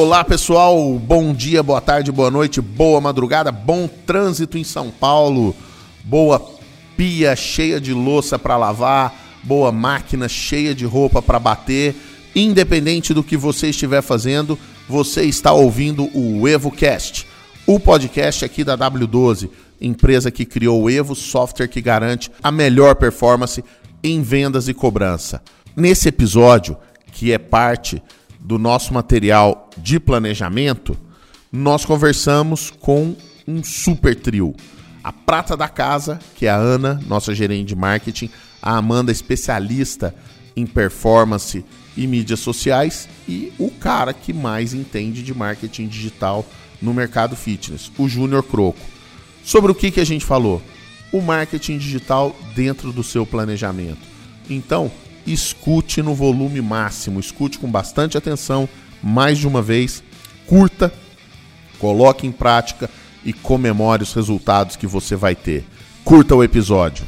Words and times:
Olá 0.00 0.22
pessoal, 0.22 0.96
bom 0.96 1.34
dia, 1.34 1.60
boa 1.60 1.80
tarde, 1.80 2.12
boa 2.12 2.30
noite, 2.30 2.60
boa 2.60 3.00
madrugada, 3.00 3.50
bom 3.50 3.88
trânsito 3.88 4.56
em 4.56 4.62
São 4.62 4.92
Paulo, 4.92 5.56
boa 6.04 6.40
pia 6.96 7.34
cheia 7.34 7.80
de 7.80 7.92
louça 7.92 8.38
para 8.38 8.56
lavar, 8.56 9.12
boa 9.42 9.72
máquina 9.72 10.28
cheia 10.28 10.72
de 10.72 10.84
roupa 10.84 11.20
para 11.20 11.40
bater. 11.40 11.96
Independente 12.32 13.12
do 13.12 13.24
que 13.24 13.36
você 13.36 13.70
estiver 13.70 14.00
fazendo, 14.00 14.56
você 14.88 15.24
está 15.24 15.52
ouvindo 15.52 16.08
o 16.16 16.46
EvoCast, 16.46 17.26
o 17.66 17.80
podcast 17.80 18.44
aqui 18.44 18.62
da 18.62 18.78
W12, 18.78 19.50
empresa 19.80 20.30
que 20.30 20.44
criou 20.44 20.80
o 20.80 20.88
Evo, 20.88 21.16
software 21.16 21.66
que 21.66 21.80
garante 21.80 22.30
a 22.40 22.52
melhor 22.52 22.94
performance 22.94 23.64
em 24.00 24.22
vendas 24.22 24.68
e 24.68 24.74
cobrança. 24.74 25.42
Nesse 25.74 26.08
episódio, 26.08 26.76
que 27.10 27.32
é 27.32 27.38
parte 27.38 28.00
do 28.40 28.58
nosso 28.58 28.94
material 28.94 29.68
de 29.76 29.98
planejamento, 29.98 30.96
nós 31.52 31.84
conversamos 31.84 32.70
com 32.70 33.16
um 33.46 33.62
super 33.64 34.14
trio. 34.14 34.54
A 35.02 35.12
prata 35.12 35.56
da 35.56 35.68
casa, 35.68 36.18
que 36.34 36.46
é 36.46 36.50
a 36.50 36.56
Ana, 36.56 37.00
nossa 37.06 37.34
gerente 37.34 37.68
de 37.68 37.76
marketing, 37.76 38.30
a 38.60 38.76
Amanda, 38.76 39.10
especialista 39.10 40.14
em 40.54 40.66
performance 40.66 41.64
e 41.96 42.06
mídias 42.06 42.40
sociais, 42.40 43.08
e 43.28 43.52
o 43.58 43.70
cara 43.70 44.12
que 44.12 44.32
mais 44.32 44.74
entende 44.74 45.22
de 45.22 45.34
marketing 45.34 45.86
digital 45.86 46.44
no 46.80 46.92
mercado 46.92 47.34
fitness, 47.36 47.90
o 47.98 48.08
Júnior 48.08 48.42
Croco. 48.42 48.78
Sobre 49.42 49.72
o 49.72 49.74
que, 49.74 49.90
que 49.90 50.00
a 50.00 50.04
gente 50.04 50.24
falou? 50.24 50.62
O 51.10 51.22
marketing 51.22 51.78
digital 51.78 52.36
dentro 52.54 52.92
do 52.92 53.02
seu 53.02 53.24
planejamento. 53.24 54.00
Então, 54.50 54.90
escute 55.32 56.02
no 56.02 56.14
volume 56.14 56.60
máximo, 56.60 57.20
escute 57.20 57.58
com 57.58 57.70
bastante 57.70 58.16
atenção, 58.16 58.68
mais 59.02 59.38
de 59.38 59.46
uma 59.46 59.62
vez, 59.62 60.02
curta, 60.46 60.92
coloque 61.78 62.26
em 62.26 62.32
prática 62.32 62.90
e 63.24 63.32
comemore 63.32 64.02
os 64.02 64.14
resultados 64.14 64.76
que 64.76 64.86
você 64.86 65.16
vai 65.16 65.34
ter. 65.34 65.64
Curta 66.04 66.34
o 66.34 66.42
episódio. 66.42 67.04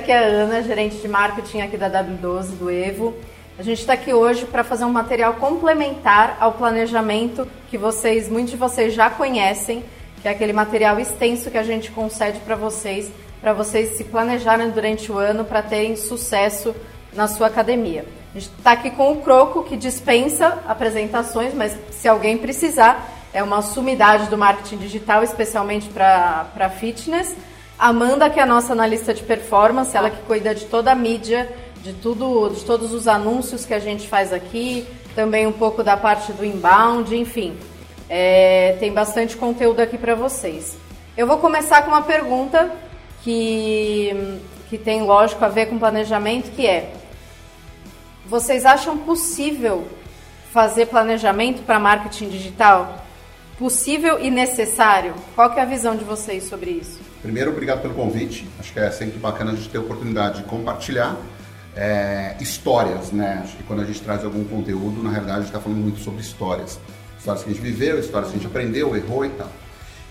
Aqui 0.00 0.10
é 0.10 0.18
a 0.18 0.22
Ana, 0.22 0.62
gerente 0.62 0.96
de 0.96 1.06
marketing 1.06 1.60
aqui 1.60 1.76
da 1.76 1.90
W12 1.90 2.56
do 2.58 2.70
Evo. 2.70 3.14
A 3.58 3.62
gente 3.62 3.80
está 3.80 3.92
aqui 3.92 4.14
hoje 4.14 4.46
para 4.46 4.64
fazer 4.64 4.86
um 4.86 4.90
material 4.90 5.34
complementar 5.34 6.38
ao 6.40 6.52
planejamento 6.52 7.46
que 7.68 7.76
vocês, 7.76 8.26
muitos 8.26 8.52
de 8.52 8.56
vocês 8.56 8.94
já 8.94 9.10
conhecem, 9.10 9.84
que 10.22 10.26
é 10.26 10.30
aquele 10.30 10.54
material 10.54 10.98
extenso 10.98 11.50
que 11.50 11.58
a 11.58 11.62
gente 11.62 11.90
concede 11.90 12.38
para 12.40 12.56
vocês, 12.56 13.12
para 13.42 13.52
vocês 13.52 13.98
se 13.98 14.04
planejarem 14.04 14.70
durante 14.70 15.12
o 15.12 15.18
ano 15.18 15.44
para 15.44 15.60
terem 15.60 15.94
sucesso 15.96 16.74
na 17.12 17.28
sua 17.28 17.48
academia. 17.48 18.06
A 18.34 18.38
gente 18.38 18.50
está 18.56 18.72
aqui 18.72 18.90
com 18.90 19.12
o 19.12 19.20
Croco, 19.20 19.64
que 19.64 19.76
dispensa 19.76 20.62
apresentações, 20.66 21.52
mas 21.52 21.76
se 21.90 22.08
alguém 22.08 22.38
precisar, 22.38 23.06
é 23.34 23.42
uma 23.42 23.60
sumidade 23.60 24.30
do 24.30 24.38
marketing 24.38 24.78
digital, 24.78 25.22
especialmente 25.22 25.90
para 25.90 26.70
fitness. 26.80 27.36
Amanda, 27.80 28.28
que 28.28 28.38
é 28.38 28.42
a 28.42 28.46
nossa 28.46 28.74
analista 28.74 29.14
de 29.14 29.22
performance, 29.22 29.96
ela 29.96 30.10
que 30.10 30.20
cuida 30.24 30.54
de 30.54 30.66
toda 30.66 30.92
a 30.92 30.94
mídia, 30.94 31.50
de 31.82 31.94
tudo, 31.94 32.50
de 32.50 32.62
todos 32.62 32.92
os 32.92 33.08
anúncios 33.08 33.64
que 33.64 33.72
a 33.72 33.78
gente 33.78 34.06
faz 34.06 34.34
aqui, 34.34 34.86
também 35.14 35.46
um 35.46 35.52
pouco 35.52 35.82
da 35.82 35.96
parte 35.96 36.30
do 36.30 36.44
inbound, 36.44 37.16
enfim. 37.16 37.56
É, 38.06 38.76
tem 38.78 38.92
bastante 38.92 39.34
conteúdo 39.34 39.80
aqui 39.80 39.96
para 39.96 40.14
vocês. 40.14 40.76
Eu 41.16 41.26
vou 41.26 41.38
começar 41.38 41.80
com 41.80 41.88
uma 41.88 42.02
pergunta 42.02 42.70
que, 43.22 44.38
que 44.68 44.76
tem, 44.76 45.00
lógico, 45.00 45.42
a 45.42 45.48
ver 45.48 45.66
com 45.66 45.78
planejamento, 45.78 46.50
que 46.50 46.66
é: 46.66 46.92
vocês 48.26 48.66
acham 48.66 48.98
possível 48.98 49.88
fazer 50.52 50.84
planejamento 50.84 51.62
para 51.62 51.78
marketing 51.78 52.28
digital? 52.28 53.06
Possível 53.60 54.18
e 54.18 54.30
necessário? 54.30 55.14
Qual 55.34 55.52
é 55.52 55.60
a 55.60 55.66
visão 55.66 55.94
de 55.94 56.02
vocês 56.02 56.44
sobre 56.44 56.70
isso? 56.70 56.98
Primeiro, 57.20 57.50
obrigado 57.50 57.82
pelo 57.82 57.92
convite. 57.92 58.48
Acho 58.58 58.72
que 58.72 58.80
é 58.80 58.90
sempre 58.90 59.18
bacana 59.18 59.52
a 59.52 59.54
gente 59.54 59.68
ter 59.68 59.76
a 59.76 59.82
oportunidade 59.82 60.38
de 60.38 60.44
compartilhar 60.44 61.14
é, 61.76 62.36
histórias, 62.40 63.12
né? 63.12 63.42
Acho 63.44 63.58
que 63.58 63.62
quando 63.64 63.82
a 63.82 63.84
gente 63.84 64.00
traz 64.00 64.24
algum 64.24 64.44
conteúdo, 64.44 65.02
na 65.02 65.10
realidade, 65.10 65.36
a 65.36 65.40
gente 65.42 65.50
está 65.50 65.60
falando 65.60 65.78
muito 65.78 66.00
sobre 66.00 66.22
histórias. 66.22 66.80
Histórias 67.18 67.44
que 67.44 67.50
a 67.50 67.52
gente 67.52 67.62
viveu, 67.62 68.00
histórias 68.00 68.30
que 68.30 68.38
a 68.38 68.40
gente 68.40 68.48
aprendeu, 68.48 68.96
errou 68.96 69.26
e 69.26 69.28
tal. 69.28 69.52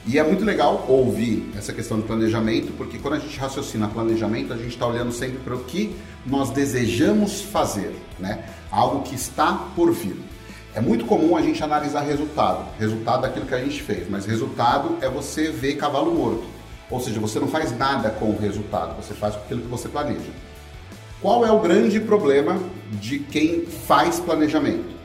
E 0.06 0.20
é 0.20 0.24
muito 0.24 0.46
legal 0.46 0.86
ouvir 0.88 1.52
essa 1.58 1.74
questão 1.74 2.00
de 2.00 2.06
planejamento, 2.06 2.72
porque 2.78 3.00
quando 3.00 3.16
a 3.16 3.20
gente 3.20 3.36
raciocina 3.40 3.88
planejamento, 3.88 4.54
a 4.54 4.58
gente 4.58 4.70
está 4.70 4.86
olhando 4.86 5.12
sempre 5.12 5.40
para 5.40 5.56
o 5.56 5.64
que 5.64 5.96
nós 6.24 6.52
desejamos 6.52 7.42
fazer, 7.42 7.96
né? 8.20 8.46
Algo 8.70 9.02
que 9.02 9.16
está 9.16 9.54
por 9.76 9.92
vir. 9.92 10.29
É 10.76 10.82
muito 10.82 11.06
comum 11.06 11.36
a 11.36 11.42
gente 11.42 11.64
analisar 11.64 12.02
resultado, 12.02 12.68
resultado 12.78 13.24
daquilo 13.24 13.46
que 13.46 13.56
a 13.56 13.64
gente 13.64 13.82
fez, 13.82 14.08
mas 14.08 14.26
resultado 14.26 14.98
é 15.02 15.10
você 15.10 15.50
ver 15.50 15.76
cavalo 15.76 16.14
morto. 16.14 16.44
Ou 16.92 17.00
seja, 17.00 17.20
você 17.20 17.40
não 17.40 17.48
faz 17.48 17.76
nada 17.76 18.10
com 18.10 18.30
o 18.30 18.38
resultado, 18.38 18.96
você 18.96 19.14
faz 19.14 19.36
aquilo 19.36 19.62
que 19.62 19.68
você 19.68 19.90
planeja. 19.90 20.30
Qual 21.22 21.46
é 21.46 21.52
o 21.52 21.60
grande 21.60 22.00
problema 22.00 22.60
de 22.92 23.20
quem 23.20 23.66
faz 23.66 24.20
planejamento? 24.20 24.96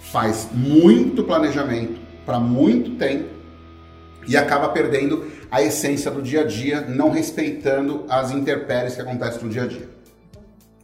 Faz 0.00 0.48
muito 0.52 1.24
planejamento 1.24 2.00
para 2.26 2.38
muito 2.38 2.90
tempo 2.96 3.28
e 4.26 4.36
acaba 4.36 4.68
perdendo 4.68 5.26
a 5.50 5.62
essência 5.62 6.10
do 6.10 6.20
dia 6.20 6.42
a 6.42 6.44
dia, 6.44 6.80
não 6.82 7.10
respeitando 7.10 8.04
as 8.08 8.30
intempéries 8.30 8.94
que 8.94 9.00
acontecem 9.00 9.42
no 9.42 9.48
dia 9.48 9.62
a 9.62 9.66
dia. 9.66 9.88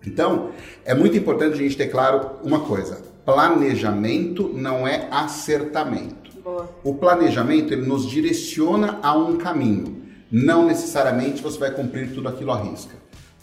Então, 0.06 0.50
é 0.84 0.94
muito 0.94 1.16
importante 1.16 1.55
a 1.55 1.56
gente 1.56 1.76
ter 1.76 1.88
claro 1.88 2.38
uma 2.43 2.60
coisa: 2.60 3.03
planejamento 3.28 4.50
não 4.54 4.88
é 4.88 5.06
acertamento. 5.10 6.30
Boa. 6.42 6.66
O 6.82 6.94
planejamento 6.94 7.74
ele 7.74 7.86
nos 7.86 8.08
direciona 8.08 8.98
a 9.02 9.14
um 9.14 9.36
caminho 9.36 9.98
não 10.30 10.66
necessariamente 10.66 11.42
você 11.42 11.58
vai 11.58 11.70
cumprir 11.70 12.12
tudo 12.12 12.28
aquilo 12.28 12.52
à 12.52 12.62
risca. 12.62 12.94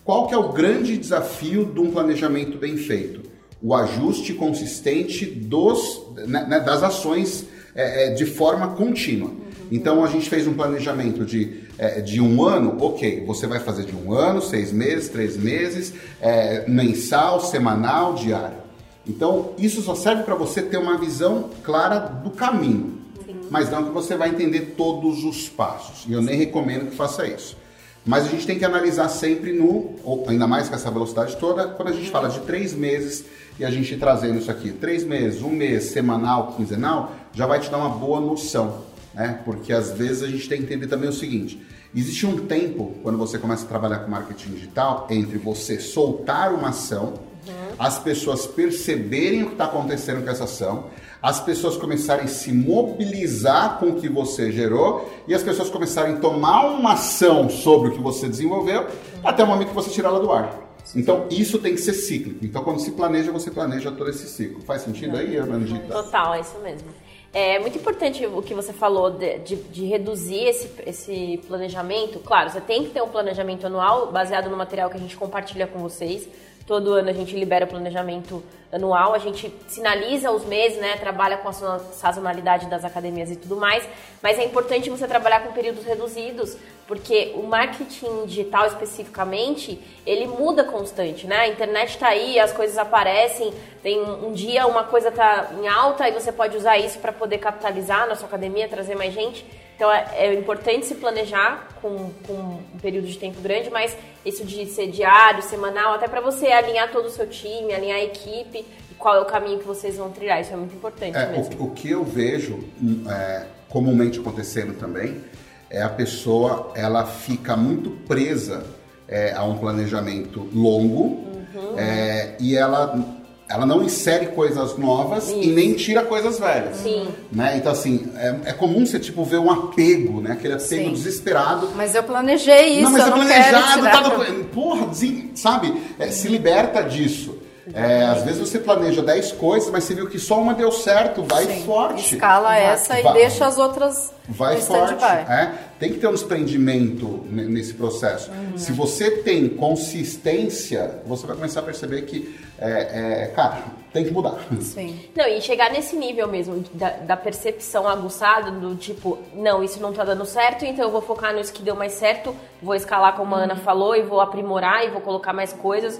Qual 0.03 0.27
que 0.27 0.33
é 0.33 0.37
o 0.37 0.53
grande 0.53 0.97
desafio 0.97 1.65
de 1.65 1.79
um 1.79 1.91
planejamento 1.91 2.57
bem 2.57 2.77
feito? 2.77 3.21
O 3.61 3.73
ajuste 3.73 4.33
consistente 4.33 5.25
dos, 5.25 6.03
né, 6.27 6.45
né 6.47 6.59
das 6.59 6.83
ações 6.83 7.47
é, 7.73 8.05
é, 8.05 8.13
de 8.13 8.25
forma 8.25 8.69
contínua. 8.69 9.31
Então 9.71 10.03
a 10.03 10.07
gente 10.07 10.29
fez 10.29 10.45
um 10.45 10.53
planejamento 10.53 11.25
de, 11.25 11.63
é, 11.77 12.01
de 12.01 12.21
um 12.21 12.43
ano, 12.43 12.77
ok, 12.79 13.23
você 13.25 13.47
vai 13.47 13.59
fazer 13.59 13.85
de 13.85 13.95
um 13.95 14.13
ano, 14.13 14.41
seis 14.41 14.71
meses, 14.71 15.09
três 15.09 15.35
meses, 15.35 15.93
é, 16.21 16.67
mensal, 16.67 17.39
semanal, 17.39 18.13
diário. 18.13 18.64
Então 19.07 19.53
isso 19.57 19.81
só 19.81 19.95
serve 19.95 20.23
para 20.23 20.35
você 20.35 20.61
ter 20.61 20.77
uma 20.77 20.97
visão 20.97 21.49
clara 21.63 21.99
do 21.99 22.31
caminho 22.31 23.05
mas 23.49 23.69
não 23.69 23.83
que 23.83 23.91
você 23.91 24.15
vai 24.15 24.29
entender 24.29 24.73
todos 24.77 25.23
os 25.23 25.47
passos. 25.47 26.05
E 26.07 26.13
eu 26.13 26.21
nem 26.21 26.37
recomendo 26.37 26.89
que 26.89 26.95
faça 26.95 27.27
isso. 27.27 27.57
Mas 28.05 28.25
a 28.25 28.29
gente 28.29 28.45
tem 28.45 28.57
que 28.57 28.65
analisar 28.65 29.09
sempre 29.09 29.51
no, 29.51 29.95
ainda 30.27 30.47
mais 30.47 30.69
com 30.69 30.75
essa 30.75 30.91
velocidade 30.91 31.35
toda, 31.37 31.67
quando 31.69 31.89
a 31.89 31.91
gente 31.91 32.09
fala 32.09 32.29
de 32.29 32.39
três 32.41 32.73
meses 32.73 33.25
e 33.59 33.65
a 33.65 33.71
gente 33.71 33.95
trazendo 33.97 34.37
isso 34.37 34.51
aqui, 34.51 34.71
três 34.71 35.03
meses, 35.03 35.41
um 35.41 35.49
mês, 35.49 35.85
semanal, 35.85 36.53
quinzenal, 36.53 37.15
já 37.33 37.47
vai 37.47 37.59
te 37.59 37.69
dar 37.69 37.77
uma 37.77 37.89
boa 37.89 38.19
noção, 38.19 38.83
né? 39.13 39.39
Porque 39.43 39.73
às 39.73 39.91
vezes 39.91 40.21
a 40.21 40.27
gente 40.27 40.47
tem 40.47 40.59
que 40.59 40.65
entender 40.65 40.85
também 40.85 41.09
o 41.09 41.13
seguinte: 41.13 41.59
existe 41.95 42.27
um 42.27 42.45
tempo 42.45 42.93
quando 43.01 43.17
você 43.17 43.39
começa 43.39 43.65
a 43.65 43.67
trabalhar 43.67 43.99
com 43.99 44.11
marketing 44.11 44.51
digital 44.51 45.07
entre 45.09 45.39
você 45.39 45.79
soltar 45.79 46.53
uma 46.53 46.69
ação, 46.69 47.15
uhum. 47.47 47.75
as 47.77 47.99
pessoas 47.99 48.45
perceberem 48.45 49.43
o 49.43 49.47
que 49.47 49.51
está 49.53 49.65
acontecendo 49.65 50.23
com 50.23 50.29
essa 50.29 50.45
ação, 50.45 50.85
as 51.21 51.39
pessoas 51.39 51.75
começarem 51.75 52.25
a 52.25 52.27
se 52.27 52.51
mobilizar 52.51 53.79
com 53.79 53.87
o 53.87 53.95
que 53.95 54.07
você 54.07 54.51
gerou 54.51 55.11
e 55.27 55.33
as 55.33 55.41
pessoas 55.41 55.69
começarem 55.69 56.15
a 56.15 56.19
tomar 56.19 56.67
uma 56.67 56.93
ação 56.93 57.49
sobre 57.49 57.89
o 57.89 57.91
que 57.93 58.01
você 58.01 58.27
desenvolveu 58.27 58.87
até 59.23 59.43
o 59.43 59.47
momento 59.47 59.69
que 59.69 59.73
você 59.73 59.89
tirar 59.89 60.09
ela 60.09 60.19
do 60.19 60.31
ar. 60.31 60.65
Então, 60.95 61.25
isso 61.31 61.57
tem 61.57 61.73
que 61.73 61.81
ser 61.81 61.93
cíclico. 61.93 62.45
Então, 62.45 62.63
quando 62.63 62.79
se 62.79 62.91
planeja, 62.91 63.31
você 63.31 63.49
planeja 63.49 63.91
todo 63.91 64.09
esse 64.09 64.27
ciclo. 64.27 64.61
Faz 64.61 64.83
sentido 64.83 65.17
aí, 65.17 65.35
Ana 65.35 65.59
Total, 65.87 66.35
é 66.35 66.41
isso 66.41 66.59
mesmo. 66.59 66.89
É 67.33 67.59
muito 67.59 67.77
importante 67.77 68.25
o 68.25 68.41
que 68.41 68.53
você 68.53 68.71
falou 68.71 69.11
de, 69.11 69.39
de, 69.39 69.55
de, 69.55 69.85
reduzir 69.85 70.45
esse, 70.45 70.71
esse 70.85 71.41
planejamento. 71.47 72.19
Claro, 72.19 72.49
você 72.49 72.61
tem 72.61 72.85
que 72.85 72.91
ter 72.91 73.01
um 73.01 73.09
planejamento 73.09 73.65
anual 73.65 74.09
baseado 74.09 74.49
no 74.49 74.55
material 74.55 74.89
que 74.89 74.95
a 74.95 74.99
gente 74.99 75.17
compartilha 75.17 75.67
com 75.67 75.79
vocês 75.79 76.29
Todo 76.65 76.93
ano 76.93 77.09
a 77.09 77.13
gente 77.13 77.35
libera 77.35 77.65
o 77.65 77.67
planejamento 77.67 78.43
anual, 78.71 79.13
a 79.13 79.19
gente 79.19 79.53
sinaliza 79.67 80.31
os 80.31 80.43
meses, 80.45 80.79
né? 80.79 80.97
Trabalha 80.97 81.37
com 81.37 81.47
a 81.47 81.53
sazonalidade 81.53 82.65
das 82.65 82.83
academias 82.83 83.29
e 83.29 83.35
tudo 83.35 83.55
mais, 83.55 83.87
mas 84.21 84.39
é 84.39 84.43
importante 84.43 84.89
você 84.89 85.07
trabalhar 85.07 85.41
com 85.41 85.53
períodos 85.53 85.85
reduzidos, 85.85 86.57
porque 86.87 87.33
o 87.35 87.43
marketing 87.43 88.25
digital 88.25 88.65
especificamente, 88.65 89.79
ele 90.05 90.25
muda 90.25 90.63
constante, 90.63 91.27
né? 91.27 91.37
A 91.37 91.47
internet 91.47 91.91
está 91.91 92.07
aí, 92.07 92.39
as 92.39 92.51
coisas 92.51 92.77
aparecem, 92.79 93.53
tem 93.83 94.01
um 94.01 94.33
dia 94.33 94.65
uma 94.65 94.83
coisa 94.83 95.11
tá 95.11 95.51
em 95.61 95.67
alta 95.67 96.09
e 96.09 96.11
você 96.11 96.31
pode 96.31 96.57
usar 96.57 96.77
isso 96.77 96.97
para 96.97 97.13
poder 97.13 97.37
capitalizar 97.37 98.07
na 98.07 98.15
sua 98.15 98.27
academia, 98.27 98.67
trazer 98.67 98.95
mais 98.95 99.13
gente. 99.13 99.45
Então 99.75 99.91
é, 99.91 100.05
é, 100.13 100.33
importante 100.33 100.85
se 100.85 100.95
planejar 100.95 101.67
com, 101.81 102.09
com, 102.25 102.33
um 102.73 102.79
período 102.81 103.07
de 103.07 103.17
tempo 103.17 103.41
grande, 103.41 103.69
mas 103.69 103.95
isso 104.25 104.45
de 104.45 104.65
ser 104.67 104.87
diário, 104.87 105.43
semanal, 105.43 105.95
até 105.95 106.07
para 106.07 106.21
você 106.21 106.47
alinhar 106.47 106.91
todo 106.91 107.07
o 107.07 107.09
seu 107.09 107.27
time, 107.27 107.73
alinhar 107.73 107.97
a 107.97 108.03
equipe, 108.03 108.65
qual 108.97 109.15
é 109.15 109.19
o 109.19 109.25
caminho 109.25 109.59
que 109.59 109.67
vocês 109.67 109.97
vão 109.97 110.09
trilhar. 110.09 110.39
Isso 110.39 110.53
é 110.53 110.55
muito 110.55 110.75
importante 110.75 111.17
é, 111.17 111.27
mesmo. 111.27 111.55
O, 111.59 111.65
o, 111.65 111.71
que 111.71 111.91
eu 111.91 112.03
vejo 112.03 112.63
é, 113.09 113.45
comumente 113.67 114.19
acontecendo 114.19 114.79
também 114.79 115.21
é 115.69 115.81
a 115.81 115.89
pessoa 115.89 116.71
ela 116.73 117.05
fica 117.05 117.57
muito 117.57 117.91
presa 118.07 118.65
é, 119.07 119.33
a 119.33 119.43
um 119.43 119.57
planejamento 119.57 120.47
longo 120.53 121.03
uhum. 121.03 121.77
É, 121.77 122.35
e 122.39 122.55
ela 122.55 122.97
ela 123.47 123.65
não 123.65 123.83
insere 123.83 124.27
coisas 124.27 124.77
novas 124.77 125.29
Isso. 125.29 125.39
e 125.39 125.47
nem 125.47 125.73
tira 125.73 126.03
coisas 126.03 126.39
velhas. 126.39 126.77
Sim. 126.77 127.07
Né? 127.31 127.57
Então, 127.57 127.71
assim, 127.71 128.07
é, 128.15 128.35
é, 128.45 128.53
comum 128.53 128.85
você, 128.85 128.99
tipo, 128.99 129.23
ver 129.23 129.37
um 129.37 129.51
apego, 129.51 130.19
né? 130.19 130.31
Aquele 130.31 130.55
apego 130.55 130.67
Sim. 130.67 130.91
desesperado. 130.91 131.69
Mas 131.75 131.93
eu 131.93 132.03
planejei 132.03 132.79
isso, 132.79 132.83
Não, 132.83 132.91
mas 132.91 133.07
é 133.07 133.11
planejado, 133.11 133.83
tá 133.83 134.01
do... 134.01 134.45
Porra, 134.45 134.89
sabe? 135.35 135.79
É, 135.99 136.07
se 136.07 136.27
liberta 136.27 136.81
disso. 136.81 137.34
É, 137.73 138.03
às 138.03 138.23
vezes 138.23 138.39
você 138.39 138.59
planeja 138.59 139.01
10 139.01 139.31
coisas, 139.33 139.71
mas 139.71 139.83
você 139.83 139.95
viu 139.95 140.07
que 140.07 140.19
só 140.19 140.39
uma 140.39 140.53
deu 140.53 140.71
certo, 140.71 141.23
vai 141.23 141.45
Sim. 141.45 141.63
forte. 141.63 142.15
Escala 142.15 142.49
vai. 142.49 142.63
essa 142.63 143.01
vai. 143.01 143.11
e 143.11 143.13
deixa 143.13 143.45
as 143.45 143.57
outras 143.57 144.13
vai 144.27 144.61
forte. 144.61 145.03
É? 145.03 145.51
Tem 145.79 145.91
que 145.91 145.99
ter 145.99 146.07
um 146.07 146.13
desprendimento 146.13 147.25
nesse 147.29 147.73
processo. 147.73 148.31
Uhum. 148.31 148.57
Se 148.57 148.71
você 148.71 149.11
tem 149.11 149.49
consistência, 149.49 151.01
você 151.05 151.25
vai 151.25 151.35
começar 151.35 151.61
a 151.61 151.63
perceber 151.63 152.03
que, 152.03 152.37
é, 152.59 153.23
é, 153.23 153.27
cara, 153.35 153.63
tem 153.91 154.05
que 154.05 154.11
mudar. 154.11 154.37
Sim. 154.61 154.99
Não, 155.15 155.27
e 155.27 155.41
chegar 155.41 155.71
nesse 155.71 155.95
nível 155.95 156.27
mesmo, 156.27 156.63
da, 156.73 156.89
da, 156.91 157.17
percepção 157.17 157.87
aguçada, 157.87 158.51
do 158.51 158.75
tipo, 158.75 159.17
não, 159.33 159.63
isso 159.63 159.81
não 159.81 159.91
tá 159.91 160.03
dando 160.03 160.25
certo, 160.25 160.65
então 160.65 160.85
eu 160.85 160.91
vou 160.91 161.01
focar 161.01 161.33
nisso 161.33 161.51
que 161.51 161.63
deu 161.63 161.75
mais 161.75 161.93
certo, 161.93 162.35
vou 162.61 162.75
escalar 162.75 163.15
como 163.15 163.35
a 163.35 163.39
Ana 163.39 163.55
uhum. 163.55 163.59
falou, 163.61 163.95
e 163.95 164.01
vou 164.01 164.21
aprimorar, 164.21 164.85
e 164.85 164.89
vou 164.89 165.01
colocar 165.01 165.33
mais 165.33 165.51
coisas 165.51 165.99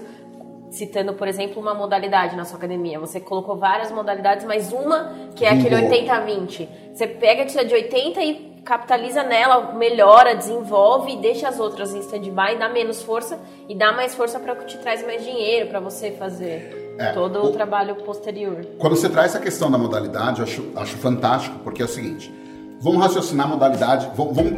citando, 0.76 1.14
por 1.14 1.26
exemplo, 1.26 1.60
uma 1.60 1.74
modalidade 1.74 2.36
na 2.36 2.44
sua 2.44 2.58
academia. 2.58 3.00
Você 3.00 3.18
colocou 3.18 3.56
várias 3.56 3.90
modalidades, 3.90 4.44
mas 4.44 4.72
uma 4.72 5.10
que 5.34 5.44
é 5.44 5.50
aquele 5.50 5.74
80-20. 5.74 6.68
Você 6.92 7.06
pega 7.06 7.42
a 7.42 7.64
de 7.64 7.74
80 7.74 8.22
e 8.22 8.56
capitaliza 8.62 9.22
nela, 9.22 9.72
melhora, 9.72 10.34
desenvolve 10.34 11.12
e 11.12 11.16
deixa 11.16 11.48
as 11.48 11.58
outras 11.58 11.94
em 11.94 12.00
stand-by, 12.00 12.58
dá 12.58 12.68
menos 12.68 13.02
força 13.02 13.38
e 13.68 13.74
dá 13.74 13.92
mais 13.92 14.14
força 14.14 14.38
para 14.40 14.56
que 14.56 14.66
te 14.66 14.76
traz 14.78 15.06
mais 15.06 15.24
dinheiro 15.24 15.68
para 15.68 15.78
você 15.80 16.10
fazer 16.10 16.94
é, 16.98 17.12
todo 17.12 17.38
o, 17.38 17.46
o, 17.46 17.52
trabalho 17.52 17.94
posterior. 17.96 18.66
Quando 18.78 18.96
você 18.96 19.08
traz 19.08 19.34
essa 19.34 19.40
questão 19.40 19.70
da 19.70 19.78
modalidade, 19.78 20.40
eu 20.40 20.44
acho, 20.44 20.72
acho 20.76 20.96
fantástico, 20.98 21.58
porque 21.60 21.80
é 21.80 21.84
o 21.84 21.88
seguinte, 21.88 22.32
vamos 22.80 23.00
raciocinar 23.00 23.46
a 23.46 23.50
modalidade, 23.50 24.10
vamos, 24.14 24.34
vamos 24.34 24.52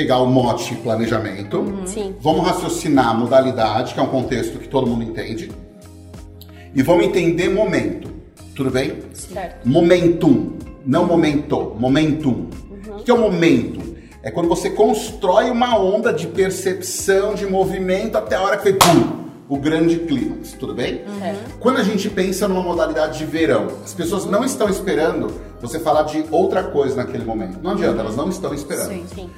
pegar 0.00 0.16
o 0.20 0.26
mote 0.26 0.74
planejamento, 0.76 1.58
uhum. 1.58 2.14
vamos 2.22 2.46
raciocinar 2.46 3.08
a 3.08 3.12
modalidade, 3.12 3.92
que 3.92 4.00
é 4.00 4.02
um 4.02 4.06
contexto 4.06 4.58
que 4.58 4.66
todo 4.66 4.86
mundo 4.86 5.02
entende, 5.02 5.52
e 6.74 6.82
vamos 6.82 7.04
entender 7.04 7.50
momento. 7.50 8.08
Tudo 8.56 8.70
bem? 8.70 8.94
Certo. 9.12 9.68
Momentum, 9.68 10.52
não 10.86 11.04
momento, 11.04 11.76
momentum. 11.78 12.48
Uhum. 12.70 12.96
O 12.96 13.02
que 13.02 13.10
é 13.10 13.14
o 13.14 13.18
momento? 13.18 13.94
É 14.22 14.30
quando 14.30 14.48
você 14.48 14.70
constrói 14.70 15.50
uma 15.50 15.78
onda 15.78 16.14
de 16.14 16.26
percepção, 16.28 17.34
de 17.34 17.44
movimento, 17.44 18.16
até 18.16 18.36
a 18.36 18.42
hora 18.42 18.56
que 18.56 18.62
foi 18.62 18.72
pum, 18.72 19.26
o 19.50 19.56
grande 19.56 19.98
clímax, 19.98 20.52
tudo 20.52 20.72
bem? 20.72 21.02
Uhum. 21.04 21.34
Quando 21.58 21.78
a 21.78 21.82
gente 21.82 22.08
pensa 22.08 22.46
numa 22.46 22.62
modalidade 22.62 23.18
de 23.18 23.24
verão, 23.26 23.66
as 23.84 23.92
pessoas 23.92 24.24
não 24.24 24.44
estão 24.44 24.68
esperando 24.68 25.26
você 25.60 25.80
falar 25.80 26.04
de 26.04 26.24
outra 26.30 26.62
coisa 26.62 26.94
naquele 26.94 27.24
momento. 27.24 27.58
Não 27.60 27.72
adianta, 27.72 28.00
elas 28.00 28.14
não 28.14 28.28
estão 28.28 28.54
esperando. 28.54 28.88
Sim, 28.88 29.04
sim. 29.12 29.30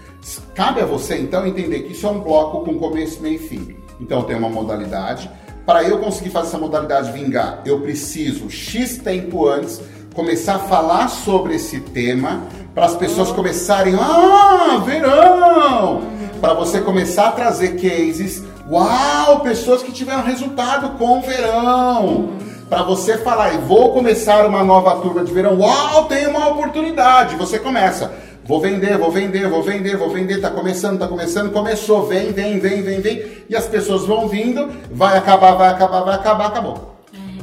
Cabe 0.55 0.83
a 0.83 0.85
você 0.85 1.17
então 1.17 1.47
entender 1.47 1.81
que 1.81 1.93
isso 1.93 2.07
é 2.07 2.11
um 2.11 2.21
bloco 2.21 2.63
com 2.63 2.79
começo, 2.79 3.23
meio 3.23 3.37
e 3.37 3.39
fim. 3.39 3.75
Então 3.99 4.23
tem 4.23 4.37
uma 4.37 4.51
modalidade. 4.51 5.31
Para 5.65 5.83
eu 5.83 5.99
conseguir 5.99 6.29
fazer 6.29 6.49
essa 6.49 6.59
modalidade 6.59 7.11
vingar, 7.11 7.63
eu 7.65 7.81
preciso 7.81 8.51
X 8.51 8.99
tempo 8.99 9.49
antes 9.49 9.81
começar 10.13 10.57
a 10.57 10.59
falar 10.59 11.09
sobre 11.09 11.55
esse 11.55 11.81
tema 11.81 12.47
para 12.75 12.87
as 12.87 12.97
pessoas 12.97 13.31
começarem, 13.31 13.95
ah, 13.95 14.83
verão! 14.85 16.03
Para 16.41 16.55
você 16.55 16.81
começar 16.81 17.29
a 17.29 17.33
trazer 17.33 17.81
cases, 17.81 18.43
uau, 18.71 19.41
pessoas 19.41 19.83
que 19.83 19.93
tiveram 19.93 20.23
resultado 20.23 20.99
com 20.99 21.19
o 21.19 21.23
verão. 21.23 22.31
Para 22.69 22.83
você 22.83 23.19
falar, 23.19 23.53
vou 23.59 23.93
começar 23.93 24.47
uma 24.47 24.65
nova 24.65 24.97
turma 24.97 25.23
de 25.23 25.33
verão, 25.33 25.59
uau, 25.59 26.07
tem 26.07 26.27
uma 26.27 26.49
oportunidade. 26.49 27.37
Você 27.37 27.59
começa 27.59 28.13
Vou 28.45 28.61
vender, 28.61 28.99
vou 28.99 29.11
vender, 29.11 29.49
vou 29.49 29.63
vender, 29.63 29.97
vou 29.97 30.11
vender, 30.11 30.41
tá 30.41 30.51
começando, 30.51 30.99
tá 30.99 31.07
começando, 31.07 31.53
começou, 31.53 32.07
vem, 32.07 32.33
vem, 32.33 32.59
vem, 32.59 32.83
vem, 32.83 33.01
vem, 33.01 33.23
e 33.49 33.55
as 33.55 33.67
pessoas 33.67 34.05
vão 34.05 34.27
vindo, 34.27 34.69
vai 34.91 35.17
acabar, 35.17 35.53
vai 35.53 35.71
acabar, 35.71 36.01
vai 36.01 36.15
acabar, 36.17 36.47
acabou. 36.47 36.92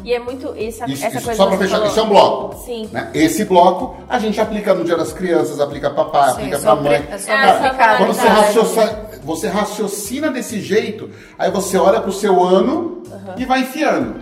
E 0.10 0.14
é 0.16 0.18
muito 0.18 0.56
isso, 0.58 0.84
isso 0.86 1.06
essa 1.06 1.18
isso, 1.18 1.26
coisa 1.26 1.36
Só 1.36 1.46
para 1.46 1.58
fechar, 1.60 1.76
falou. 1.76 1.88
esse 1.88 2.00
é 2.00 2.02
um 2.02 2.10
bloco. 2.10 2.66
Sim. 2.66 2.90
Né? 2.92 3.12
Esse 3.14 3.46
bloco 3.46 3.96
a 4.10 4.18
gente 4.18 4.42
aplica 4.42 4.74
no 4.74 4.84
Dia 4.84 4.98
das 4.98 5.14
Crianças, 5.14 5.60
aplica 5.60 5.92
para 5.92 6.04
papai, 6.04 6.30
Sim, 6.30 6.36
aplica 6.38 6.58
para 6.58 6.76
mãe. 6.78 7.08
É 7.12 7.18
só 7.20 7.32
é, 7.32 7.98
Quando 7.98 8.14
você 8.16 8.28
raciocina, 8.28 9.10
você 9.24 9.48
raciocina 9.48 10.32
desse 10.32 10.60
jeito, 10.62 11.12
aí 11.38 11.52
você 11.52 11.78
olha 11.78 12.02
para 12.02 12.10
o 12.10 12.14
seu 12.14 12.44
ano 12.44 13.04
uhum. 13.06 13.34
e 13.38 13.46
vai 13.46 13.60
enfiando. 13.60 14.16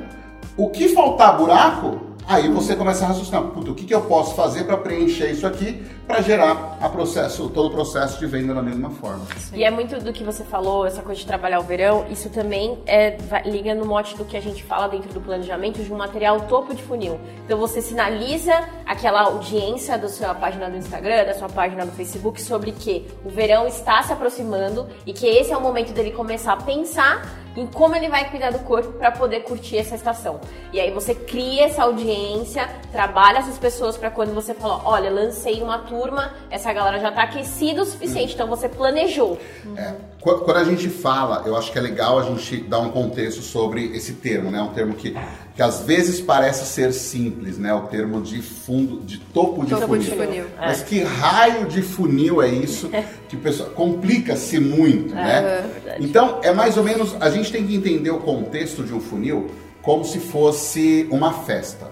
O 0.58 0.70
que 0.72 0.90
faltar 0.90 1.38
buraco, 1.38 2.02
Aí 2.28 2.50
você 2.50 2.76
começa 2.76 3.06
a 3.06 3.08
raciocinar, 3.08 3.42
puta, 3.44 3.72
o 3.72 3.74
que, 3.74 3.86
que 3.86 3.96
eu 3.96 4.02
posso 4.02 4.36
fazer 4.36 4.66
para 4.66 4.76
preencher 4.76 5.32
isso 5.32 5.48
aqui 5.48 5.82
para 6.06 6.22
gerar 6.22 6.78
a 6.82 6.90
processo, 6.90 7.50
todo 7.50 7.68
o 7.68 7.72
processo 7.72 8.20
de 8.20 8.26
venda 8.26 8.54
da 8.54 8.62
mesma 8.62 8.90
forma. 8.90 9.26
Sim. 9.38 9.58
E 9.58 9.64
é 9.64 9.72
muito 9.72 9.98
do 10.00 10.12
que 10.12 10.26
você 10.26 10.44
falou, 10.44 10.86
essa 10.86 11.02
coisa 11.02 11.22
de 11.22 11.28
trabalhar 11.28 11.60
o 11.60 11.64
verão, 11.64 12.06
isso 12.10 12.30
também 12.30 12.80
é, 12.86 13.18
liga 13.46 13.74
no 13.74 13.86
mote 13.86 14.16
do 14.18 14.26
que 14.26 14.36
a 14.36 14.42
gente 14.42 14.62
fala 14.64 14.88
dentro 14.88 15.14
do 15.14 15.22
planejamento 15.22 15.82
de 15.82 15.92
um 15.92 15.98
material 15.98 16.42
topo 16.42 16.76
de 16.76 16.84
funil. 16.84 17.18
Então 17.46 17.58
você 17.58 17.82
sinaliza 17.82 18.54
aquela 18.86 19.22
audiência 19.22 19.98
da 19.98 20.10
sua 20.10 20.34
página 20.34 20.70
do 20.70 20.76
Instagram, 20.76 21.26
da 21.26 21.34
sua 21.34 21.48
página 21.48 21.86
do 21.86 21.94
Facebook 21.94 22.42
sobre 22.42 22.74
que 22.74 23.06
o 23.24 23.30
verão 23.30 23.68
está 23.68 24.04
se 24.04 24.12
aproximando 24.12 24.86
e 25.06 25.14
que 25.14 25.26
esse 25.26 25.54
é 25.54 25.58
o 25.58 25.62
momento 25.62 25.94
dele 25.94 26.12
começar 26.12 26.54
a 26.54 26.58
pensar 26.58 27.47
em 27.58 27.66
como 27.66 27.96
ele 27.96 28.08
vai 28.08 28.30
cuidar 28.30 28.52
do 28.52 28.60
corpo 28.60 28.94
para 28.94 29.12
poder 29.12 29.42
curtir 29.42 29.78
essa 29.78 29.96
estação. 29.96 30.40
E 30.72 30.80
aí 30.80 30.92
você 30.92 31.16
cria 31.16 31.66
essa 31.66 31.84
audiência, 31.84 32.70
trabalha 32.92 33.40
essas 33.40 33.58
pessoas 33.58 33.98
para 33.98 34.12
quando 34.12 34.32
você 34.34 34.54
fala, 34.54 34.80
olha, 34.86 35.10
lancei 35.10 35.64
uma 35.64 35.80
turma, 35.80 36.36
essa 36.52 36.72
galera 36.72 37.00
já 37.00 37.10
está 37.10 37.24
aquecida 37.24 37.82
o 37.82 37.86
suficiente, 37.86 38.36
então 38.36 38.48
você 38.48 38.70
planejou. 38.70 39.40
É, 39.76 39.96
quando 40.22 40.56
a 40.56 40.64
gente 40.64 40.88
fala, 40.88 41.44
eu 41.48 41.58
acho 41.58 41.72
que 41.72 41.80
é 41.80 41.82
legal 41.82 42.20
a 42.20 42.24
gente 42.24 42.58
dar 42.58 42.80
um 42.80 42.92
contexto 42.92 43.42
sobre 43.42 43.86
esse 43.96 44.14
termo, 44.14 44.52
né? 44.52 44.62
Um 44.62 44.74
termo 44.74 44.94
que, 44.94 45.18
que 45.58 45.64
às 45.64 45.82
vezes 45.82 46.22
parece 46.22 46.66
ser 46.68 46.94
simples, 46.94 47.58
né? 47.58 47.74
O 47.74 47.88
termo 47.88 48.22
de 48.22 48.44
fundo, 48.44 49.02
de 49.04 49.18
topo 49.18 49.66
de 49.66 49.72
topo 49.72 49.88
funil. 49.88 50.02
De 50.02 50.16
funil. 50.16 50.46
Mas 50.56 50.82
é. 50.82 50.86
que 50.86 51.04
raio 51.04 51.68
de 51.68 51.82
funil 51.82 52.42
é 52.44 52.48
isso 52.48 52.90
que 53.28 53.36
pessoa 53.36 53.70
complica-se 53.72 54.60
muito, 54.60 55.16
né? 55.16 55.66
É 55.86 55.98
então 56.00 56.40
é 56.44 56.54
mais 56.54 56.78
ou 56.78 56.84
menos 56.84 57.16
a 57.20 57.30
gente 57.32 57.52
tem 57.52 57.66
que 57.66 57.76
entender 57.76 58.12
o 58.12 58.20
contexto 58.20 58.84
de 58.84 58.94
um 58.94 59.02
funil 59.02 59.50
como 59.82 60.06
se 60.06 60.20
fosse 60.20 61.08
uma 61.10 61.34
festa, 61.34 61.88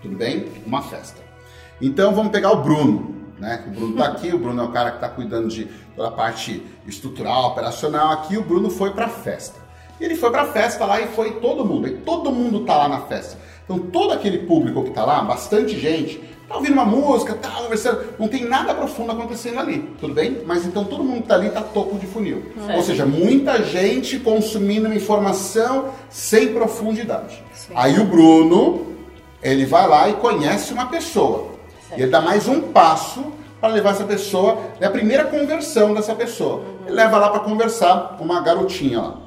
tudo 0.00 0.16
bem? 0.16 0.46
Uma 0.66 0.80
festa. 0.82 1.20
Então 1.80 2.14
vamos 2.14 2.32
pegar 2.32 2.50
o 2.50 2.62
Bruno 2.62 3.22
né? 3.42 3.64
O 3.66 3.70
Bruno 3.70 3.90
está 3.90 4.06
aqui, 4.06 4.32
o 4.32 4.38
Bruno 4.38 4.62
é 4.62 4.64
o 4.64 4.70
cara 4.70 4.90
que 4.90 4.98
está 4.98 5.08
cuidando 5.08 5.48
de 5.48 5.64
toda 5.96 6.08
a 6.08 6.12
parte 6.12 6.64
estrutural, 6.86 7.48
operacional 7.48 8.12
aqui. 8.12 8.38
O 8.38 8.44
Bruno 8.44 8.70
foi 8.70 8.90
para 8.90 9.06
a 9.06 9.08
festa. 9.08 9.61
Ele 10.02 10.16
foi 10.16 10.30
para 10.30 10.42
a 10.42 10.46
festa 10.46 10.84
lá 10.84 11.00
e 11.00 11.06
foi 11.08 11.32
todo 11.34 11.64
mundo. 11.64 11.86
E 11.86 11.92
todo 11.98 12.32
mundo 12.32 12.62
está 12.62 12.76
lá 12.76 12.88
na 12.88 13.00
festa. 13.02 13.38
Então 13.64 13.78
todo 13.78 14.12
aquele 14.12 14.38
público 14.38 14.82
que 14.82 14.88
está 14.88 15.04
lá, 15.04 15.22
bastante 15.22 15.78
gente, 15.78 16.20
tá 16.48 16.56
ouvindo 16.56 16.72
uma 16.72 16.84
música, 16.84 17.34
tá 17.34 17.50
conversando, 17.50 18.04
não 18.18 18.26
tem 18.26 18.44
nada 18.44 18.74
profundo 18.74 19.12
acontecendo 19.12 19.60
ali, 19.60 19.88
tudo 20.00 20.12
bem? 20.12 20.42
Mas 20.44 20.66
então 20.66 20.84
todo 20.84 21.04
mundo 21.04 21.22
que 21.22 21.28
tá 21.28 21.36
ali 21.36 21.48
tá 21.50 21.62
topo 21.62 21.96
de 21.98 22.06
funil. 22.06 22.52
Ou 22.74 22.82
seja, 22.82 23.06
muita 23.06 23.62
gente 23.62 24.18
consumindo 24.18 24.92
informação 24.92 25.90
sem 26.10 26.52
profundidade. 26.52 27.42
Sim. 27.54 27.72
Aí 27.76 27.98
o 28.00 28.04
Bruno, 28.04 28.86
ele 29.40 29.64
vai 29.64 29.88
lá 29.88 30.08
e 30.08 30.14
conhece 30.14 30.72
uma 30.72 30.86
pessoa. 30.86 31.52
Certo. 31.88 32.00
E 32.00 32.02
ele 32.02 32.10
dá 32.10 32.20
mais 32.20 32.48
um 32.48 32.60
passo 32.60 33.24
para 33.60 33.72
levar 33.72 33.90
essa 33.90 34.04
pessoa, 34.04 34.58
é 34.80 34.86
a 34.86 34.90
primeira 34.90 35.24
conversão 35.24 35.94
dessa 35.94 36.16
pessoa. 36.16 36.56
Uhum. 36.56 36.86
Ele 36.86 36.96
leva 36.96 37.16
lá 37.16 37.30
para 37.30 37.40
conversar 37.40 38.16
com 38.18 38.24
uma 38.24 38.40
garotinha 38.40 39.00
lá. 39.00 39.22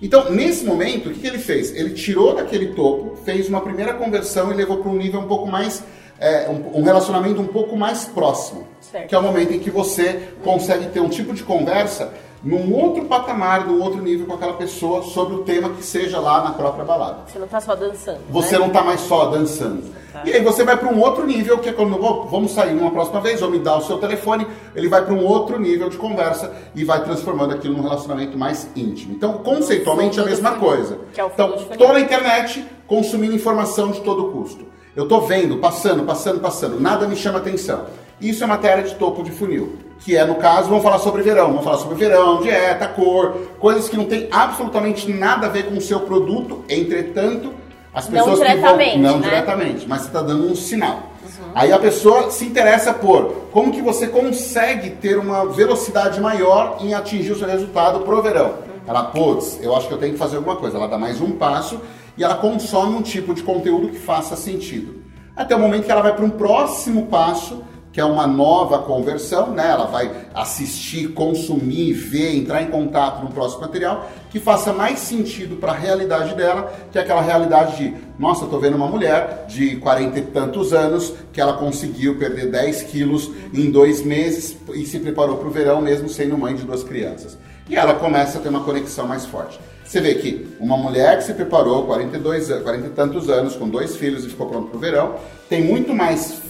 Então, 0.00 0.30
nesse 0.30 0.64
momento, 0.64 1.08
o 1.08 1.12
que, 1.12 1.20
que 1.20 1.26
ele 1.26 1.38
fez? 1.38 1.74
Ele 1.74 1.90
tirou 1.90 2.34
daquele 2.34 2.68
topo, 2.68 3.16
fez 3.24 3.48
uma 3.48 3.60
primeira 3.60 3.94
conversão 3.94 4.52
e 4.52 4.54
levou 4.54 4.78
para 4.78 4.90
um 4.90 4.96
nível 4.96 5.20
um 5.20 5.26
pouco 5.26 5.46
mais. 5.46 5.82
É, 6.20 6.48
um, 6.48 6.80
um 6.80 6.82
relacionamento 6.82 7.40
um 7.40 7.46
pouco 7.46 7.76
mais 7.76 8.04
próximo. 8.04 8.66
Certo. 8.80 9.08
Que 9.08 9.14
é 9.14 9.18
o 9.18 9.22
momento 9.22 9.52
em 9.52 9.60
que 9.60 9.70
você 9.70 10.30
consegue 10.42 10.86
ter 10.86 10.98
um 10.98 11.08
tipo 11.08 11.32
de 11.32 11.44
conversa 11.44 12.12
num 12.42 12.72
outro 12.72 13.04
patamar, 13.06 13.66
num 13.66 13.82
outro 13.82 14.00
nível 14.00 14.26
com 14.26 14.34
aquela 14.34 14.54
pessoa 14.54 15.02
sobre 15.02 15.34
o 15.34 15.38
tema 15.38 15.70
que 15.70 15.84
seja 15.84 16.20
lá 16.20 16.42
na 16.44 16.50
própria 16.52 16.84
balada. 16.84 17.18
Você 17.26 17.38
não 17.38 17.48
tá 17.48 17.60
só 17.60 17.74
dançando. 17.74 18.20
Você 18.30 18.58
né? 18.58 18.58
não 18.58 18.70
tá 18.70 18.82
mais 18.82 19.00
só 19.00 19.26
dançando. 19.26 19.82
Tá. 20.12 20.22
E 20.24 20.32
aí 20.32 20.42
você 20.42 20.64
vai 20.64 20.76
para 20.76 20.88
um 20.88 21.00
outro 21.00 21.26
nível, 21.26 21.58
que 21.58 21.68
é 21.68 21.72
quando 21.72 22.02
"Ô, 22.02 22.24
vamos 22.24 22.52
sair 22.52 22.74
uma 22.76 22.90
próxima 22.90 23.20
vez, 23.20 23.42
ou 23.42 23.50
me 23.50 23.58
dá 23.58 23.76
o 23.76 23.82
seu 23.82 23.98
telefone, 23.98 24.46
ele 24.74 24.88
vai 24.88 25.04
para 25.04 25.12
um 25.12 25.24
outro 25.24 25.58
nível 25.58 25.90
de 25.90 25.96
conversa 25.96 26.52
e 26.74 26.84
vai 26.84 27.02
transformando 27.04 27.54
aquilo 27.54 27.76
num 27.76 27.82
relacionamento 27.82 28.38
mais 28.38 28.68
íntimo. 28.74 29.14
Então, 29.14 29.34
conceitualmente 29.34 30.18
é 30.18 30.22
a 30.22 30.26
mesma 30.26 30.52
coisa. 30.52 30.98
é 31.16 31.24
então, 31.24 31.52
tô 31.76 31.92
na 31.92 32.00
internet 32.00 32.64
consumindo 32.86 33.34
informação 33.34 33.90
de 33.90 34.00
todo 34.00 34.30
custo. 34.30 34.66
Eu 34.96 35.06
tô 35.06 35.20
vendo, 35.20 35.58
passando, 35.58 36.04
passando, 36.04 36.40
passando, 36.40 36.80
nada 36.80 37.06
me 37.06 37.14
chama 37.14 37.38
atenção. 37.38 37.86
Isso 38.20 38.42
é 38.42 38.46
matéria 38.46 38.82
de 38.82 38.94
topo 38.96 39.22
de 39.22 39.30
funil, 39.30 39.76
que 40.00 40.16
é, 40.16 40.24
no 40.24 40.36
caso, 40.36 40.68
vamos 40.68 40.82
falar 40.82 40.98
sobre 40.98 41.22
verão, 41.22 41.48
vamos 41.48 41.64
falar 41.64 41.78
sobre 41.78 41.96
verão, 41.96 42.40
dieta, 42.40 42.86
cor, 42.88 43.34
coisas 43.58 43.88
que 43.88 43.96
não 43.96 44.04
tem 44.04 44.28
absolutamente 44.30 45.12
nada 45.12 45.46
a 45.46 45.50
ver 45.50 45.64
com 45.66 45.76
o 45.76 45.80
seu 45.80 46.00
produto, 46.00 46.64
entretanto, 46.68 47.52
as 47.92 48.08
Não 48.08 48.12
pessoas 48.12 48.38
que 48.38 48.44
vão, 48.44 48.56
diretamente, 48.56 48.98
não 48.98 49.18
né? 49.18 49.28
diretamente, 49.28 49.88
mas 49.88 50.02
você 50.02 50.06
está 50.08 50.22
dando 50.22 50.50
um 50.50 50.54
sinal. 50.54 51.08
Aí 51.54 51.72
a 51.72 51.78
pessoa 51.78 52.30
se 52.30 52.44
interessa 52.44 52.92
por 52.92 53.48
como 53.50 53.72
que 53.72 53.82
você 53.82 54.06
consegue 54.06 54.90
ter 54.90 55.18
uma 55.18 55.46
velocidade 55.46 56.20
maior 56.20 56.78
em 56.80 56.94
atingir 56.94 57.32
o 57.32 57.38
seu 57.38 57.48
resultado 57.48 58.00
pro 58.00 58.22
verão. 58.22 58.54
Ela, 58.86 59.04
putz, 59.04 59.58
eu 59.62 59.74
acho 59.76 59.88
que 59.88 59.94
eu 59.94 59.98
tenho 59.98 60.12
que 60.12 60.18
fazer 60.18 60.36
alguma 60.36 60.56
coisa. 60.56 60.76
Ela 60.76 60.88
dá 60.88 60.96
mais 60.96 61.20
um 61.20 61.32
passo 61.32 61.80
e 62.16 62.24
ela 62.24 62.36
consome 62.36 62.96
um 62.96 63.02
tipo 63.02 63.34
de 63.34 63.42
conteúdo 63.42 63.88
que 63.88 63.98
faça 63.98 64.36
sentido. 64.36 65.02
Até 65.36 65.54
o 65.54 65.58
momento 65.58 65.84
que 65.84 65.92
ela 65.92 66.02
vai 66.02 66.14
para 66.14 66.24
um 66.24 66.30
próximo 66.30 67.06
passo, 67.06 67.62
que 67.92 68.00
é 68.00 68.04
uma 68.04 68.26
nova 68.26 68.78
conversão, 68.80 69.50
né? 69.50 69.70
Ela 69.70 69.86
vai 69.86 70.10
assistir, 70.34 71.08
consumir, 71.08 71.92
ver, 71.92 72.36
entrar 72.36 72.62
em 72.62 72.70
contato 72.70 73.22
no 73.24 73.30
próximo 73.30 73.62
material 73.62 74.08
que 74.30 74.38
faça 74.38 74.72
mais 74.72 74.98
sentido 74.98 75.56
para 75.56 75.72
a 75.72 75.76
realidade 75.76 76.34
dela, 76.34 76.72
que 76.92 76.98
é 76.98 77.02
aquela 77.02 77.22
realidade 77.22 77.76
de, 77.76 77.94
nossa, 78.18 78.46
tô 78.46 78.58
vendo 78.58 78.76
uma 78.76 78.86
mulher 78.86 79.46
de 79.48 79.76
40 79.76 80.18
e 80.18 80.22
tantos 80.22 80.72
anos 80.72 81.14
que 81.32 81.40
ela 81.40 81.54
conseguiu 81.54 82.18
perder 82.18 82.50
10 82.50 82.82
quilos 82.84 83.30
em 83.54 83.70
dois 83.70 84.02
meses 84.02 84.56
e 84.74 84.84
se 84.84 84.98
preparou 84.98 85.38
para 85.38 85.48
o 85.48 85.50
verão 85.50 85.80
mesmo 85.80 86.08
sendo 86.08 86.36
mãe 86.36 86.54
de 86.54 86.64
duas 86.64 86.84
crianças. 86.84 87.38
E 87.68 87.76
ela 87.76 87.94
começa 87.94 88.38
a 88.38 88.40
ter 88.40 88.48
uma 88.48 88.64
conexão 88.64 89.06
mais 89.06 89.26
forte. 89.26 89.58
Você 89.84 90.00
vê 90.02 90.14
que 90.16 90.46
uma 90.60 90.76
mulher 90.76 91.16
que 91.16 91.24
se 91.24 91.32
preparou 91.32 91.86
42 91.86 92.50
anos, 92.50 92.62
40 92.62 92.86
e 92.86 92.90
tantos 92.90 93.30
anos, 93.30 93.56
com 93.56 93.66
dois 93.66 93.96
filhos 93.96 94.24
e 94.24 94.28
ficou 94.28 94.46
pronto 94.46 94.68
para 94.68 94.76
o 94.76 94.80
verão, 94.80 95.14
tem 95.48 95.64
muito 95.64 95.94
mais 95.94 96.42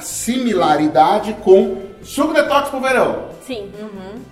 similaridade 0.00 1.34
com 1.44 1.82
suco 2.02 2.32
detox 2.32 2.68
para 2.68 2.78
o 2.78 2.82
verão. 2.82 3.28
Sim. 3.46 3.72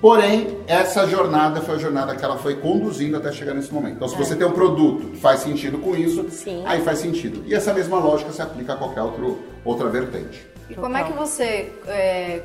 Porém, 0.01 0.59
essa 0.67 1.07
jornada 1.07 1.63
foi 1.63 1.77
a 1.77 1.79
jornada 1.79 2.15
que 2.15 2.25
ela 2.25 2.37
foi 2.37 2.57
conduzindo 2.57 3.17
até 3.17 3.33
chegar 3.33 3.55
nesse 3.55 3.73
momento. 3.73 3.97
Então, 3.97 4.09
se 4.09 4.17
você 4.17 4.37
tem 4.37 4.47
um 4.47 4.53
produto 4.53 5.09
que 5.09 5.17
faz 5.17 5.41
sentido 5.41 5.79
com 5.79 5.97
isso, 5.97 6.29
Sim. 6.29 6.63
aí 6.67 6.83
faz 6.83 6.99
sentido. 6.99 7.43
E 7.47 7.55
essa 7.55 7.73
mesma 7.73 7.99
lógica 7.99 8.31
se 8.31 8.43
aplica 8.43 8.75
a 8.75 8.77
qualquer 8.77 9.01
outro, 9.01 9.39
outra 9.65 9.89
vertente. 9.89 10.47
E 10.69 10.75
como 10.75 10.97
é 10.97 11.05
que 11.05 11.13
você 11.13 11.73
é, 11.87 12.43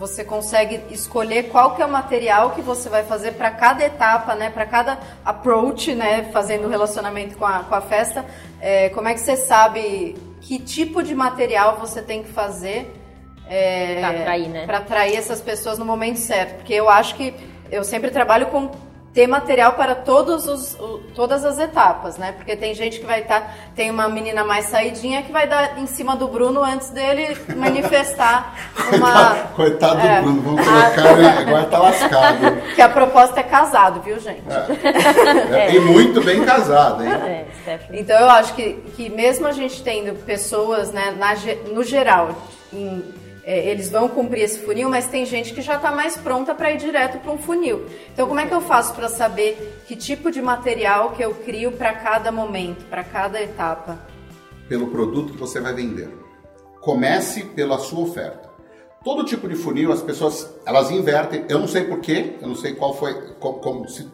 você 0.00 0.24
consegue 0.24 0.80
escolher 0.90 1.50
qual 1.50 1.76
que 1.76 1.82
é 1.82 1.84
o 1.84 1.90
material 1.90 2.52
que 2.52 2.62
você 2.62 2.88
vai 2.88 3.04
fazer 3.04 3.32
para 3.32 3.50
cada 3.50 3.84
etapa, 3.84 4.34
né? 4.34 4.48
Para 4.48 4.64
cada 4.64 4.98
approach, 5.22 5.94
né? 5.94 6.30
Fazendo 6.32 6.66
o 6.66 6.70
relacionamento 6.70 7.36
com 7.36 7.44
a, 7.44 7.64
com 7.64 7.74
a 7.74 7.82
festa. 7.82 8.24
É, 8.60 8.88
como 8.88 9.08
é 9.08 9.14
que 9.14 9.20
você 9.20 9.36
sabe 9.36 10.16
que 10.40 10.58
tipo 10.58 11.02
de 11.02 11.14
material 11.14 11.76
você 11.78 12.02
tem 12.02 12.22
que 12.22 12.30
fazer 12.30 12.92
é, 13.46 13.98
Pra 13.98 14.10
atrair, 14.10 14.48
né? 14.48 14.64
atrair 14.70 15.16
essas 15.16 15.40
pessoas 15.40 15.76
no 15.78 15.84
momento 15.84 16.18
certo? 16.18 16.56
Porque 16.56 16.72
eu 16.72 16.88
acho 16.88 17.14
que 17.16 17.34
eu 17.70 17.82
sempre 17.82 18.10
trabalho 18.10 18.46
com 18.46 18.70
ter 19.12 19.26
material 19.26 19.72
para 19.72 19.94
todos 19.96 20.46
os, 20.46 20.78
todas 21.16 21.44
as 21.44 21.58
etapas, 21.58 22.16
né? 22.16 22.30
Porque 22.30 22.54
tem 22.54 22.72
gente 22.74 23.00
que 23.00 23.06
vai 23.06 23.22
estar. 23.22 23.56
tem 23.74 23.90
uma 23.90 24.08
menina 24.08 24.44
mais 24.44 24.66
saidinha 24.66 25.22
que 25.22 25.32
vai 25.32 25.48
dar 25.48 25.78
em 25.78 25.86
cima 25.86 26.14
do 26.14 26.28
Bruno 26.28 26.62
antes 26.62 26.90
dele 26.90 27.36
manifestar 27.56 28.54
uma. 28.94 29.34
Coitado 29.56 30.00
É. 30.00 30.16
do 30.20 30.22
Bruno, 30.22 30.42
vamos 30.42 30.64
colocar, 30.64 31.16
né? 31.16 31.38
agora 31.40 31.64
tá 31.64 31.78
lascado. 31.78 32.60
Que 32.76 32.82
a 32.82 32.88
proposta 32.88 33.40
é 33.40 33.42
casado, 33.42 34.00
viu, 34.00 34.18
gente? 34.20 34.42
É, 35.52 35.74
E 35.74 35.80
muito 35.82 36.22
bem 36.22 36.44
casado, 36.44 37.02
hein? 37.04 37.10
É, 37.12 37.46
Stephanie. 37.62 38.00
Então 38.02 38.18
eu 38.18 38.30
acho 38.30 38.54
que, 38.54 38.74
que 38.96 39.08
mesmo 39.10 39.46
a 39.46 39.52
gente 39.52 39.82
tendo 39.82 40.14
pessoas, 40.24 40.92
né, 40.92 41.14
na 41.18 41.34
no 41.72 41.82
geral, 41.82 42.30
em- 42.72 43.02
é, 43.44 43.68
eles 43.70 43.90
vão 43.90 44.08
cumprir 44.08 44.42
esse 44.42 44.58
funil, 44.60 44.88
mas 44.88 45.06
tem 45.08 45.24
gente 45.24 45.52
que 45.54 45.62
já 45.62 45.76
está 45.76 45.90
mais 45.90 46.16
pronta 46.16 46.54
para 46.54 46.70
ir 46.72 46.76
direto 46.76 47.18
para 47.20 47.32
um 47.32 47.38
funil. 47.38 47.86
Então 48.12 48.26
como 48.28 48.40
é 48.40 48.46
que 48.46 48.54
eu 48.54 48.60
faço 48.60 48.94
para 48.94 49.08
saber 49.08 49.82
que 49.86 49.96
tipo 49.96 50.30
de 50.30 50.40
material 50.42 51.12
que 51.12 51.22
eu 51.22 51.34
crio 51.34 51.72
para 51.72 51.92
cada 51.94 52.30
momento, 52.30 52.84
para 52.86 53.02
cada 53.04 53.40
etapa? 53.40 53.98
Pelo 54.68 54.88
produto 54.88 55.32
que 55.32 55.38
você 55.38 55.60
vai 55.60 55.72
vender. 55.74 56.08
Comece 56.80 57.44
pela 57.44 57.78
sua 57.78 58.00
oferta. 58.00 58.48
Todo 59.02 59.24
tipo 59.24 59.48
de 59.48 59.56
funil, 59.56 59.92
as 59.92 60.02
pessoas, 60.02 60.48
elas 60.66 60.90
invertem. 60.90 61.44
Eu 61.48 61.58
não 61.58 61.66
sei 61.66 61.84
porquê, 61.84 62.34
eu 62.40 62.48
não 62.48 62.54
sei 62.54 62.74
qual 62.74 62.94
foi, 62.94 63.14
co- 63.40 63.54
como, 63.54 63.88
se, 63.88 64.06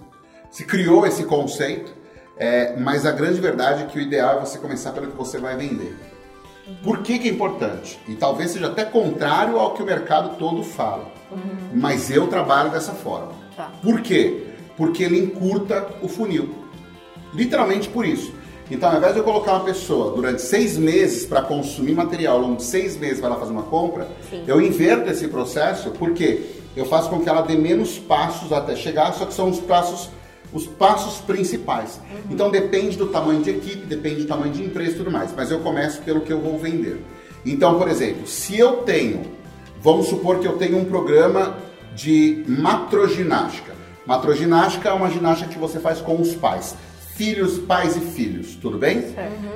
se 0.51 0.65
criou 0.65 1.05
esse 1.07 1.25
conceito, 1.25 1.93
é, 2.39 2.77
mas 2.77 3.05
a 3.05 3.11
grande 3.11 3.41
verdade 3.41 3.83
é 3.83 3.87
que 3.87 3.99
o 3.99 4.01
ideal 4.01 4.37
é 4.39 4.41
você 4.41 4.59
começar 4.59 4.93
pelo 4.93 5.09
que 5.09 5.17
você 5.17 5.39
vai 5.39 5.57
vender. 5.57 5.97
Por 6.83 6.99
que, 6.99 7.19
que 7.19 7.29
é 7.29 7.33
importante? 7.33 7.99
E 8.09 8.15
talvez 8.15 8.51
seja 8.51 8.67
até 8.67 8.85
contrário 8.85 9.59
ao 9.59 9.75
que 9.75 9.83
o 9.83 9.87
mercado 9.87 10.37
todo 10.37 10.63
fala. 10.63 11.13
Mas 11.73 12.11
eu 12.11 12.27
trabalho 12.27 12.71
dessa 12.71 12.93
forma. 12.93 13.33
Tá. 13.57 13.71
Por 13.83 14.01
quê? 14.01 14.47
Porque 14.77 15.03
ele 15.03 15.19
encurta 15.19 15.87
o 16.03 16.09
funil. 16.09 16.55
Literalmente 17.33 17.89
por 17.89 18.05
isso. 18.05 18.33
Então, 18.71 18.91
ao 18.91 18.97
invés 18.97 19.13
de 19.13 19.21
eu 19.21 19.25
colocar 19.25 19.53
uma 19.53 19.65
pessoa 19.65 20.13
durante 20.15 20.43
seis 20.43 20.77
meses 20.77 21.25
para 21.25 21.41
consumir 21.43 21.95
material, 21.95 22.37
ao 22.37 22.43
longo 22.43 22.57
de 22.57 22.65
seis 22.65 22.97
meses 22.97 23.21
para 23.21 23.29
ela 23.29 23.39
fazer 23.39 23.53
uma 23.53 23.63
compra, 23.63 24.09
Sim. 24.29 24.43
eu 24.47 24.61
inverto 24.61 25.09
esse 25.09 25.29
processo 25.29 25.91
porque 25.93 26.43
eu 26.75 26.85
faço 26.85 27.09
com 27.09 27.21
que 27.21 27.29
ela 27.29 27.43
dê 27.43 27.57
menos 27.57 27.97
passos 27.97 28.53
até 28.53 28.75
chegar, 28.75 29.13
só 29.13 29.25
que 29.25 29.33
são 29.33 29.49
os 29.49 29.61
passos, 29.61 30.11
os 30.57 30.67
passos 30.67 31.21
principais. 31.21 32.01
Então, 32.31 32.51
depende 32.51 32.97
do 32.97 33.07
tamanho 33.07 33.43
de 33.43 33.51
equipe, 33.51 33.87
depende 33.87 34.23
do 34.23 34.27
tamanho 34.27 34.53
de 34.53 34.63
empresa 34.65 34.93
e 34.93 34.97
tudo 34.97 35.11
mais. 35.11 35.33
Mas 35.37 35.51
eu 35.51 35.61
começo 35.61 36.01
pelo 36.03 36.23
que 36.23 36.33
eu 36.33 36.41
vou 36.41 36.59
vender. 36.59 37.01
Então, 37.45 37.79
por 37.79 37.89
exemplo, 37.89 38.27
se 38.27 38.59
eu 38.59 38.79
tenho, 38.79 39.23
vamos 39.81 40.09
supor 40.09 40.41
que 40.41 40.49
eu 40.49 40.57
tenho 40.57 40.79
um 40.79 40.85
programa 40.85 41.59
de 41.95 42.45
matroginástica. 42.49 43.75
Matroginástica 44.05 44.89
é 44.89 44.93
uma 44.93 45.11
ginástica 45.11 45.51
que 45.51 45.59
você 45.59 45.79
faz 45.79 46.01
com 46.01 46.21
os 46.21 46.35
pais. 46.35 46.77
Filhos, 47.15 47.59
pais 47.59 47.97
e 47.97 48.01
filhos, 48.01 48.57
tudo 48.57 48.77
bem? 48.77 48.99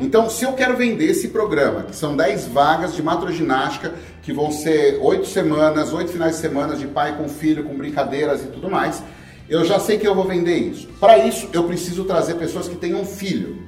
Então, 0.00 0.30
se 0.30 0.44
eu 0.44 0.54
quero 0.54 0.76
vender 0.76 1.10
esse 1.10 1.28
programa, 1.28 1.82
que 1.82 1.94
são 1.94 2.16
10 2.16 2.48
vagas 2.48 2.94
de 2.94 3.02
matroginástica, 3.02 3.92
que 4.22 4.32
vão 4.32 4.50
ser 4.50 4.98
8 5.00 5.26
semanas, 5.26 5.92
8 5.92 6.10
finais 6.10 6.36
de 6.36 6.40
semana 6.40 6.74
de 6.74 6.86
pai 6.86 7.16
com 7.18 7.28
filho, 7.28 7.64
com 7.64 7.74
brincadeiras 7.76 8.42
e 8.42 8.46
tudo 8.46 8.70
mais, 8.70 9.02
eu 9.50 9.64
já 9.64 9.80
sei 9.80 9.98
que 9.98 10.06
eu 10.06 10.14
vou 10.14 10.24
vender 10.24 10.56
isso. 10.56 10.86
Para 11.00 11.26
isso, 11.26 11.48
eu 11.52 11.64
preciso 11.64 12.04
trazer 12.04 12.34
pessoas 12.34 12.68
que 12.68 12.76
tenham 12.76 13.04
filho. 13.04 13.58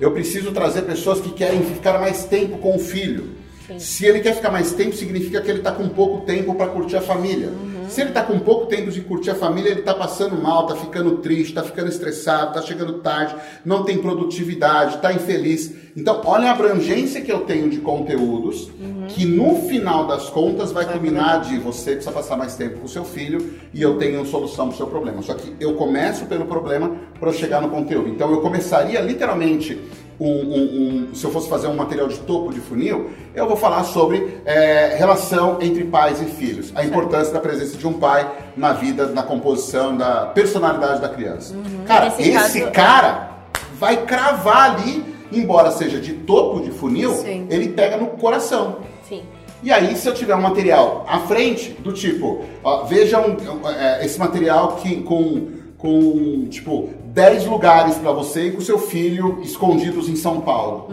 Eu 0.00 0.10
preciso 0.12 0.50
trazer 0.50 0.82
pessoas 0.82 1.20
que 1.20 1.30
querem 1.30 1.62
ficar 1.62 2.00
mais 2.00 2.24
tempo 2.24 2.56
com 2.56 2.74
o 2.74 2.78
filho. 2.78 3.36
Se 3.78 4.06
ele 4.06 4.20
quer 4.20 4.34
ficar 4.34 4.50
mais 4.50 4.72
tempo, 4.72 4.96
significa 4.96 5.42
que 5.42 5.50
ele 5.50 5.58
está 5.58 5.72
com 5.72 5.88
pouco 5.90 6.24
tempo 6.24 6.54
para 6.54 6.68
curtir 6.68 6.96
a 6.96 7.02
família. 7.02 7.50
Se 7.88 8.00
ele 8.00 8.10
está 8.10 8.22
com 8.22 8.38
pouco 8.38 8.66
tempo 8.66 8.90
de 8.90 9.00
curtir 9.00 9.30
a 9.30 9.34
família, 9.34 9.70
ele 9.70 9.80
está 9.80 9.94
passando 9.94 10.40
mal, 10.40 10.62
está 10.62 10.76
ficando 10.76 11.18
triste, 11.18 11.50
está 11.50 11.62
ficando 11.62 11.88
estressado, 11.88 12.48
está 12.48 12.62
chegando 12.62 12.94
tarde, 12.94 13.34
não 13.64 13.84
tem 13.84 13.98
produtividade, 13.98 14.96
está 14.96 15.12
infeliz. 15.12 15.72
Então, 15.96 16.20
olha 16.24 16.48
a 16.48 16.52
abrangência 16.52 17.20
que 17.20 17.32
eu 17.32 17.40
tenho 17.40 17.70
de 17.70 17.78
conteúdos, 17.78 18.70
que 19.08 19.24
no 19.24 19.62
final 19.62 20.06
das 20.06 20.28
contas 20.28 20.72
vai 20.72 20.84
culminar 20.84 21.42
de 21.42 21.58
você 21.58 21.92
precisa 21.92 22.12
passar 22.12 22.36
mais 22.36 22.54
tempo 22.56 22.80
com 22.80 22.86
o 22.86 22.88
seu 22.88 23.04
filho 23.04 23.54
e 23.72 23.80
eu 23.80 23.96
tenho 23.96 24.24
solução 24.26 24.66
para 24.68 24.74
o 24.74 24.76
seu 24.76 24.86
problema. 24.86 25.22
Só 25.22 25.34
que 25.34 25.54
eu 25.58 25.74
começo 25.74 26.26
pelo 26.26 26.44
problema 26.44 26.96
para 27.18 27.30
eu 27.30 27.32
chegar 27.32 27.62
no 27.62 27.70
conteúdo. 27.70 28.08
Então, 28.08 28.30
eu 28.30 28.40
começaria 28.40 29.00
literalmente 29.00 29.80
um, 30.18 31.08
um- 31.10 31.14
se 31.14 31.24
eu 31.24 31.30
fosse 31.30 31.48
fazer 31.48 31.66
um 31.66 31.74
material 31.74 32.08
de 32.08 32.18
topo 32.20 32.52
de 32.52 32.60
funil, 32.60 33.10
eu 33.34 33.46
vou 33.46 33.56
falar 33.56 33.84
sobre 33.84 34.38
é, 34.44 34.96
relação 34.98 35.58
entre 35.60 35.84
pais 35.84 36.20
e 36.22 36.24
filhos, 36.24 36.72
a 36.74 36.84
importância 36.84 37.32
da 37.32 37.40
presença 37.40 37.76
de 37.76 37.86
um 37.86 37.92
pai 37.92 38.30
na 38.56 38.72
vida, 38.72 39.06
na 39.06 39.22
composição, 39.22 39.96
da 39.96 40.26
personalidade 40.26 41.00
da 41.00 41.08
criança. 41.08 41.54
Cara, 41.86 42.06
Nesse 42.06 42.22
esse 42.30 42.60
caso- 42.60 42.72
cara 42.72 43.30
vai 43.78 44.04
cravar 44.06 44.70
ali, 44.74 45.04
embora 45.30 45.70
seja 45.70 46.00
de 46.00 46.12
topo 46.14 46.60
de 46.60 46.70
funil, 46.70 47.12
Sim. 47.14 47.46
ele 47.50 47.68
pega 47.68 47.96
no 47.96 48.06
coração. 48.08 48.78
Sim. 49.08 49.22
E 49.62 49.72
aí, 49.72 49.96
se 49.96 50.06
eu 50.08 50.14
tiver 50.14 50.34
um 50.36 50.40
material 50.40 51.04
à 51.08 51.20
frente, 51.20 51.70
do 51.80 51.92
tipo, 51.92 52.44
ó, 52.62 52.84
veja 52.84 53.18
um- 53.18 53.32
um, 53.62 53.68
é, 53.68 54.04
esse 54.04 54.18
material 54.18 54.76
que, 54.76 55.02
com, 55.02 55.48
com, 55.86 56.48
tipo, 56.48 56.90
10 57.14 57.46
lugares 57.46 57.94
para 57.94 58.10
você 58.10 58.48
e 58.48 58.50
com 58.50 58.60
seu 58.60 58.76
filho 58.76 59.38
escondidos 59.42 60.08
em 60.08 60.16
São 60.16 60.40
Paulo. 60.40 60.88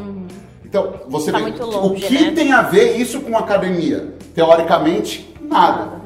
Então, 0.63 0.93
você 1.09 1.31
Tá 1.31 1.39
vê 1.39 1.43
muito 1.45 1.63
o 1.63 1.65
longe, 1.65 2.05
que 2.05 2.25
né? 2.25 2.31
tem 2.31 2.51
a 2.51 2.61
ver 2.61 2.95
isso 2.97 3.19
com 3.21 3.35
academia? 3.35 4.13
Teoricamente, 4.35 5.33
nada. 5.41 6.01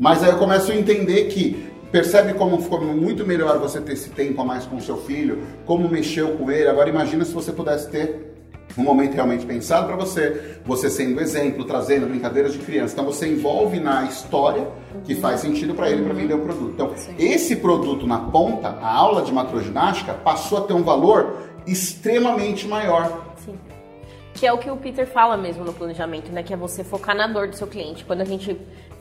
Mas 0.00 0.22
aí 0.22 0.30
eu 0.30 0.38
começo 0.38 0.72
a 0.72 0.76
entender 0.76 1.24
que 1.24 1.68
percebe 1.92 2.32
como 2.34 2.58
ficou 2.62 2.80
muito 2.80 3.26
melhor 3.26 3.58
você 3.58 3.80
ter 3.80 3.92
esse 3.92 4.08
tempo 4.10 4.40
a 4.40 4.44
mais 4.44 4.64
com 4.64 4.80
seu 4.80 4.96
filho, 4.96 5.40
como 5.66 5.88
mexeu 5.88 6.28
com 6.36 6.50
ele. 6.50 6.68
Agora 6.68 6.88
imagina 6.88 7.24
se 7.24 7.32
você 7.32 7.52
pudesse 7.52 7.90
ter 7.90 8.37
um 8.76 8.82
momento 8.82 9.14
realmente 9.14 9.46
pensado 9.46 9.86
para 9.86 9.96
você, 9.96 10.58
você 10.64 10.90
sendo 10.90 11.20
exemplo, 11.20 11.64
trazendo 11.64 12.06
brincadeiras 12.06 12.52
de 12.52 12.58
criança. 12.58 12.92
Então 12.92 13.04
você 13.04 13.28
envolve 13.28 13.80
na 13.80 14.04
história 14.04 14.68
que 15.04 15.14
faz 15.14 15.40
sentido 15.40 15.74
para 15.74 15.90
ele 15.90 16.02
para 16.02 16.12
vender 16.12 16.34
o 16.34 16.40
produto. 16.40 16.72
Então, 16.74 16.94
esse 17.18 17.56
produto 17.56 18.06
na 18.06 18.18
ponta, 18.18 18.68
a 18.68 18.94
aula 18.94 19.22
de 19.22 19.32
macroginástica, 19.32 20.14
passou 20.14 20.58
a 20.58 20.60
ter 20.62 20.74
um 20.74 20.82
valor 20.82 21.36
extremamente 21.66 22.66
maior. 22.66 23.34
Sim. 23.44 23.58
Que 24.34 24.46
é 24.46 24.52
o 24.52 24.58
que 24.58 24.70
o 24.70 24.76
Peter 24.76 25.06
fala 25.06 25.36
mesmo 25.36 25.64
no 25.64 25.72
planejamento, 25.72 26.30
né? 26.30 26.42
Que 26.42 26.54
é 26.54 26.56
você 26.56 26.84
focar 26.84 27.16
na 27.16 27.26
dor 27.26 27.48
do 27.48 27.56
seu 27.56 27.66
cliente. 27.66 28.04
Quando 28.04 28.20
a 28.20 28.24
gente 28.24 28.56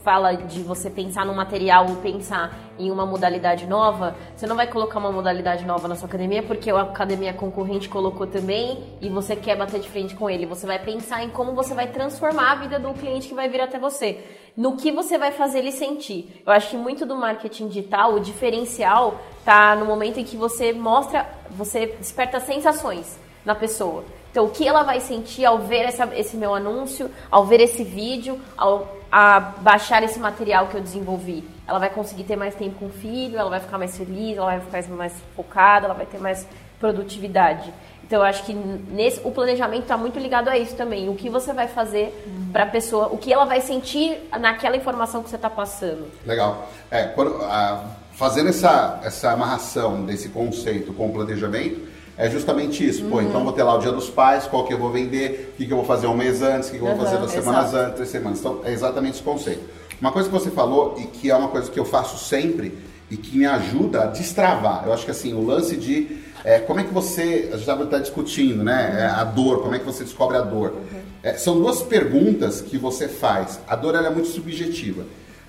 fala 0.07 0.37
de 0.37 0.61
você 0.61 0.89
pensar 0.89 1.25
no 1.25 1.35
material 1.35 1.85
ou 1.89 1.97
pensar 1.97 2.57
em 2.79 2.89
uma 2.89 3.05
modalidade 3.05 3.67
nova, 3.67 4.15
você 4.33 4.47
não 4.47 4.55
vai 4.55 4.65
colocar 4.65 4.99
uma 4.99 5.11
modalidade 5.11 5.65
nova 5.65 5.85
na 5.85 5.97
sua 5.97 6.07
academia 6.07 6.41
porque 6.41 6.71
a 6.71 6.79
academia 6.79 7.33
concorrente 7.33 7.89
colocou 7.89 8.25
também 8.25 8.81
e 9.01 9.09
você 9.09 9.35
quer 9.35 9.57
bater 9.57 9.81
de 9.81 9.89
frente 9.89 10.15
com 10.15 10.29
ele. 10.29 10.45
Você 10.45 10.65
vai 10.65 10.79
pensar 10.79 11.25
em 11.25 11.29
como 11.29 11.51
você 11.51 11.73
vai 11.73 11.87
transformar 11.87 12.53
a 12.53 12.55
vida 12.55 12.79
do 12.79 12.93
cliente 12.93 13.27
que 13.27 13.33
vai 13.33 13.49
vir 13.49 13.59
até 13.59 13.77
você. 13.77 14.23
No 14.55 14.77
que 14.77 14.93
você 14.93 15.17
vai 15.17 15.33
fazer 15.33 15.59
ele 15.59 15.73
sentir. 15.73 16.41
Eu 16.45 16.53
acho 16.53 16.69
que 16.69 16.77
muito 16.77 17.05
do 17.05 17.17
marketing 17.17 17.67
digital, 17.67 18.13
o 18.13 18.21
diferencial, 18.21 19.19
tá 19.43 19.75
no 19.75 19.83
momento 19.83 20.21
em 20.21 20.23
que 20.23 20.37
você 20.37 20.71
mostra, 20.71 21.27
você 21.51 21.87
desperta 21.99 22.39
sensações 22.39 23.19
na 23.43 23.53
pessoa. 23.53 24.05
Então, 24.31 24.45
o 24.45 24.49
que 24.49 24.67
ela 24.67 24.83
vai 24.83 24.99
sentir 24.99 25.45
ao 25.45 25.59
ver 25.59 25.83
essa- 25.85 26.09
esse 26.15 26.37
meu 26.37 26.53
anúncio, 26.53 27.09
ao 27.31 27.45
ver 27.45 27.59
esse 27.59 27.83
vídeo, 27.83 28.39
ao 28.57 28.95
a 29.09 29.39
baixar 29.39 30.03
esse 30.03 30.19
material 30.19 30.67
que 30.67 30.75
eu 30.75 30.81
desenvolvi? 30.81 31.43
Ela 31.65 31.79
vai 31.79 31.89
conseguir 31.89 32.25
ter 32.25 32.35
mais 32.35 32.53
tempo 32.55 32.75
com 32.77 32.87
o 32.87 32.89
filho, 32.89 33.37
ela 33.39 33.49
vai 33.49 33.59
ficar 33.61 33.77
mais 33.77 33.97
feliz, 33.97 34.35
ela 34.37 34.57
vai 34.57 34.59
ficar 34.59 34.95
mais 34.95 35.13
focada, 35.35 35.85
ela 35.85 35.93
vai 35.93 36.05
ter 36.05 36.19
mais 36.19 36.45
produtividade. 36.77 37.73
Então, 38.03 38.19
eu 38.19 38.25
acho 38.25 38.43
que 38.45 38.53
nesse, 38.53 39.19
o 39.23 39.31
planejamento 39.31 39.81
está 39.83 39.97
muito 39.97 40.17
ligado 40.17 40.47
a 40.49 40.57
isso 40.57 40.75
também. 40.75 41.09
O 41.09 41.15
que 41.15 41.29
você 41.29 41.51
vai 41.51 41.67
fazer 41.67 42.13
para 42.53 42.63
a 42.63 42.67
pessoa, 42.67 43.07
o 43.07 43.17
que 43.17 43.31
ela 43.33 43.43
vai 43.45 43.59
sentir 43.59 44.17
naquela 44.39 44.77
informação 44.77 45.21
que 45.23 45.29
você 45.29 45.35
está 45.35 45.49
passando. 45.49 46.07
Legal. 46.25 46.69
É, 46.89 47.03
quando, 47.07 47.35
ah, 47.43 47.83
fazendo 48.13 48.47
essa, 48.49 48.99
essa 49.03 49.31
amarração 49.31 50.05
desse 50.05 50.29
conceito 50.29 50.93
com 50.93 51.07
o 51.07 51.13
planejamento, 51.13 51.81
é 52.17 52.29
justamente 52.29 52.85
isso. 52.85 53.05
Pô, 53.05 53.21
então 53.21 53.43
vou 53.43 53.53
ter 53.53 53.63
lá 53.63 53.75
o 53.75 53.79
dia 53.79 53.91
dos 53.91 54.09
pais, 54.09 54.45
qual 54.45 54.65
que 54.65 54.73
eu 54.73 54.77
vou 54.77 54.91
vender, 54.91 55.51
o 55.53 55.57
que, 55.57 55.65
que 55.65 55.71
eu 55.71 55.77
vou 55.77 55.85
fazer 55.85 56.07
um 56.07 56.15
mês 56.15 56.41
antes, 56.41 56.69
o 56.69 56.71
que, 56.71 56.79
que 56.79 56.83
eu 56.83 56.95
vou 56.95 57.05
fazer 57.05 57.17
duas 57.17 57.31
semanas 57.31 57.73
antes, 57.73 57.95
três 57.95 58.09
semanas. 58.09 58.39
Então, 58.39 58.61
é 58.63 58.73
exatamente 58.73 59.15
esse 59.15 59.23
conceito. 59.23 59.61
Uma 60.01 60.11
coisa 60.11 60.27
que 60.27 60.33
você 60.33 60.49
falou 60.49 60.95
e 60.97 61.03
que 61.03 61.29
é 61.29 61.35
uma 61.35 61.49
coisa 61.49 61.69
que 61.69 61.79
eu 61.79 61.85
faço 61.85 62.23
sempre 62.23 62.77
e 63.09 63.17
que 63.17 63.37
me 63.37 63.45
ajuda 63.45 64.03
a 64.03 64.05
destravar. 64.07 64.83
Eu 64.85 64.93
acho 64.93 65.05
que 65.05 65.11
assim, 65.11 65.33
o 65.33 65.45
lance 65.45 65.77
de 65.77 66.17
é, 66.43 66.59
como 66.59 66.79
é 66.79 66.83
que 66.83 66.93
você, 66.93 67.49
a 67.49 67.51
gente 67.51 67.59
estava 67.59 67.83
até 67.83 67.99
discutindo, 67.99 68.63
né? 68.63 68.99
é, 68.99 69.05
a 69.05 69.23
dor, 69.23 69.61
como 69.61 69.75
é 69.75 69.79
que 69.79 69.85
você 69.85 70.03
descobre 70.03 70.37
a 70.37 70.41
dor. 70.41 70.75
É, 71.21 71.33
são 71.33 71.59
duas 71.59 71.81
perguntas 71.81 72.61
que 72.61 72.77
você 72.77 73.07
faz. 73.07 73.59
A 73.67 73.75
dor 73.75 73.95
ela 73.95 74.07
é 74.07 74.09
muito 74.09 74.29
subjetiva, 74.29 75.05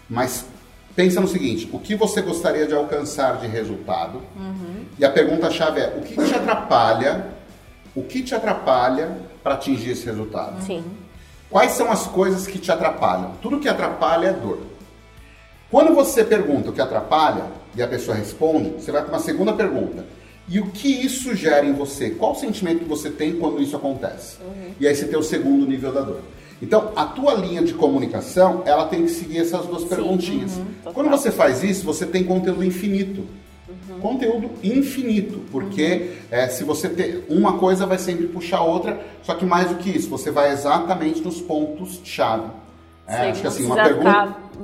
mas 0.08 0.44
pensa 0.98 1.20
no 1.20 1.28
seguinte: 1.28 1.70
o 1.72 1.78
que 1.78 1.94
você 1.94 2.20
gostaria 2.20 2.66
de 2.66 2.74
alcançar 2.74 3.38
de 3.38 3.46
resultado? 3.46 4.20
E 4.98 5.04
a 5.04 5.10
pergunta-chave 5.10 5.80
é: 5.80 5.94
o 5.96 6.02
que 6.02 6.16
te 6.16 6.34
atrapalha? 6.34 7.26
O 7.94 8.02
que 8.02 8.20
te 8.20 8.34
atrapalha 8.34 9.16
para 9.40 9.54
atingir 9.54 9.92
esse 9.92 10.04
resultado? 10.04 10.60
Sim. 10.64 10.82
Quais 11.48 11.72
são 11.72 11.90
as 11.90 12.06
coisas 12.08 12.48
que 12.48 12.58
te 12.58 12.72
atrapalham? 12.72 13.32
Tudo 13.40 13.60
que 13.60 13.68
atrapalha 13.68 14.28
é 14.28 14.32
dor. 14.32 14.58
Quando 15.70 15.94
você 15.94 16.24
pergunta 16.24 16.70
o 16.70 16.72
que 16.72 16.80
atrapalha 16.80 17.44
e 17.76 17.82
a 17.82 17.86
pessoa 17.86 18.16
responde, 18.16 18.70
você 18.70 18.90
vai 18.90 19.02
para 19.02 19.12
uma 19.12 19.20
segunda 19.20 19.52
pergunta. 19.52 20.04
E 20.48 20.58
o 20.58 20.66
que 20.66 20.88
isso 20.88 21.34
gera 21.34 21.64
em 21.64 21.74
você? 21.74 22.10
Qual 22.10 22.32
o 22.32 22.34
sentimento 22.34 22.80
que 22.80 22.88
você 22.88 23.10
tem 23.10 23.36
quando 23.36 23.62
isso 23.62 23.76
acontece? 23.76 24.38
E 24.80 24.86
aí 24.86 24.94
você 24.94 25.06
tem 25.06 25.18
o 25.18 25.22
segundo 25.22 25.66
nível 25.66 25.92
da 25.92 26.00
dor. 26.00 26.22
Então, 26.60 26.92
a 26.96 27.04
tua 27.04 27.34
linha 27.34 27.62
de 27.62 27.72
comunicação, 27.74 28.62
ela 28.66 28.86
tem 28.86 29.02
que 29.02 29.10
seguir 29.10 29.38
essas 29.38 29.64
duas 29.66 29.84
perguntinhas. 29.84 30.52
total. 30.82 30.92
Quando 30.92 31.10
você 31.10 31.30
faz 31.30 31.62
isso, 31.62 31.84
você 31.84 32.04
tem 32.04 32.24
conteúdo 32.24 32.64
infinito. 32.64 33.24
Conteúdo 34.00 34.50
infinito, 34.62 35.40
porque 35.50 36.12
é, 36.30 36.48
se 36.48 36.62
você 36.62 36.88
ter 36.88 37.24
uma 37.28 37.58
coisa 37.58 37.84
vai 37.86 37.98
sempre 37.98 38.26
puxar 38.28 38.58
a 38.58 38.62
outra, 38.62 39.00
só 39.22 39.34
que 39.34 39.44
mais 39.44 39.68
do 39.70 39.76
que 39.76 39.90
isso, 39.90 40.08
você 40.08 40.30
vai 40.30 40.52
exatamente 40.52 41.20
nos 41.20 41.40
pontos 41.40 42.00
chave. 42.04 42.48
É, 43.06 43.16
Sim, 43.24 43.30
acho 43.30 43.40
que 43.40 43.46
assim, 43.46 43.64
uma 43.64 43.76
pergunta. 43.76 44.04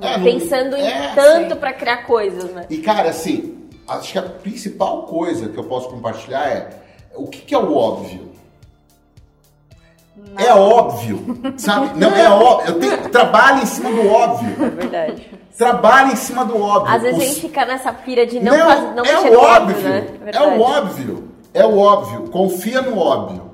tá 0.00 0.08
É, 0.08 0.18
pensando 0.18 0.76
em 0.76 0.86
é, 0.86 1.12
tanto 1.14 1.56
para 1.56 1.72
criar 1.72 1.98
coisas, 2.04 2.52
né? 2.52 2.66
e 2.70 2.78
cara, 2.78 3.08
assim, 3.10 3.56
acho 3.88 4.12
que 4.12 4.18
a 4.18 4.22
principal 4.22 5.04
coisa 5.04 5.48
que 5.48 5.58
eu 5.58 5.64
posso 5.64 5.88
compartilhar 5.88 6.46
é 6.48 6.70
o 7.16 7.26
que, 7.26 7.40
que 7.42 7.54
é 7.54 7.58
o 7.58 7.74
óbvio? 7.74 8.32
É 10.36 10.52
óbvio, 10.54 11.40
sabe? 11.56 11.98
Não 11.98 12.10
é 12.14 12.28
óbvio. 12.28 12.74
Eu 12.74 12.78
tenho, 12.80 13.08
trabalho 13.10 13.62
em 13.62 13.66
cima 13.66 13.90
do 13.90 14.08
óbvio. 14.08 14.64
É 14.64 14.70
verdade. 14.70 15.30
Trabalho 15.56 16.12
em 16.12 16.16
cima 16.16 16.44
do 16.44 16.60
óbvio. 16.60 16.94
Às 16.94 17.02
vezes 17.02 17.18
a 17.18 17.22
Os- 17.22 17.28
gente 17.28 17.40
fica 17.40 17.64
nessa 17.64 17.92
pira 17.92 18.26
de 18.26 18.40
não, 18.40 18.56
faz, 18.58 18.94
não 18.96 19.04
é 19.04 19.18
o 19.20 19.24
no 19.32 19.38
óbvio. 19.38 19.76
né? 19.78 19.98
É 19.98 20.24
Verdade. 20.24 20.46
o 20.58 20.60
óbvio. 20.62 21.28
É 21.52 21.66
o 21.66 21.78
óbvio. 21.78 22.20
Confia 22.30 22.82
no 22.82 22.98
óbvio. 22.98 23.50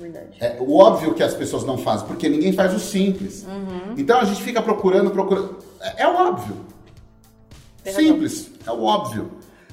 Verdade. 0.00 0.26
É 0.40 0.56
o 0.58 0.76
óbvio 0.78 1.12
que 1.14 1.22
as 1.22 1.34
pessoas 1.34 1.64
não 1.64 1.76
fazem, 1.76 2.06
porque 2.06 2.28
ninguém 2.28 2.52
faz 2.52 2.74
o 2.74 2.78
simples. 2.78 3.44
Uhum. 3.46 3.94
Então 3.98 4.18
a 4.18 4.24
gente 4.24 4.42
fica 4.42 4.62
procurando, 4.62 5.10
procurando. 5.10 5.58
É, 5.80 6.02
é 6.04 6.08
o 6.08 6.14
óbvio. 6.14 6.56
Simples, 7.84 8.50
é 8.66 8.70
o 8.70 8.82
óbvio. 8.84 9.30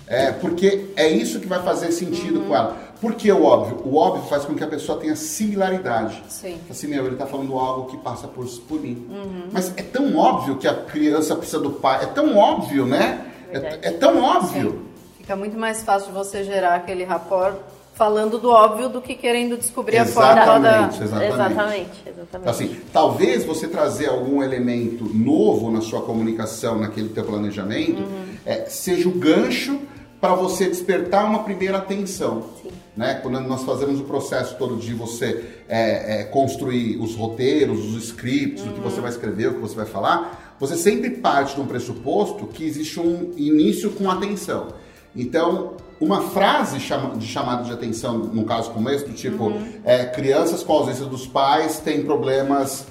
É, 0.09 0.31
porque 0.31 0.87
é 0.95 1.07
isso 1.07 1.39
que 1.39 1.45
vai 1.47 1.61
fazer 1.61 1.91
sentido 1.91 2.39
Uhum. 2.39 2.47
com 2.47 2.55
ela. 2.55 2.77
Por 2.99 3.13
que 3.13 3.31
o 3.31 3.43
óbvio? 3.43 3.79
O 3.85 3.95
óbvio 3.95 4.23
faz 4.27 4.43
com 4.43 4.55
que 4.55 4.63
a 4.63 4.67
pessoa 4.67 4.97
tenha 4.99 5.15
similaridade. 5.15 6.21
Sim. 6.27 6.57
Assim, 6.69 6.87
meu, 6.87 7.05
ele 7.05 7.15
tá 7.15 7.27
falando 7.27 7.57
algo 7.57 7.91
que 7.91 7.97
passa 7.97 8.27
por, 8.27 8.45
por 8.67 8.81
mim. 8.81 9.05
Uhum. 9.09 9.43
Mas 9.51 9.71
é 9.77 9.83
tão 9.83 10.17
óbvio 10.17 10.57
que 10.57 10.67
a 10.67 10.73
criança 10.73 11.35
precisa 11.35 11.59
do 11.59 11.69
pai. 11.73 12.03
É 12.03 12.07
tão 12.07 12.35
óbvio, 12.35 12.85
né? 12.87 13.23
É, 13.53 13.79
é 13.83 13.91
tão 13.91 14.21
óbvio. 14.21 14.83
Fica 15.17 15.35
muito 15.35 15.57
mais 15.57 15.83
fácil 15.83 16.11
você 16.11 16.43
gerar 16.43 16.75
aquele 16.75 17.03
rapport 17.03 17.55
falando 17.93 18.39
do 18.39 18.49
óbvio 18.49 18.89
do 18.89 19.01
que 19.01 19.13
querendo 19.13 19.57
descobrir 19.57 19.97
a 19.97 20.05
fórmula 20.05 20.59
da. 20.59 20.69
Exatamente, 20.87 21.03
exatamente. 21.03 21.33
Exatamente, 21.33 21.89
exatamente. 22.07 22.27
Então, 22.33 22.49
assim, 22.51 22.77
talvez 22.91 23.45
você 23.45 23.67
trazer 23.67 24.07
algum 24.07 24.41
elemento 24.41 25.03
novo 25.13 25.69
na 25.69 25.81
sua 25.81 26.01
comunicação, 26.01 26.79
naquele 26.79 27.09
teu 27.09 27.23
planejamento, 27.25 28.01
é, 28.45 28.65
seja 28.65 29.07
o 29.07 29.11
gancho 29.11 29.79
para 30.19 30.35
você 30.35 30.67
despertar 30.67 31.25
uma 31.25 31.43
primeira 31.43 31.77
atenção. 31.77 32.43
Sim. 32.61 32.69
Né? 32.97 33.15
Quando 33.21 33.39
nós 33.41 33.63
fazemos 33.63 33.99
o 33.99 34.03
processo 34.03 34.55
todo 34.57 34.75
de 34.75 34.93
você 34.93 35.45
é, 35.69 36.21
é, 36.21 36.23
construir 36.25 36.97
os 36.97 37.15
roteiros, 37.15 37.79
os 37.95 38.03
scripts, 38.03 38.65
o 38.65 38.73
que 38.73 38.79
você 38.81 38.99
vai 38.99 39.09
escrever, 39.09 39.47
o 39.47 39.53
que 39.53 39.61
você 39.61 39.75
vai 39.75 39.85
falar, 39.85 40.55
você 40.59 40.75
sempre 40.75 41.11
parte 41.11 41.55
de 41.55 41.61
um 41.61 41.65
pressuposto 41.65 42.45
que 42.47 42.65
existe 42.65 42.99
um 42.99 43.31
início 43.37 43.91
com 43.91 44.09
atenção. 44.11 44.67
Então, 45.15 45.73
uma 46.01 46.21
frase 46.29 46.79
chama- 46.79 47.15
de 47.15 47.25
chamada 47.25 47.63
de 47.63 47.71
atenção, 47.71 48.17
no 48.17 48.43
caso 48.43 48.71
como 48.71 48.89
esse, 48.89 49.05
do 49.05 49.13
tipo, 49.13 49.53
é, 49.85 50.05
crianças 50.05 50.61
com 50.63 50.73
ausência 50.73 51.05
dos 51.05 51.25
pais 51.25 51.79
têm 51.79 52.03
problemas 52.03 52.85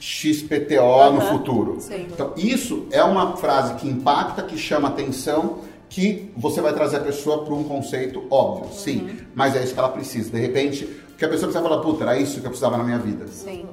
XPTO 0.00 1.12
no 1.12 1.20
futuro. 1.22 1.76
Sim. 1.80 2.06
Então, 2.12 2.32
isso 2.36 2.86
é 2.90 3.02
uma 3.02 3.36
frase 3.36 3.74
que 3.74 3.88
impacta, 3.88 4.42
que 4.42 4.56
chama 4.56 4.88
atenção, 4.88 5.58
que 5.88 6.30
você 6.36 6.60
vai 6.60 6.72
trazer 6.72 6.96
a 6.98 7.00
pessoa 7.00 7.44
para 7.44 7.54
um 7.54 7.64
conceito 7.64 8.24
óbvio, 8.30 8.72
sim, 8.72 9.08
mas 9.34 9.56
é 9.56 9.62
isso 9.62 9.72
que 9.72 9.78
ela 9.78 9.88
precisa. 9.88 10.30
De 10.30 10.38
repente, 10.40 10.84
que 11.16 11.24
a 11.24 11.28
pessoa 11.28 11.50
precisa 11.50 11.62
falar, 11.62 11.80
puta, 11.82 12.04
era 12.04 12.18
isso 12.18 12.40
que 12.40 12.46
eu 12.46 12.50
precisava 12.50 12.76
na 12.76 12.84
minha 12.84 12.98
vida. 12.98 13.26
Sim. 13.28 13.64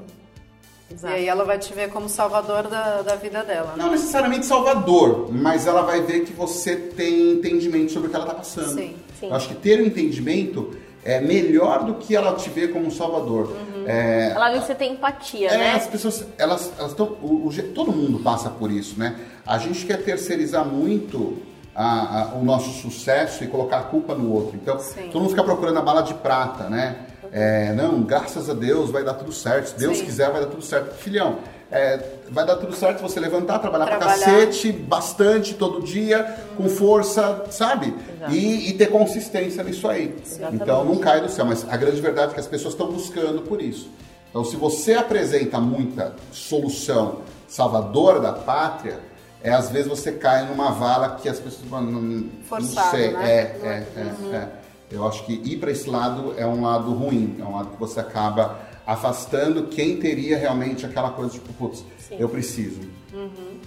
E 0.89 0.93
Exato. 0.93 1.13
aí 1.15 1.27
ela 1.27 1.43
vai 1.43 1.57
te 1.57 1.73
ver 1.73 1.89
como 1.89 2.07
salvador 2.07 2.67
da, 2.67 3.01
da 3.01 3.15
vida 3.15 3.43
dela. 3.43 3.73
né? 3.75 3.83
Não 3.83 3.91
necessariamente 3.91 4.45
salvador, 4.45 5.29
mas 5.31 5.65
ela 5.65 5.81
vai 5.81 6.01
ver 6.01 6.21
que 6.25 6.31
você 6.31 6.75
tem 6.75 7.31
entendimento 7.33 7.91
sobre 7.91 8.07
o 8.07 8.09
que 8.11 8.15
ela 8.15 8.25
está 8.25 8.35
passando. 8.37 8.69
Sim, 8.75 8.95
sim. 9.19 9.27
Eu 9.27 9.35
acho 9.35 9.47
que 9.49 9.55
ter 9.55 9.81
um 9.81 9.85
entendimento 9.85 10.75
é 11.03 11.19
melhor 11.21 11.83
do 11.83 11.95
que 11.95 12.15
ela 12.15 12.33
te 12.35 12.49
ver 12.49 12.71
como 12.71 12.85
um 12.87 12.91
salvador. 12.91 13.51
É, 13.85 14.31
Ela 14.35 14.49
viu 14.51 14.61
que 14.61 14.67
você 14.67 14.73
tem 14.75 14.93
empatia, 14.93 15.49
É, 15.49 15.57
né? 15.57 15.71
as 15.73 15.85
pessoas, 15.85 16.25
elas, 16.37 16.71
elas 16.79 16.93
o, 16.99 17.03
o 17.47 17.49
todo 17.75 17.91
mundo 17.91 18.19
passa 18.19 18.49
por 18.49 18.71
isso, 18.71 18.97
né? 18.97 19.15
A 19.45 19.59
gente 19.59 19.85
quer 19.85 20.03
terceirizar 20.03 20.65
muito 20.65 21.37
a- 21.75 22.21
a- 22.21 22.35
o 22.35 22.43
nosso 22.43 22.69
sucesso 22.81 23.43
e 23.43 23.47
colocar 23.47 23.79
a 23.79 23.83
culpa 23.83 24.15
no 24.15 24.31
outro. 24.31 24.55
Então, 24.55 24.79
Sim. 24.79 25.09
todo 25.11 25.21
mundo 25.21 25.29
fica 25.31 25.43
procurando 25.43 25.77
a 25.77 25.81
bala 25.81 26.01
de 26.01 26.13
prata, 26.13 26.69
né? 26.69 26.95
É, 27.31 27.73
não, 27.73 28.01
graças 28.03 28.49
a 28.49 28.53
Deus 28.53 28.89
vai 28.91 29.03
dar 29.03 29.15
tudo 29.15 29.31
certo. 29.33 29.67
Se 29.71 29.77
Deus 29.77 29.97
Sim. 29.97 30.05
quiser, 30.05 30.31
vai 30.31 30.41
dar 30.41 30.47
tudo 30.47 30.63
certo. 30.63 30.95
Filhão, 30.95 31.37
É, 31.71 31.99
vai 32.29 32.45
dar 32.45 32.57
tudo 32.57 32.75
certo 32.75 33.01
você 33.01 33.19
levantar, 33.19 33.57
trabalhar, 33.57 33.87
pra 33.87 33.97
Trabalhar. 33.97 34.23
cacete, 34.23 34.71
bastante, 34.71 35.55
todo 35.55 35.81
dia, 35.81 36.23
com 36.55 36.69
força, 36.69 37.43
sabe? 37.49 37.93
E, 38.29 38.69
e 38.69 38.73
ter 38.73 38.85
consistência 38.91 39.63
nisso 39.63 39.87
aí. 39.87 40.15
Então 40.53 40.85
não 40.85 40.97
cai 40.97 41.19
do 41.21 41.27
céu, 41.27 41.43
mas 41.43 41.65
a 41.67 41.75
grande 41.75 41.99
verdade 41.99 42.31
é 42.31 42.33
que 42.35 42.39
as 42.39 42.45
pessoas 42.47 42.75
estão 42.75 42.87
buscando 42.91 43.41
por 43.41 43.59
isso. 43.61 43.89
Então 44.29 44.45
se 44.45 44.55
você 44.55 44.93
apresenta 44.93 45.59
muita 45.59 46.13
solução 46.31 47.21
salvadora 47.47 48.19
da 48.19 48.31
pátria, 48.31 48.99
é 49.45 49.53
às 49.53 49.69
vezes 49.69 49.87
você 49.87 50.11
cai 50.11 50.47
numa 50.47 50.71
vala 50.71 51.17
que 51.21 51.29
as 51.29 51.39
pessoas 51.39 51.69
não, 51.69 51.81
não 51.81 52.29
Forçado, 52.49 52.91
sei, 52.91 53.11
né? 53.11 53.31
é, 53.31 53.39
é, 53.63 53.87
é, 53.95 54.35
é. 54.35 54.49
Eu 54.91 55.07
acho 55.07 55.25
que 55.25 55.33
ir 55.33 55.57
para 55.57 55.71
esse 55.71 55.89
lado 55.89 56.33
é 56.37 56.45
um 56.45 56.63
lado 56.63 56.91
ruim, 56.93 57.35
é 57.39 57.43
um 57.43 57.55
lado 57.55 57.69
que 57.69 57.79
você 57.79 57.99
acaba 57.99 58.59
afastando 58.85 59.63
quem 59.63 59.97
teria 59.97 60.37
realmente 60.37 60.85
aquela 60.85 61.11
coisa 61.11 61.33
tipo, 61.33 61.51
putz, 61.53 61.83
eu 62.11 62.27
preciso. 62.29 62.81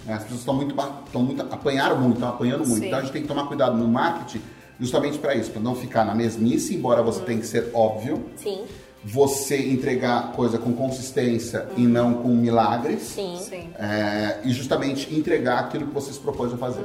É, 0.07 0.13
As 0.13 0.23
pessoas 0.23 0.39
estão 0.41 0.53
muito, 0.53 0.75
estão 1.05 1.21
muito, 1.21 1.41
apanharam 1.41 1.97
muito, 1.97 2.15
estão 2.15 2.29
apanhando 2.29 2.67
muito. 2.67 2.81
Sim. 2.81 2.87
Então 2.87 2.99
a 2.99 3.01
gente 3.01 3.11
tem 3.11 3.21
que 3.21 3.27
tomar 3.27 3.47
cuidado 3.47 3.77
no 3.77 3.87
marketing 3.87 4.41
justamente 4.79 5.17
para 5.17 5.35
isso, 5.35 5.51
para 5.51 5.61
não 5.61 5.75
ficar 5.75 6.05
na 6.05 6.15
mesmice, 6.15 6.75
embora 6.75 7.01
você 7.01 7.21
tenha 7.21 7.39
que 7.39 7.47
ser 7.47 7.69
óbvio, 7.73 8.25
Sim, 8.37 8.63
você 9.03 9.57
entregar 9.71 10.33
coisa 10.33 10.57
com 10.57 10.73
consistência 10.73 11.67
e 11.77 11.81
não 11.81 12.15
com 12.15 12.29
milagres. 12.29 13.01
sim. 13.03 13.37
Sim. 13.37 13.69
É, 13.77 14.39
e 14.43 14.51
justamente 14.51 15.13
entregar 15.15 15.59
aquilo 15.59 15.87
que 15.87 15.93
você 15.93 16.11
se 16.11 16.19
propôs 16.19 16.53
a 16.53 16.57
fazer. 16.57 16.83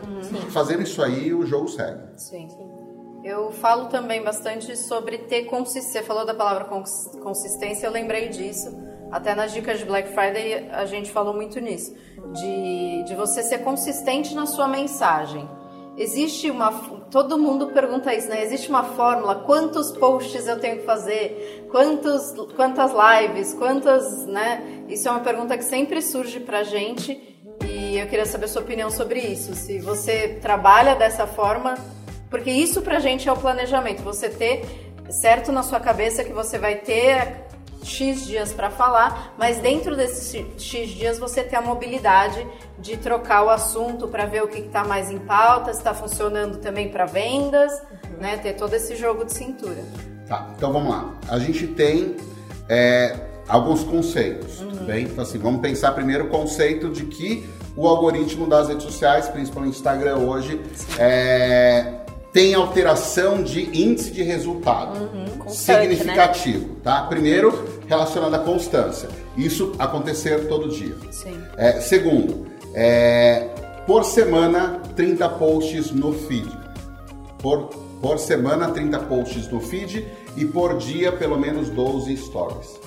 Fazendo 0.50 0.82
isso 0.82 1.02
aí, 1.02 1.32
o 1.34 1.44
jogo 1.46 1.68
segue. 1.68 2.00
Sim. 2.16 2.48
Eu 3.24 3.50
falo 3.52 3.86
também 3.86 4.22
bastante 4.22 4.76
sobre 4.76 5.18
ter 5.18 5.44
consistência. 5.44 6.00
Você 6.00 6.06
falou 6.06 6.26
da 6.26 6.34
palavra 6.34 6.64
cons- 6.66 7.10
consistência, 7.22 7.86
eu 7.86 7.90
lembrei 7.90 8.28
disso. 8.28 8.68
Até 9.10 9.34
nas 9.34 9.52
dicas 9.52 9.78
de 9.78 9.84
Black 9.84 10.08
Friday 10.08 10.68
a 10.70 10.84
gente 10.86 11.10
falou 11.10 11.34
muito 11.34 11.58
nisso. 11.60 11.94
De, 12.34 13.02
de 13.04 13.14
você 13.14 13.42
ser 13.42 13.58
consistente 13.58 14.34
na 14.34 14.44
sua 14.46 14.68
mensagem. 14.68 15.48
Existe 15.96 16.50
uma. 16.50 16.72
Todo 17.10 17.38
mundo 17.38 17.68
pergunta 17.68 18.12
isso, 18.12 18.28
né? 18.28 18.42
Existe 18.42 18.68
uma 18.68 18.82
fórmula? 18.82 19.36
Quantos 19.36 19.92
posts 19.92 20.46
eu 20.48 20.58
tenho 20.58 20.78
que 20.78 20.84
fazer? 20.84 21.68
Quantos, 21.70 22.32
quantas 22.56 22.92
lives? 22.92 23.54
Quantas. 23.54 24.26
né? 24.26 24.84
Isso 24.88 25.08
é 25.08 25.10
uma 25.10 25.20
pergunta 25.20 25.56
que 25.56 25.64
sempre 25.64 26.02
surge 26.02 26.40
pra 26.40 26.64
gente. 26.64 27.20
E 27.64 27.96
eu 27.98 28.06
queria 28.08 28.26
saber 28.26 28.48
sua 28.48 28.62
opinião 28.62 28.90
sobre 28.90 29.20
isso. 29.20 29.54
Se 29.54 29.78
você 29.78 30.38
trabalha 30.42 30.96
dessa 30.96 31.26
forma, 31.26 31.76
porque 32.28 32.50
isso 32.50 32.82
pra 32.82 32.98
gente 32.98 33.28
é 33.28 33.32
o 33.32 33.36
planejamento. 33.36 34.02
Você 34.02 34.28
ter 34.28 34.64
certo 35.10 35.52
na 35.52 35.62
sua 35.62 35.78
cabeça 35.78 36.24
que 36.24 36.32
você 36.32 36.58
vai 36.58 36.76
ter 36.76 37.43
X 37.84 38.26
dias 38.26 38.52
pra 38.52 38.70
falar, 38.70 39.34
mas 39.38 39.58
dentro 39.58 39.94
desses 39.94 40.44
X 40.58 40.88
dias 40.90 41.18
você 41.18 41.42
ter 41.42 41.56
a 41.56 41.60
mobilidade 41.60 42.46
de 42.78 42.96
trocar 42.96 43.44
o 43.44 43.50
assunto 43.50 44.08
pra 44.08 44.26
ver 44.26 44.42
o 44.42 44.48
que 44.48 44.58
está 44.58 44.84
mais 44.84 45.10
em 45.10 45.18
pauta, 45.18 45.72
se 45.72 45.78
está 45.78 45.94
funcionando 45.94 46.58
também 46.58 46.88
pra 46.88 47.04
vendas, 47.04 47.72
né? 48.18 48.36
Ter 48.38 48.54
todo 48.54 48.74
esse 48.74 48.96
jogo 48.96 49.24
de 49.24 49.32
cintura. 49.32 49.84
Tá, 50.26 50.48
então 50.56 50.72
vamos 50.72 50.90
lá. 50.90 51.14
A 51.28 51.38
gente 51.38 51.66
tem 51.66 52.16
é, 52.68 53.16
alguns 53.46 53.84
conceitos, 53.84 54.56
tudo 54.56 54.84
bem? 54.84 55.04
Então 55.04 55.22
assim, 55.22 55.38
vamos 55.38 55.60
pensar 55.60 55.92
primeiro 55.92 56.24
o 56.24 56.28
conceito 56.28 56.88
de 56.88 57.04
que 57.04 57.46
o 57.76 57.86
algoritmo 57.86 58.46
das 58.46 58.68
redes 58.68 58.84
sociais, 58.84 59.28
principalmente 59.28 59.74
o 59.74 59.76
Instagram 59.76 60.16
hoje, 60.18 60.60
é, 60.98 61.92
tem 62.32 62.54
alteração 62.54 63.42
de 63.42 63.62
índice 63.80 64.10
de 64.10 64.22
resultado 64.22 65.08
Constante, 65.38 65.82
significativo, 65.88 66.76
tá? 66.82 67.02
Primeiro, 67.02 67.73
relacionado 67.86 68.34
à 68.34 68.38
constância. 68.38 69.08
Isso 69.36 69.72
acontecer 69.78 70.48
todo 70.48 70.68
dia. 70.68 70.96
Sim. 71.10 71.36
É, 71.56 71.80
segundo, 71.80 72.46
é, 72.74 73.48
por 73.86 74.04
semana, 74.04 74.80
30 74.96 75.28
posts 75.30 75.90
no 75.90 76.12
feed. 76.12 76.50
Por, 77.38 77.68
por 78.00 78.18
semana, 78.18 78.70
30 78.70 78.98
posts 79.00 79.48
no 79.48 79.60
feed 79.60 80.06
e 80.36 80.44
por 80.44 80.78
dia, 80.78 81.12
pelo 81.12 81.38
menos 81.38 81.68
12 81.70 82.16
stories. 82.16 82.80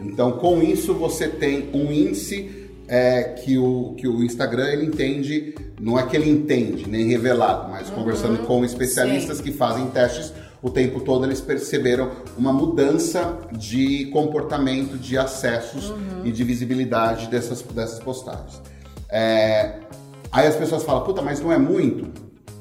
Então, 0.00 0.32
com 0.32 0.62
isso, 0.62 0.94
você 0.94 1.28
tem 1.28 1.70
um 1.72 1.90
índice 1.92 2.68
é, 2.88 3.22
que, 3.22 3.56
o, 3.56 3.94
que 3.96 4.06
o 4.06 4.22
Instagram 4.22 4.68
ele 4.72 4.86
entende, 4.86 5.54
não 5.80 5.98
é 5.98 6.06
que 6.06 6.16
ele 6.16 6.28
entende, 6.28 6.88
nem 6.88 7.06
revelado, 7.06 7.70
mas 7.70 7.88
conversando 7.88 8.44
com 8.44 8.64
especialistas 8.64 9.40
que 9.40 9.52
fazem 9.52 9.86
testes 9.86 10.32
o 10.62 10.70
tempo 10.70 11.00
todo, 11.00 11.24
eles 11.24 11.40
perceberam 11.40 12.12
uma 12.38 12.52
mudança 12.52 13.38
de 13.52 14.06
comportamento, 14.06 14.96
de 14.96 15.18
acessos 15.18 15.92
e 16.24 16.30
de 16.30 16.44
visibilidade 16.44 17.26
dessas, 17.26 17.60
dessas 17.62 17.98
postagens. 17.98 18.62
É, 19.10 19.80
aí 20.30 20.46
as 20.46 20.54
pessoas 20.54 20.84
falam, 20.84 21.02
puta, 21.02 21.20
mas 21.20 21.40
não 21.40 21.52
é 21.52 21.58
muito? 21.58 22.08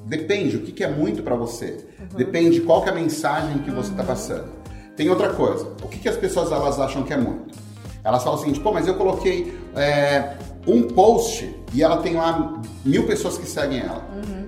Depende, 0.05 0.57
o 0.57 0.61
que, 0.61 0.71
que 0.71 0.83
é 0.83 0.89
muito 0.89 1.21
para 1.21 1.35
você? 1.35 1.85
Depende 2.17 2.59
qual 2.61 2.81
que 2.81 2.89
é 2.89 2.91
a 2.91 2.95
mensagem 2.95 3.59
que 3.59 3.69
você 3.69 3.91
está 3.91 4.03
passando. 4.03 4.49
Tem 4.97 5.07
outra 5.09 5.33
coisa, 5.33 5.67
o 5.83 5.87
que, 5.87 5.99
que 5.99 6.09
as 6.09 6.17
pessoas 6.17 6.51
elas 6.51 6.79
acham 6.79 7.03
que 7.03 7.13
é 7.13 7.17
muito? 7.17 7.55
Elas 8.03 8.23
falam 8.23 8.39
o 8.39 8.41
seguinte, 8.41 8.59
pô, 8.59 8.73
mas 8.73 8.87
eu 8.87 8.95
coloquei 8.95 9.55
é, 9.75 10.35
um 10.67 10.83
post 10.83 11.55
e 11.73 11.81
ela 11.83 11.97
tem 11.97 12.15
lá 12.15 12.61
mil 12.85 13.05
pessoas 13.05 13.37
que 13.37 13.45
seguem 13.45 13.79
ela. 13.79 14.03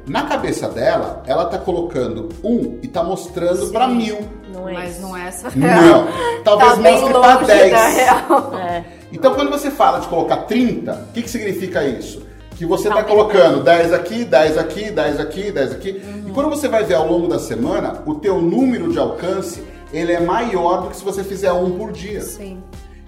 Na 0.05 0.23
cabeça 0.23 0.67
dela, 0.67 1.23
ela 1.25 1.45
tá 1.45 1.57
colocando 1.57 2.27
um 2.43 2.77
e 2.83 2.87
tá 2.89 3.01
mostrando 3.03 3.67
para 3.71 3.87
mil. 3.87 4.17
Não 4.53 4.67
é 4.67 4.73
Mas 4.73 4.91
isso. 4.93 5.01
não 5.01 5.15
é 5.17 5.27
essa. 5.27 5.49
Não, 5.55 6.07
talvez 6.43 6.71
tá 6.73 6.77
mostre 6.81 7.09
para 7.13 7.33
longe 7.35 7.45
10. 7.45 7.71
da 7.71 7.87
real. 7.87 8.53
É. 8.59 8.83
Então, 9.13 9.33
quando 9.33 9.49
você 9.49 9.71
fala 9.71 9.99
de 9.99 10.07
colocar 10.07 10.37
30, 10.37 10.91
o 11.09 11.13
que, 11.13 11.21
que 11.21 11.29
significa 11.29 11.83
isso? 11.85 12.21
Que 12.57 12.65
você 12.65 12.87
está 12.89 12.99
Aumentando. 13.01 13.17
colocando 13.29 13.63
10 13.63 13.93
aqui, 13.93 14.25
10 14.25 14.57
aqui, 14.57 14.91
10 14.91 15.19
aqui, 15.19 15.51
10 15.51 15.71
aqui. 15.71 16.03
E 16.27 16.31
quando 16.31 16.49
você 16.49 16.67
vai 16.67 16.83
ver 16.83 16.95
ao 16.95 17.07
longo 17.07 17.27
da 17.27 17.39
semana, 17.39 18.01
o 18.05 18.15
teu 18.15 18.41
número 18.41 18.91
de 18.91 18.99
alcance, 18.99 19.63
ele 19.93 20.11
é 20.11 20.19
maior 20.19 20.81
do 20.81 20.89
que 20.89 20.97
se 20.97 21.03
você 21.03 21.23
fizer 21.23 21.51
um 21.53 21.71
por 21.77 21.91
dia. 21.91 22.21
Sim. 22.21 22.61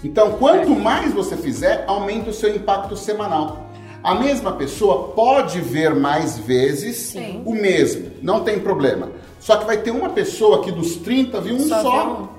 Então, 0.04 0.34
quanto 0.34 0.70
mais 0.72 1.14
você 1.14 1.36
fizer, 1.36 1.84
aumenta 1.88 2.30
o 2.30 2.34
seu 2.34 2.54
impacto 2.56 2.96
semanal. 2.96 3.70
A 4.04 4.14
mesma 4.14 4.52
pessoa 4.52 5.10
pode 5.16 5.60
ver 5.60 5.96
mais 5.96 6.38
vezes 6.38 6.98
Sim. 6.98 7.42
o 7.44 7.54
mesmo, 7.54 8.12
não 8.22 8.44
tem 8.44 8.60
problema. 8.60 9.10
Só 9.40 9.58
que 9.58 9.66
vai 9.66 9.78
ter 9.78 9.92
uma 9.92 10.10
pessoa 10.10 10.64
que 10.64 10.72
dos 10.72 10.98
30 10.98 11.42
viu 11.42 11.56
um 11.56 11.68
Só 11.68 11.82
só. 11.82 12.30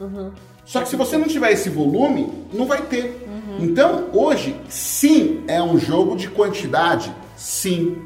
vê 0.00 0.04
um. 0.04 0.32
Só 0.64 0.80
que 0.80 0.88
se 0.88 0.96
você 0.96 1.16
não 1.16 1.26
tiver 1.26 1.52
esse 1.52 1.68
volume, 1.68 2.32
não 2.52 2.66
vai 2.66 2.82
ter. 2.82 3.26
Então, 3.58 4.06
hoje, 4.12 4.56
sim, 4.68 5.42
é 5.46 5.62
um 5.62 5.78
jogo 5.78 6.16
de 6.16 6.28
quantidade, 6.28 7.12
sim. 7.36 8.04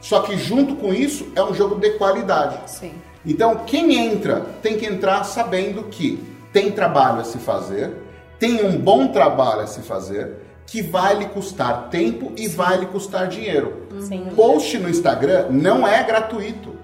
Só 0.00 0.20
que 0.20 0.36
junto 0.36 0.74
com 0.74 0.92
isso, 0.92 1.28
é 1.36 1.42
um 1.42 1.54
jogo 1.54 1.76
de 1.76 1.90
qualidade. 1.92 2.58
Sim. 2.66 2.92
Então, 3.24 3.60
quem 3.64 3.94
entra 3.94 4.40
tem 4.60 4.76
que 4.76 4.84
entrar 4.84 5.22
sabendo 5.24 5.84
que 5.84 6.18
tem 6.52 6.70
trabalho 6.70 7.20
a 7.20 7.24
se 7.24 7.38
fazer, 7.38 7.96
tem 8.38 8.64
um 8.64 8.76
bom 8.78 9.08
trabalho 9.08 9.62
a 9.62 9.66
se 9.66 9.80
fazer, 9.80 10.36
que 10.66 10.82
vai 10.82 11.14
lhe 11.16 11.26
custar 11.26 11.88
tempo 11.90 12.32
e 12.36 12.48
vai 12.48 12.78
lhe 12.78 12.86
custar 12.86 13.28
dinheiro. 13.28 13.86
Sim. 14.00 14.28
Post 14.34 14.78
no 14.78 14.88
Instagram 14.88 15.46
não 15.50 15.86
é 15.86 16.02
gratuito. 16.02 16.76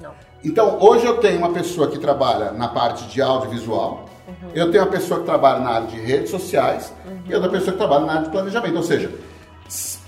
Não. 0.00 0.12
Então, 0.44 0.78
hoje 0.80 1.06
eu 1.06 1.18
tenho 1.18 1.38
uma 1.38 1.52
pessoa 1.52 1.88
que 1.90 1.98
trabalha 1.98 2.52
na 2.52 2.68
parte 2.68 3.06
de 3.08 3.20
audiovisual, 3.20 4.06
eu 4.54 4.70
tenho 4.70 4.84
uma 4.84 4.90
pessoa 4.90 5.20
que 5.20 5.26
trabalha 5.26 5.58
na 5.58 5.70
área 5.70 5.86
de 5.88 6.00
redes 6.00 6.30
sociais 6.30 6.92
e 7.26 7.34
outra 7.34 7.50
pessoa 7.50 7.72
que 7.72 7.78
trabalha 7.78 8.06
na 8.06 8.12
área 8.12 8.24
de 8.24 8.30
planejamento. 8.30 8.76
Ou 8.76 8.82
seja, 8.82 9.12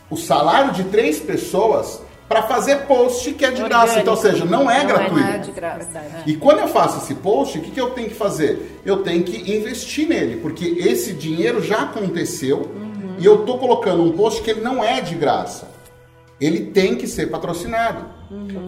o 0.09 0.17
salário 0.17 0.73
de 0.73 0.85
três 0.85 1.19
pessoas 1.19 2.01
para 2.33 2.43
fazer 2.45 2.87
post 2.87 3.31
que 3.35 3.45
é 3.45 3.51
de 3.51 3.63
graça. 3.63 4.01
Então, 4.01 4.15
ou 4.15 4.21
seja, 4.21 4.45
não 4.47 4.63
é 4.63 4.65
Não 4.65 4.71
é, 4.71 4.85
gratuito. 4.87 5.29
É 5.29 5.39
de 5.39 5.53
graça. 5.53 6.01
Verdade. 6.01 6.31
E 6.31 6.37
quando 6.37 6.61
eu 6.61 6.69
faço 6.69 6.99
esse 6.99 7.15
post, 7.15 7.59
o 7.59 7.61
que, 7.61 7.71
que 7.71 7.81
eu 7.81 7.91
tenho 7.91 8.09
que 8.09 8.15
fazer? 8.15 8.81
Eu 8.87 9.03
tenho 9.03 9.23
que 9.23 9.55
investir 9.55 10.09
nele, 10.09 10.37
porque 10.41 10.65
esse 10.65 11.13
dinheiro 11.13 11.63
já 11.63 11.83
aconteceu 11.83 12.71
e 13.19 13.27
eu 13.27 13.45
tô 13.45 13.59
colocando 13.59 14.03
um 14.03 14.13
post 14.13 14.41
que 14.43 14.51
ele 14.51 14.63
não 14.63 14.83
é 14.83 15.03
de 15.03 15.15
graça. 15.15 15.71
Ele 16.41 16.71
tem 16.71 16.97
que 16.97 17.07
ser 17.07 17.27
patrocinado. 17.27 18.07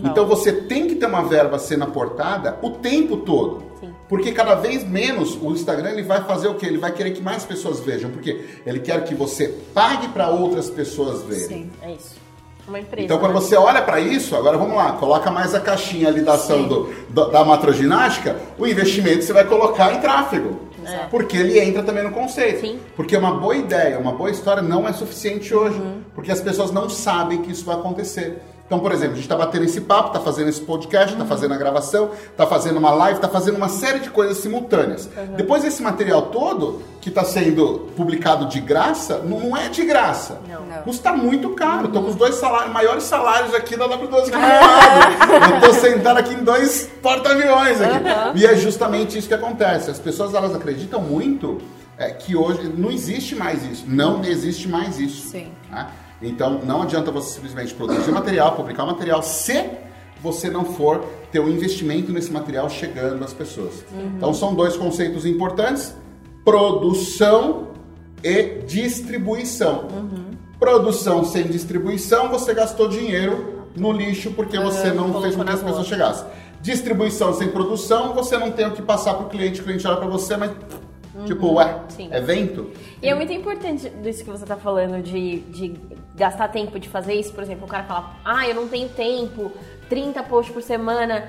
Então 0.05 0.27
você 0.27 0.53
tem 0.53 0.87
que 0.87 0.97
ter 0.97 1.07
uma 1.07 1.23
verba 1.23 1.59
sendo 1.59 1.85
aportada 1.85 2.59
o 2.61 2.71
tempo 2.71 3.17
todo. 3.17 3.65
Porque 4.09 4.33
cada 4.33 4.55
vez 4.55 4.87
menos 4.87 5.37
o 5.41 5.51
Instagram 5.53 5.91
ele 5.91 6.03
vai 6.03 6.23
fazer 6.25 6.49
o 6.49 6.55
quê? 6.55 6.67
Ele 6.67 6.79
vai 6.79 6.93
querer 6.93 7.13
que 7.13 7.23
mais 7.23 7.45
pessoas 7.45 7.81
vejam. 7.81 8.11
Porque 8.11 8.45
ele 8.67 8.81
quer 8.81 9.03
que 9.05 9.15
você 9.15 9.49
pague 9.73 10.09
para 10.09 10.29
outras 10.29 10.69
pessoas 10.69 11.23
verem. 11.23 11.49
Sim. 11.49 11.71
É 11.81 11.93
isso. 11.93 12.24
Uma 12.67 12.81
empresa. 12.81 13.05
Então, 13.05 13.19
quando 13.19 13.35
né? 13.35 13.41
você 13.41 13.57
olha 13.57 13.83
para 13.83 14.01
isso, 14.01 14.35
agora 14.37 14.57
vamos 14.57 14.75
lá, 14.77 14.93
coloca 14.93 15.31
mais 15.31 15.55
a 15.55 15.61
caixinha 15.61 16.09
ali 16.09 16.23
da 16.23 16.35
ação 16.35 16.67
do, 16.67 16.95
do- 17.11 17.31
da 17.31 17.45
matroginástica, 17.45 18.37
o 18.59 18.67
investimento 18.67 19.23
você 19.25 19.33
vai 19.33 19.45
colocar 19.45 19.93
em 19.95 20.01
tráfego. 20.01 20.61
É. 20.87 21.07
Porque 21.11 21.37
ele 21.37 21.59
entra 21.59 21.83
também 21.83 22.03
no 22.05 22.11
conceito. 22.11 22.61
Sim. 22.61 22.79
Porque 22.95 23.17
uma 23.17 23.33
boa 23.33 23.57
ideia, 23.57 23.99
uma 23.99 24.13
boa 24.13 24.31
história 24.31 24.63
não 24.63 24.87
é 24.87 24.93
suficiente 24.93 25.55
hoje. 25.55 25.79
Uhum. 25.79 26.03
Porque 26.15 26.31
as 26.31 26.41
pessoas 26.43 26.71
não 26.71 26.91
sabem 26.91 27.41
que 27.43 27.51
isso 27.53 27.65
vai 27.65 27.75
acontecer. 27.77 28.39
Então, 28.67 28.81
por 28.81 28.93
exemplo, 28.93 29.13
a 29.13 29.17
gente 29.17 29.25
está 29.25 29.37
batendo 29.37 29.65
esse 29.65 29.83
papo, 29.83 30.09
está 30.09 30.21
fazendo 30.21 30.49
esse 30.49 30.61
podcast, 30.63 31.13
está 31.13 31.27
fazendo 31.27 31.53
a 31.53 31.57
gravação, 31.57 32.11
está 32.31 32.47
fazendo 32.47 32.79
uma 32.79 32.93
live, 32.93 33.19
está 33.19 33.29
fazendo 33.29 33.57
uma 33.57 33.69
série 33.69 33.99
de 33.99 34.09
coisas 34.09 34.39
simultâneas. 34.39 35.09
Depois 35.37 35.65
esse 35.65 35.83
material 35.83 36.23
todo, 36.23 36.83
que 37.01 37.11
está 37.11 37.23
sendo 37.25 37.91
publicado 37.95 38.47
de 38.47 38.61
graça, 38.61 39.19
não, 39.19 39.39
não 39.39 39.57
é 39.57 39.69
de 39.69 39.85
graça. 39.85 40.41
Não. 40.49 40.65
Não. 40.65 40.83
Custa 40.83 41.13
muito 41.13 41.51
caro. 41.51 41.89
Estou 41.89 42.03
com 42.03 42.09
os 42.09 42.15
dois 42.15 42.37
salários, 42.37 42.73
maiores 42.73 43.05
salários 43.05 43.55
aqui 43.55 43.77
da 43.77 43.87
W12 43.87 44.21
aqui 44.21 44.31
do 44.31 44.39
meu 44.39 44.49
lado. 44.49 45.53
Eu 45.53 45.57
estou 45.59 45.75
sentado 45.75 46.17
aqui 46.17 46.33
em 46.33 46.43
dois 46.43 46.89
porta-aviões 47.03 47.83
aqui. 47.83 47.99
E 48.37 48.47
é 48.47 48.57
justamente 48.57 49.19
isso 49.19 49.29
que 49.29 49.35
acontece. 49.35 49.91
As 49.91 49.99
pessoas 49.99 50.33
elas 50.33 50.55
acreditam 50.55 51.03
muito 51.03 51.61
é, 51.99 52.11
que 52.11 52.35
hoje 52.35 52.73
não 52.75 52.91
existe 52.91 53.35
mais 53.37 53.63
isso. 53.63 53.85
Não 53.87 54.25
existe 54.25 54.67
mais 54.67 54.99
isso. 54.99 55.29
Sim. 55.29 55.49
né? 55.71 55.87
Então 56.29 56.61
não 56.65 56.83
adianta 56.83 57.11
você 57.11 57.35
simplesmente 57.35 57.75
produzir 57.75 58.11
material, 58.11 58.57
publicar 58.57 58.85
material, 58.87 59.23
se 59.23 59.71
você 60.23 60.49
não 60.49 60.65
for 60.65 61.05
ter 61.31 61.41
um 61.41 61.49
investimento 61.49 62.11
nesse 62.11 62.33
material 62.33 62.69
chegando 62.71 63.23
às 63.23 63.33
pessoas. 63.33 63.85
Então 64.17 64.33
são 64.33 64.55
dois 64.55 64.77
conceitos 64.77 65.27
importantes: 65.27 65.95
produção 66.45 67.69
e 68.23 68.61
distribuição. 68.67 69.89
Produção 70.59 71.25
sem 71.25 71.45
distribuição, 71.45 72.31
você 72.31 72.55
gastou 72.55 72.89
dinheiro 72.89 73.67
no 73.77 73.93
lixo 73.93 74.31
porque 74.31 74.59
você 74.59 74.91
não 74.93 75.21
fez 75.21 75.37
com 75.37 75.45
que 75.45 75.51
as 75.51 75.63
pessoas 75.63 75.87
chegassem. 75.87 76.27
Distribuição 76.63 77.35
sem 77.35 77.49
produção, 77.49 78.15
você 78.15 78.39
não 78.39 78.51
tem 78.51 78.67
o 78.67 78.71
que 78.71 78.81
passar 78.81 79.15
para 79.15 79.27
o 79.27 79.29
cliente, 79.29 79.61
o 79.61 79.65
cliente 79.65 79.87
olha 79.87 79.99
para 79.99 80.07
você, 80.07 80.37
mas 80.37 80.53
tipo, 81.27 81.53
ué, 81.53 81.81
Sim. 81.89 82.09
evento? 82.13 82.71
E 83.03 83.09
é 83.09 83.15
muito 83.15 83.33
importante 83.33 83.91
disso 84.03 84.25
que 84.25 84.31
você 84.31 84.47
tá 84.47 84.57
falando, 84.57 85.03
de, 85.03 85.41
de 85.41 85.75
gastar 86.15 86.49
tempo 86.49 86.79
de 86.79 86.89
fazer 86.89 87.15
isso. 87.15 87.33
Por 87.33 87.43
exemplo, 87.43 87.65
o 87.65 87.69
cara 87.69 87.85
fala, 87.85 88.15
ah, 88.25 88.47
eu 88.49 88.55
não 88.55 88.69
tenho 88.69 88.89
tempo, 88.89 89.53
30 89.89 90.23
posts 90.23 90.53
por 90.55 90.63
semana. 90.63 91.29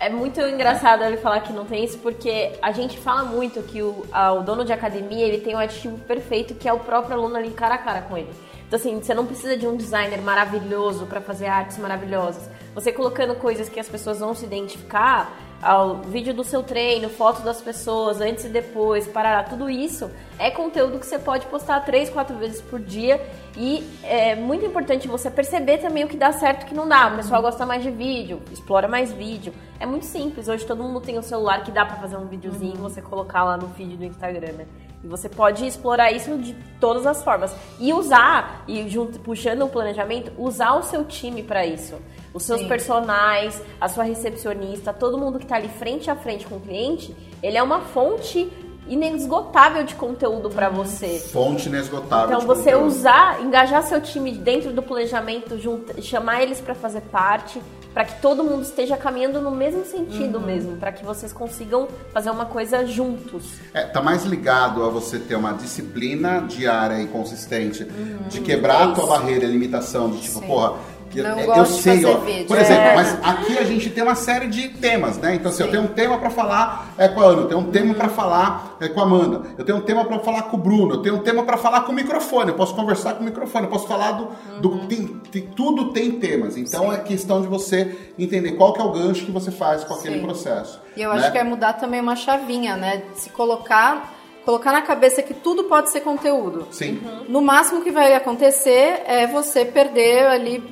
É 0.00 0.08
muito 0.10 0.40
engraçado 0.40 1.02
ele 1.04 1.16
falar 1.16 1.40
que 1.40 1.52
não 1.52 1.64
tem 1.64 1.84
isso, 1.84 1.98
porque 1.98 2.52
a 2.60 2.72
gente 2.72 2.98
fala 2.98 3.22
muito 3.24 3.62
que 3.62 3.80
o, 3.82 4.04
a- 4.12 4.32
o 4.32 4.42
dono 4.42 4.64
de 4.64 4.72
academia 4.72 5.24
ele 5.26 5.38
tem 5.38 5.54
um 5.54 5.58
aditivo 5.58 5.96
perfeito, 5.98 6.54
que 6.54 6.68
é 6.68 6.72
o 6.72 6.80
próprio 6.80 7.14
aluno 7.16 7.36
ali 7.36 7.50
cara 7.50 7.76
a 7.76 7.78
cara 7.78 8.02
com 8.02 8.16
ele. 8.18 8.30
Então, 8.66 8.78
assim, 8.78 9.00
você 9.00 9.14
não 9.14 9.24
precisa 9.24 9.56
de 9.56 9.66
um 9.66 9.76
designer 9.76 10.20
maravilhoso 10.20 11.06
para 11.06 11.20
fazer 11.20 11.46
artes 11.46 11.78
maravilhosas. 11.78 12.48
Você 12.74 12.90
colocando 12.92 13.34
coisas 13.36 13.68
que 13.68 13.78
as 13.78 13.88
pessoas 13.88 14.18
vão 14.18 14.34
se 14.34 14.44
identificar, 14.44 15.32
ao 15.64 15.96
vídeo 15.96 16.34
do 16.34 16.44
seu 16.44 16.62
treino, 16.62 17.08
foto 17.08 17.40
das 17.40 17.60
pessoas, 17.60 18.20
antes 18.20 18.44
e 18.44 18.48
depois, 18.48 19.08
parar, 19.08 19.48
tudo 19.48 19.70
isso 19.70 20.10
é 20.38 20.50
conteúdo 20.50 20.98
que 20.98 21.06
você 21.06 21.18
pode 21.18 21.46
postar 21.46 21.80
três, 21.80 22.10
quatro 22.10 22.36
vezes 22.36 22.60
por 22.60 22.78
dia 22.78 23.20
e 23.56 23.82
é 24.02 24.34
muito 24.34 24.66
importante 24.66 25.08
você 25.08 25.30
perceber 25.30 25.78
também 25.78 26.04
o 26.04 26.08
que 26.08 26.16
dá 26.16 26.32
certo 26.32 26.62
e 26.62 26.64
o 26.64 26.68
que 26.68 26.74
não 26.74 26.86
dá. 26.86 27.08
O 27.08 27.16
pessoal 27.16 27.40
gosta 27.40 27.64
mais 27.64 27.82
de 27.82 27.90
vídeo, 27.90 28.42
explora 28.52 28.86
mais 28.86 29.10
vídeo. 29.12 29.54
É 29.80 29.86
muito 29.86 30.04
simples, 30.04 30.48
hoje 30.48 30.66
todo 30.66 30.82
mundo 30.82 31.00
tem 31.00 31.18
um 31.18 31.22
celular 31.22 31.62
que 31.64 31.70
dá 31.70 31.86
pra 31.86 31.96
fazer 31.96 32.16
um 32.16 32.26
videozinho 32.26 32.76
você 32.76 33.00
colocar 33.00 33.44
lá 33.44 33.56
no 33.56 33.68
feed 33.70 33.96
do 33.96 34.04
Instagram, 34.04 34.52
né? 34.52 34.66
E 35.02 35.06
você 35.06 35.28
pode 35.28 35.66
explorar 35.66 36.10
isso 36.12 36.36
de 36.38 36.54
todas 36.80 37.06
as 37.06 37.22
formas. 37.22 37.54
E 37.78 37.92
usar, 37.92 38.64
e 38.66 38.88
junto, 38.88 39.20
puxando 39.20 39.62
o 39.62 39.68
planejamento, 39.68 40.32
usar 40.38 40.74
o 40.74 40.82
seu 40.82 41.04
time 41.04 41.42
pra 41.42 41.66
isso. 41.66 41.96
Os 42.34 42.42
seus 42.42 42.60
Sim. 42.62 42.68
personagens, 42.68 43.62
a 43.80 43.88
sua 43.88 44.02
recepcionista, 44.04 44.92
todo 44.92 45.16
mundo 45.16 45.38
que 45.38 45.46
tá 45.46 45.54
ali 45.54 45.68
frente 45.68 46.10
a 46.10 46.16
frente 46.16 46.44
com 46.46 46.56
o 46.56 46.60
cliente, 46.60 47.14
ele 47.40 47.56
é 47.56 47.62
uma 47.62 47.80
fonte 47.80 48.50
inesgotável 48.88 49.84
de 49.84 49.94
conteúdo 49.94 50.50
pra 50.50 50.68
você. 50.68 51.18
Fonte 51.32 51.68
inesgotável. 51.68 52.26
Então 52.26 52.40
de 52.40 52.46
você 52.46 52.72
conteúdo. 52.72 52.86
usar, 52.86 53.40
engajar 53.42 53.82
seu 53.82 54.00
time 54.00 54.32
dentro 54.32 54.72
do 54.72 54.82
planejamento, 54.82 55.58
junta- 55.58 56.00
chamar 56.02 56.42
eles 56.42 56.60
pra 56.60 56.74
fazer 56.74 57.00
parte, 57.02 57.62
pra 57.94 58.04
que 58.04 58.20
todo 58.20 58.42
mundo 58.42 58.62
esteja 58.62 58.96
caminhando 58.96 59.40
no 59.40 59.50
mesmo 59.52 59.84
sentido 59.84 60.40
mesmo, 60.40 60.76
pra 60.76 60.90
que 60.92 61.04
vocês 61.04 61.32
consigam 61.32 61.86
fazer 62.12 62.28
uma 62.30 62.44
coisa 62.44 62.84
juntos. 62.84 63.44
É, 63.72 63.84
tá 63.84 64.02
mais 64.02 64.24
ligado 64.24 64.82
a 64.84 64.88
você 64.88 65.18
ter 65.18 65.36
uma 65.36 65.52
disciplina 65.52 66.40
diária 66.42 67.00
e 67.00 67.06
consistente 67.06 67.84
de 68.28 68.40
quebrar 68.40 68.88
a 68.88 68.92
tua 68.92 69.06
barreira, 69.06 69.46
a 69.46 69.48
limitação, 69.48 70.10
de 70.10 70.20
tipo, 70.20 70.40
Sim. 70.40 70.46
porra. 70.46 70.74
Não 71.22 71.38
eu, 71.40 71.46
gosto 71.46 71.58
eu 71.58 71.64
de 71.76 71.82
sei, 71.82 71.94
fazer 72.02 72.06
ó. 72.14 72.18
vídeo. 72.18 72.46
Por 72.46 72.58
exemplo, 72.58 72.82
É. 72.82 72.94
mas 72.94 73.18
aqui 73.24 73.58
a 73.58 73.64
gente 73.64 73.90
tem 73.90 74.02
uma 74.02 74.14
série 74.14 74.46
de 74.48 74.68
temas, 74.70 75.18
né? 75.18 75.34
Então, 75.34 75.50
assim, 75.50 75.62
eu 75.62 75.66
Sim. 75.66 75.72
tenho 75.72 75.84
um 75.84 75.88
tema 75.94 76.18
pra 76.18 76.30
falar 76.30 76.94
é, 76.98 77.08
com 77.08 77.20
a 77.20 77.24
Ana, 77.24 77.42
eu 77.42 77.48
tenho 77.48 77.60
um 77.60 77.70
tema 77.70 77.94
pra 77.94 78.08
falar 78.08 78.76
é, 78.80 78.88
com 78.88 79.00
a 79.00 79.02
Amanda, 79.04 79.42
eu 79.58 79.64
tenho 79.64 79.78
um 79.78 79.82
tema 79.82 80.04
pra 80.04 80.18
falar 80.18 80.42
com 80.42 80.56
o 80.56 80.60
Bruno, 80.60 80.94
eu 80.94 81.02
tenho 81.02 81.16
um 81.16 81.20
tema 81.20 81.42
pra 81.44 81.56
falar 81.56 81.82
com 81.82 81.92
o 81.92 81.94
microfone, 81.94 82.50
eu 82.50 82.56
posso 82.56 82.74
conversar 82.74 83.14
com 83.14 83.20
o 83.22 83.24
microfone, 83.24 83.64
eu 83.66 83.70
posso 83.70 83.86
falar 83.86 84.12
do. 84.12 84.28
do 84.60 84.70
Uhum. 84.70 84.86
tem, 84.86 85.06
tem- 85.30 85.42
tudo 85.54 85.92
tem 85.92 86.12
temas. 86.12 86.56
Então 86.56 86.92
é 86.92 86.98
questão 86.98 87.40
de 87.40 87.46
você 87.48 87.96
entender 88.18 88.52
qual 88.52 88.72
que 88.72 88.80
é 88.80 88.84
o 88.84 88.90
gancho 88.92 89.24
que 89.26 89.32
você 89.32 89.50
faz 89.50 89.84
com 89.84 89.94
aquele 89.94 90.16
Sim. 90.18 90.22
processo. 90.24 90.80
E 90.96 91.02
eu 91.02 91.12
né? 91.12 91.20
acho 91.20 91.32
que 91.32 91.38
é 91.38 91.44
mudar 91.44 91.74
também 91.74 92.00
uma 92.00 92.16
chavinha, 92.16 92.76
né? 92.76 93.02
Se 93.14 93.28
colocar, 93.30 94.12
colocar 94.44 94.72
na 94.72 94.82
cabeça 94.82 95.22
que 95.22 95.34
tudo 95.34 95.64
pode 95.64 95.90
ser 95.90 96.00
conteúdo. 96.00 96.66
Sim. 96.70 97.00
No 97.28 97.40
máximo 97.42 97.82
que 97.82 97.90
vai 97.90 98.14
acontecer 98.14 99.02
é 99.06 99.26
você 99.26 99.64
perder 99.64 100.26
ali 100.26 100.62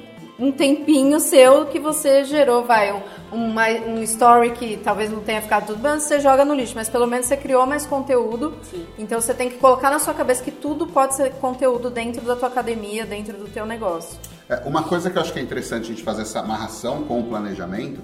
um 0.42 0.50
tempinho 0.50 1.20
seu 1.20 1.66
que 1.66 1.78
você 1.78 2.24
gerou, 2.24 2.64
vai, 2.64 2.92
um, 2.92 3.00
uma- 3.32 3.68
um 3.68 4.02
story 4.02 4.50
que 4.50 4.76
talvez 4.76 5.08
não 5.08 5.20
tenha 5.20 5.40
ficado 5.40 5.66
tudo 5.68 5.78
bem, 5.78 6.00
você 6.00 6.18
joga 6.18 6.44
no 6.44 6.52
lixo, 6.52 6.72
mas 6.74 6.88
pelo 6.88 7.06
menos 7.06 7.26
você 7.26 7.36
criou 7.36 7.64
mais 7.64 7.86
conteúdo. 7.86 8.52
Sim. 8.68 8.84
Então 8.98 9.20
você 9.20 9.32
tem 9.32 9.48
que 9.48 9.58
colocar 9.58 9.88
na 9.88 10.00
sua 10.00 10.12
cabeça 10.12 10.42
que 10.42 10.50
tudo 10.50 10.86
pode 10.88 11.14
ser 11.14 11.30
conteúdo 11.34 11.90
dentro 11.90 12.22
da 12.22 12.34
tua 12.34 12.48
academia, 12.48 13.06
dentro 13.06 13.38
do 13.38 13.44
teu 13.48 13.64
negócio. 13.64 14.18
É, 14.48 14.60
uma 14.66 14.82
coisa 14.82 15.08
que 15.10 15.16
eu 15.16 15.22
acho 15.22 15.32
que 15.32 15.38
é 15.38 15.42
interessante 15.42 15.84
a 15.84 15.86
gente 15.94 16.02
fazer 16.02 16.22
essa 16.22 16.40
amarração 16.40 17.04
com 17.04 17.20
o 17.20 17.24
planejamento 17.24 18.00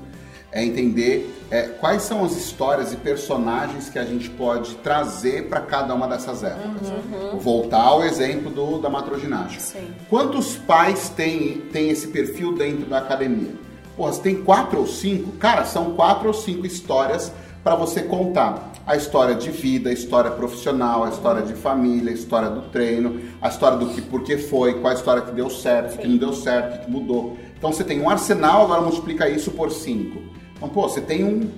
é 0.50 0.64
entender 0.64 1.34
é, 1.50 1.62
quais 1.62 2.02
são 2.02 2.24
as 2.24 2.36
histórias 2.36 2.92
e 2.92 2.96
personagens 2.96 3.90
que 3.90 3.98
a 3.98 4.04
gente 4.04 4.30
pode 4.30 4.74
trazer 4.76 5.48
para 5.48 5.60
cada 5.60 5.94
uma 5.94 6.06
dessas 6.08 6.42
épocas. 6.42 6.92
Voltar 7.40 7.82
ao 7.82 8.02
exemplo 8.02 8.50
do, 8.50 8.78
da 8.78 8.88
matroginástica. 8.88 9.60
Sim. 9.62 9.88
Quantos 10.08 10.56
pais 10.56 11.10
têm, 11.10 11.62
têm 11.72 11.90
esse 11.90 12.08
perfil 12.08 12.54
dentro 12.54 12.86
da 12.86 12.98
academia? 12.98 13.52
Porra, 13.96 14.12
você 14.12 14.22
tem 14.22 14.42
quatro 14.42 14.78
ou 14.78 14.86
cinco? 14.86 15.32
Cara, 15.32 15.64
são 15.64 15.94
quatro 15.94 16.28
ou 16.28 16.34
cinco 16.34 16.64
histórias 16.64 17.32
para 17.62 17.74
você 17.74 18.02
contar. 18.02 18.72
A 18.86 18.96
história 18.96 19.34
de 19.34 19.50
vida, 19.50 19.90
a 19.90 19.92
história 19.92 20.30
profissional, 20.30 21.04
a 21.04 21.10
história 21.10 21.42
de 21.42 21.52
família, 21.52 22.10
a 22.10 22.14
história 22.14 22.48
do 22.48 22.62
treino, 22.70 23.20
a 23.42 23.48
história 23.48 23.76
do 23.76 23.88
que 23.88 24.00
por 24.00 24.22
que 24.22 24.38
foi, 24.38 24.80
qual 24.80 24.92
a 24.92 24.96
história 24.96 25.20
que 25.20 25.32
deu 25.32 25.50
certo, 25.50 25.96
o 25.96 25.98
que 25.98 26.08
não 26.08 26.16
deu 26.16 26.32
certo, 26.32 26.76
o 26.76 26.84
que 26.86 26.90
mudou. 26.90 27.36
Então 27.58 27.72
você 27.72 27.82
tem 27.82 28.00
um 28.00 28.08
arsenal, 28.08 28.62
agora 28.62 28.80
multiplica 28.80 29.28
isso 29.28 29.50
por 29.50 29.70
cinco. 29.70 30.22
Então, 30.56 30.68
pô, 30.68 30.88
você 30.88 31.00
tem 31.00 31.24
um, 31.24 31.50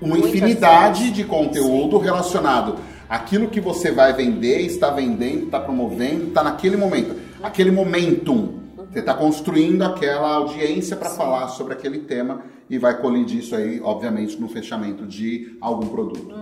uma 0.00 0.16
infinidade 0.16 1.10
de 1.10 1.24
conteúdo 1.24 1.98
relacionado 1.98 2.76
àquilo 3.08 3.48
que 3.48 3.60
você 3.60 3.90
vai 3.90 4.12
vender, 4.12 4.60
está 4.60 4.90
vendendo, 4.90 5.46
está 5.46 5.58
promovendo, 5.58 6.28
está 6.28 6.44
naquele 6.44 6.76
momento. 6.76 7.16
Aquele 7.42 7.70
momentum. 7.70 8.60
Você 8.90 9.00
está 9.00 9.14
construindo 9.14 9.82
aquela 9.82 10.34
audiência 10.34 10.96
para 10.96 11.10
falar 11.10 11.48
sobre 11.48 11.74
aquele 11.74 12.00
tema 12.00 12.42
e 12.68 12.76
vai 12.76 13.00
colidir 13.00 13.38
isso 13.38 13.54
aí, 13.54 13.80
obviamente, 13.80 14.40
no 14.40 14.48
fechamento 14.48 15.06
de 15.06 15.56
algum 15.60 15.86
produto. 15.86 16.34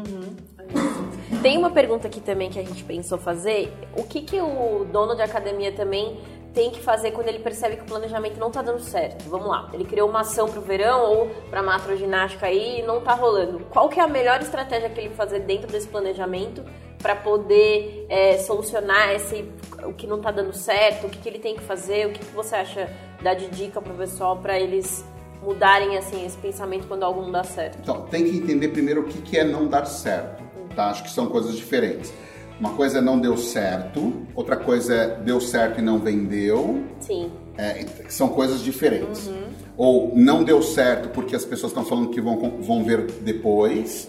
Tem 1.43 1.57
uma 1.59 1.71
pergunta 1.71 2.09
aqui 2.09 2.21
também 2.21 2.51
que 2.51 2.59
a 2.59 2.65
gente 2.65 2.85
pensou 2.85 3.19
fazer. 3.19 3.73
O 3.97 4.03
que, 4.03 4.23
que 4.23 4.41
o 4.41 4.87
dono 4.91 5.15
de 5.15 5.23
academia 5.23 5.73
também 5.73 6.17
tem 6.59 6.73
que 6.73 6.81
fazer 6.83 7.13
quando 7.13 7.29
ele 7.29 7.39
percebe 7.39 7.77
que 7.77 7.83
o 7.83 7.87
planejamento 7.87 8.37
não 8.37 8.51
tá 8.51 8.61
dando 8.61 8.81
certo? 8.81 9.29
Vamos 9.29 9.47
lá, 9.47 9.71
ele 9.73 9.85
criou 9.85 10.09
uma 10.09 10.23
ação 10.23 10.49
pro 10.49 10.61
verão 10.61 11.05
ou 11.05 11.29
pra 11.49 11.63
macroginástica 11.63 12.47
aí 12.47 12.81
e 12.81 12.83
não 12.83 13.01
tá 13.01 13.15
rolando. 13.15 13.61
Qual 13.71 13.89
que 13.89 14.01
é 14.01 14.03
a 14.03 14.09
melhor 14.09 14.41
estratégia 14.41 14.91
que 14.91 14.99
ele 14.99 15.11
fazer 15.11 15.39
dentro 15.39 15.69
desse 15.69 15.87
planejamento 15.87 16.65
para 17.01 17.15
poder 17.15 18.07
é, 18.09 18.39
solucionar 18.39 19.15
esse, 19.15 19.49
o 19.85 19.93
que 19.93 20.05
não 20.05 20.21
tá 20.21 20.33
dando 20.33 20.53
certo? 20.53 21.07
O 21.07 21.11
que, 21.11 21.19
que 21.19 21.29
ele 21.29 21.39
tem 21.39 21.55
que 21.55 21.63
fazer? 21.63 22.09
O 22.09 22.13
que, 22.13 22.19
que 22.19 22.35
você 22.35 22.57
acha 22.57 22.91
dar 23.23 23.35
de 23.35 23.47
dica 23.51 23.81
pro 23.81 23.95
pessoal 23.95 24.37
para 24.39 24.59
eles 24.59 25.05
mudarem 25.41 25.97
assim 25.97 26.27
esse 26.27 26.37
pensamento 26.39 26.89
quando 26.89 27.05
algo 27.05 27.23
não 27.23 27.31
dá 27.31 27.45
certo? 27.45 27.79
Então, 27.81 28.03
tem 28.07 28.25
que 28.25 28.37
entender 28.37 28.67
primeiro 28.71 29.03
o 29.03 29.05
que, 29.05 29.23
que 29.23 29.39
é 29.39 29.45
não 29.45 29.69
dar 29.69 29.85
certo, 29.85 30.43
tá? 30.75 30.91
Acho 30.91 31.05
que 31.05 31.11
são 31.11 31.29
coisas 31.29 31.57
diferentes. 31.57 32.13
Uma 32.59 32.71
coisa 32.71 32.99
é 32.99 33.01
não 33.01 33.21
deu 33.21 33.37
certo, 33.37 34.13
outra 34.35 34.57
coisa 34.57 34.95
é 34.95 35.07
deu 35.21 35.41
certo 35.41 35.79
e 35.79 35.83
não 35.83 35.99
vendeu. 35.99 36.83
Sim. 37.01 37.31
É, 37.57 37.87
são 38.09 38.29
coisas 38.29 38.61
diferentes. 38.61 39.31
Ou 39.77 40.13
não 40.17 40.43
deu 40.43 40.61
certo 40.61 41.09
porque 41.11 41.37
as 41.37 41.45
pessoas 41.45 41.71
estão 41.71 41.85
falando 41.85 42.11
que 42.11 42.21
vão, 42.21 42.61
vão 42.61 42.83
ver 42.83 43.07
depois. 43.21 44.09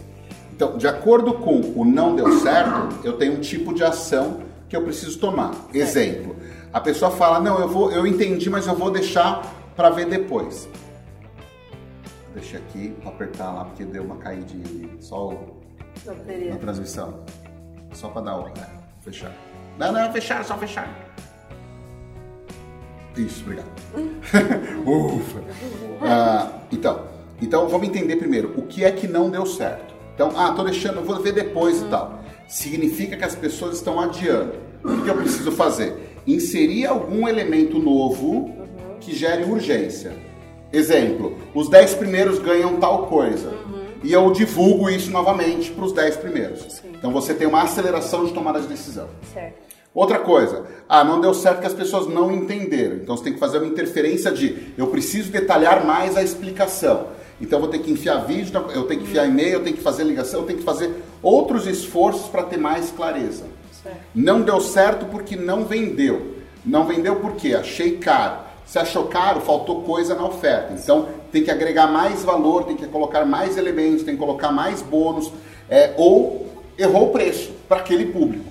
Então, 0.51 0.77
de 0.77 0.87
acordo 0.87 1.35
com 1.35 1.61
o 1.75 1.85
não 1.85 2.15
deu 2.15 2.39
certo, 2.39 2.99
eu 3.03 3.13
tenho 3.17 3.33
um 3.33 3.39
tipo 3.39 3.73
de 3.73 3.83
ação 3.83 4.41
que 4.67 4.75
eu 4.75 4.83
preciso 4.83 5.19
tomar. 5.19 5.51
Exemplo, 5.73 6.35
a 6.73 6.81
pessoa 6.81 7.11
fala, 7.11 7.39
não, 7.39 7.59
eu 7.59 7.67
vou, 7.67 7.91
eu 7.91 8.05
entendi, 8.05 8.49
mas 8.49 8.67
eu 8.67 8.75
vou 8.75 8.91
deixar 8.91 9.41
para 9.75 9.89
ver 9.89 10.07
depois. 10.07 10.67
Deixa 12.33 12.57
aqui, 12.57 12.95
vou 13.03 13.13
apertar 13.13 13.51
lá 13.51 13.65
porque 13.65 13.83
deu 13.85 14.03
uma 14.03 14.17
caidinha 14.17 14.65
ali. 14.65 14.91
Só 14.99 15.29
o 15.29 15.59
na 16.05 16.57
transmissão. 16.57 17.23
Só 17.93 18.09
para 18.09 18.21
dar 18.21 18.39
o. 18.39 18.47
É, 18.47 18.51
fechar. 19.01 19.31
Não, 19.77 19.91
não, 19.91 20.11
fechar, 20.11 20.43
só 20.43 20.57
fechar. 20.57 20.89
Isso, 23.17 23.43
obrigado. 23.43 23.69
Ufa. 24.85 25.41
Ah, 26.01 26.51
então, 26.71 27.03
então, 27.41 27.67
vamos 27.67 27.87
entender 27.87 28.15
primeiro 28.17 28.53
o 28.57 28.63
que 28.63 28.83
é 28.83 28.91
que 28.91 29.07
não 29.07 29.29
deu 29.29 29.45
certo. 29.45 29.93
Então, 30.13 30.31
ah, 30.35 30.51
tô 30.51 30.63
deixando, 30.63 31.01
vou 31.01 31.21
ver 31.21 31.31
depois 31.31 31.81
e 31.81 31.85
tal. 31.85 32.19
Significa 32.47 33.15
que 33.15 33.23
as 33.23 33.35
pessoas 33.35 33.75
estão 33.75 33.99
adiando. 33.99 34.53
O 34.83 35.01
que 35.01 35.09
eu 35.09 35.15
preciso 35.15 35.51
fazer? 35.51 36.17
Inserir 36.25 36.85
algum 36.85 37.27
elemento 37.27 37.79
novo 37.79 38.53
que 38.99 39.15
gere 39.15 39.43
urgência. 39.43 40.13
Exemplo, 40.71 41.37
os 41.53 41.69
10 41.69 41.95
primeiros 41.95 42.37
ganham 42.39 42.77
tal 42.77 43.07
coisa. 43.07 43.53
E 44.03 44.13
eu 44.13 44.31
divulgo 44.31 44.89
isso 44.89 45.11
novamente 45.11 45.71
para 45.71 45.85
os 45.85 45.91
10 45.91 46.17
primeiros. 46.17 46.81
Então 46.85 47.11
você 47.11 47.33
tem 47.33 47.47
uma 47.47 47.63
aceleração 47.63 48.25
de 48.25 48.33
tomada 48.33 48.59
de 48.59 48.67
decisão. 48.67 49.07
Certo. 49.33 49.69
Outra 49.93 50.19
coisa, 50.19 50.65
ah, 50.87 51.03
não 51.03 51.19
deu 51.19 51.33
certo 51.33 51.61
que 51.61 51.67
as 51.67 51.73
pessoas 51.73 52.07
não 52.07 52.31
entenderam. 52.31 52.97
Então 52.97 53.17
você 53.17 53.23
tem 53.23 53.33
que 53.33 53.39
fazer 53.39 53.57
uma 53.57 53.67
interferência 53.67 54.31
de 54.31 54.73
eu 54.77 54.87
preciso 54.87 55.31
detalhar 55.31 55.85
mais 55.85 56.15
a 56.15 56.23
explicação. 56.23 57.07
Então 57.41 57.57
eu 57.57 57.61
vou 57.61 57.69
ter 57.69 57.79
que 57.79 57.91
enfiar 57.91 58.25
vídeo, 58.25 58.53
eu 58.73 58.83
tenho 58.83 59.01
que 59.01 59.07
enfiar 59.07 59.25
e-mail, 59.25 59.53
eu 59.53 59.63
tenho 59.63 59.75
que 59.75 59.81
fazer 59.81 60.03
ligação, 60.03 60.41
eu 60.41 60.45
tenho 60.45 60.59
que 60.59 60.65
fazer 60.65 61.03
outros 61.23 61.65
esforços 61.65 62.27
para 62.27 62.43
ter 62.43 62.57
mais 62.57 62.91
clareza. 62.91 63.45
Certo. 63.81 63.97
Não 64.13 64.41
deu 64.41 64.61
certo 64.61 65.05
porque 65.05 65.35
não 65.35 65.65
vendeu. 65.65 66.35
Não 66.65 66.85
vendeu 66.85 67.15
porque 67.15 67.55
achei 67.55 67.97
caro. 67.97 68.41
Se 68.65 68.77
achou 68.77 69.05
caro, 69.05 69.41
faltou 69.41 69.81
coisa 69.81 70.13
na 70.13 70.25
oferta. 70.25 70.73
Então 70.73 71.07
tem 71.31 71.43
que 71.43 71.51
agregar 71.51 71.87
mais 71.87 72.23
valor, 72.23 72.63
tem 72.65 72.75
que 72.75 72.87
colocar 72.87 73.25
mais 73.25 73.57
elementos, 73.57 74.03
tem 74.03 74.15
que 74.15 74.19
colocar 74.19 74.51
mais 74.51 74.81
bônus, 74.81 75.31
é, 75.69 75.93
ou 75.97 76.47
errou 76.77 77.09
o 77.09 77.11
preço 77.11 77.51
para 77.67 77.79
aquele 77.79 78.05
público. 78.07 78.49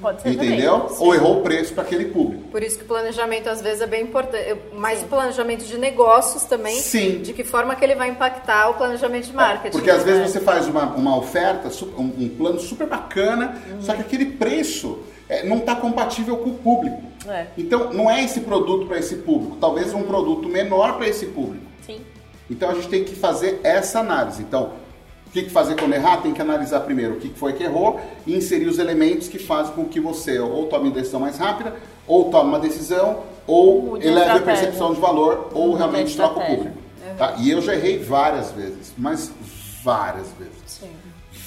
Pode 0.00 0.22
ser 0.22 0.30
Entendeu? 0.30 0.80
também. 0.80 0.96
Ou 0.98 1.14
errou 1.14 1.38
o 1.38 1.42
preço 1.42 1.72
para 1.72 1.82
aquele 1.82 2.06
público. 2.06 2.42
Por 2.50 2.62
isso 2.62 2.76
que 2.76 2.84
o 2.84 2.86
planejamento 2.86 3.48
às 3.48 3.62
vezes 3.62 3.80
é 3.80 3.86
bem 3.86 4.02
importante. 4.02 4.54
Mais 4.74 5.02
o 5.02 5.06
planejamento 5.06 5.64
de 5.64 5.78
negócios 5.78 6.44
também. 6.44 6.78
Sim. 6.78 7.18
De 7.22 7.32
que 7.32 7.44
forma 7.44 7.74
que 7.74 7.84
ele 7.84 7.94
vai 7.94 8.10
impactar 8.10 8.70
o 8.70 8.74
planejamento 8.74 9.26
de 9.26 9.32
marketing. 9.32 9.72
Porque 9.72 9.90
às 9.90 10.02
vezes 10.02 10.20
né? 10.20 10.28
você 10.28 10.40
faz 10.40 10.66
uma, 10.66 10.84
uma 10.94 11.16
oferta, 11.16 11.70
um, 11.96 12.24
um 12.24 12.28
plano 12.28 12.60
super 12.60 12.86
bacana, 12.86 13.54
Uhum. 13.70 13.82
só 13.82 13.94
que 13.94 14.00
aquele 14.02 14.26
preço 14.26 14.98
é, 15.28 15.44
não 15.44 15.58
está 15.58 15.74
compatível 15.74 16.36
com 16.38 16.50
o 16.50 16.54
público. 16.54 17.02
É. 17.28 17.46
Então 17.56 17.92
não 17.92 18.10
é 18.10 18.22
esse 18.22 18.40
produto 18.40 18.86
para 18.86 18.98
esse 18.98 19.16
público, 19.16 19.56
talvez 19.60 19.94
um 19.94 20.02
produto 20.02 20.48
menor 20.48 20.96
para 20.96 21.08
esse 21.08 21.26
público. 21.26 21.64
Sim. 21.86 22.00
Então 22.50 22.70
a 22.70 22.74
gente 22.74 22.88
tem 22.88 23.04
que 23.04 23.14
fazer 23.14 23.60
essa 23.62 24.00
análise. 24.00 24.42
Então, 24.42 24.72
o 25.26 25.30
que, 25.30 25.48
fazer 25.50 25.76
quando 25.76 25.94
errar? 25.94 26.18
Tem 26.18 26.32
que 26.32 26.40
analisar 26.40 26.80
primeiro 26.80 27.14
o 27.14 27.20
que 27.20 27.28
foi 27.30 27.54
que 27.54 27.64
errou 27.64 28.00
e 28.26 28.36
inserir 28.36 28.66
os 28.66 28.78
elementos 28.78 29.28
que 29.28 29.38
fazem 29.38 29.74
com 29.74 29.84
que 29.86 29.98
você 29.98 30.38
ou 30.38 30.66
tome 30.66 30.88
uma 30.88 30.94
decisão 30.94 31.18
mais 31.18 31.38
rápida, 31.38 31.74
ou 32.06 32.30
tome 32.30 32.50
uma 32.50 32.60
decisão, 32.60 33.24
ou 33.46 33.96
eleve 33.96 34.30
a 34.30 34.40
percepção 34.40 34.94
de 34.94 35.00
valor, 35.00 35.50
ou 35.52 35.68
Mude 35.68 35.78
realmente 35.78 36.16
troca 36.16 36.40
o 36.40 36.46
público. 36.46 36.78
Tá? 37.18 37.34
E 37.38 37.50
eu 37.50 37.60
já 37.60 37.74
errei 37.74 37.98
várias 37.98 38.52
vezes, 38.52 38.92
mas 38.96 39.32
várias 39.82 40.28
vezes. 40.38 40.54
Sim. 40.66 40.90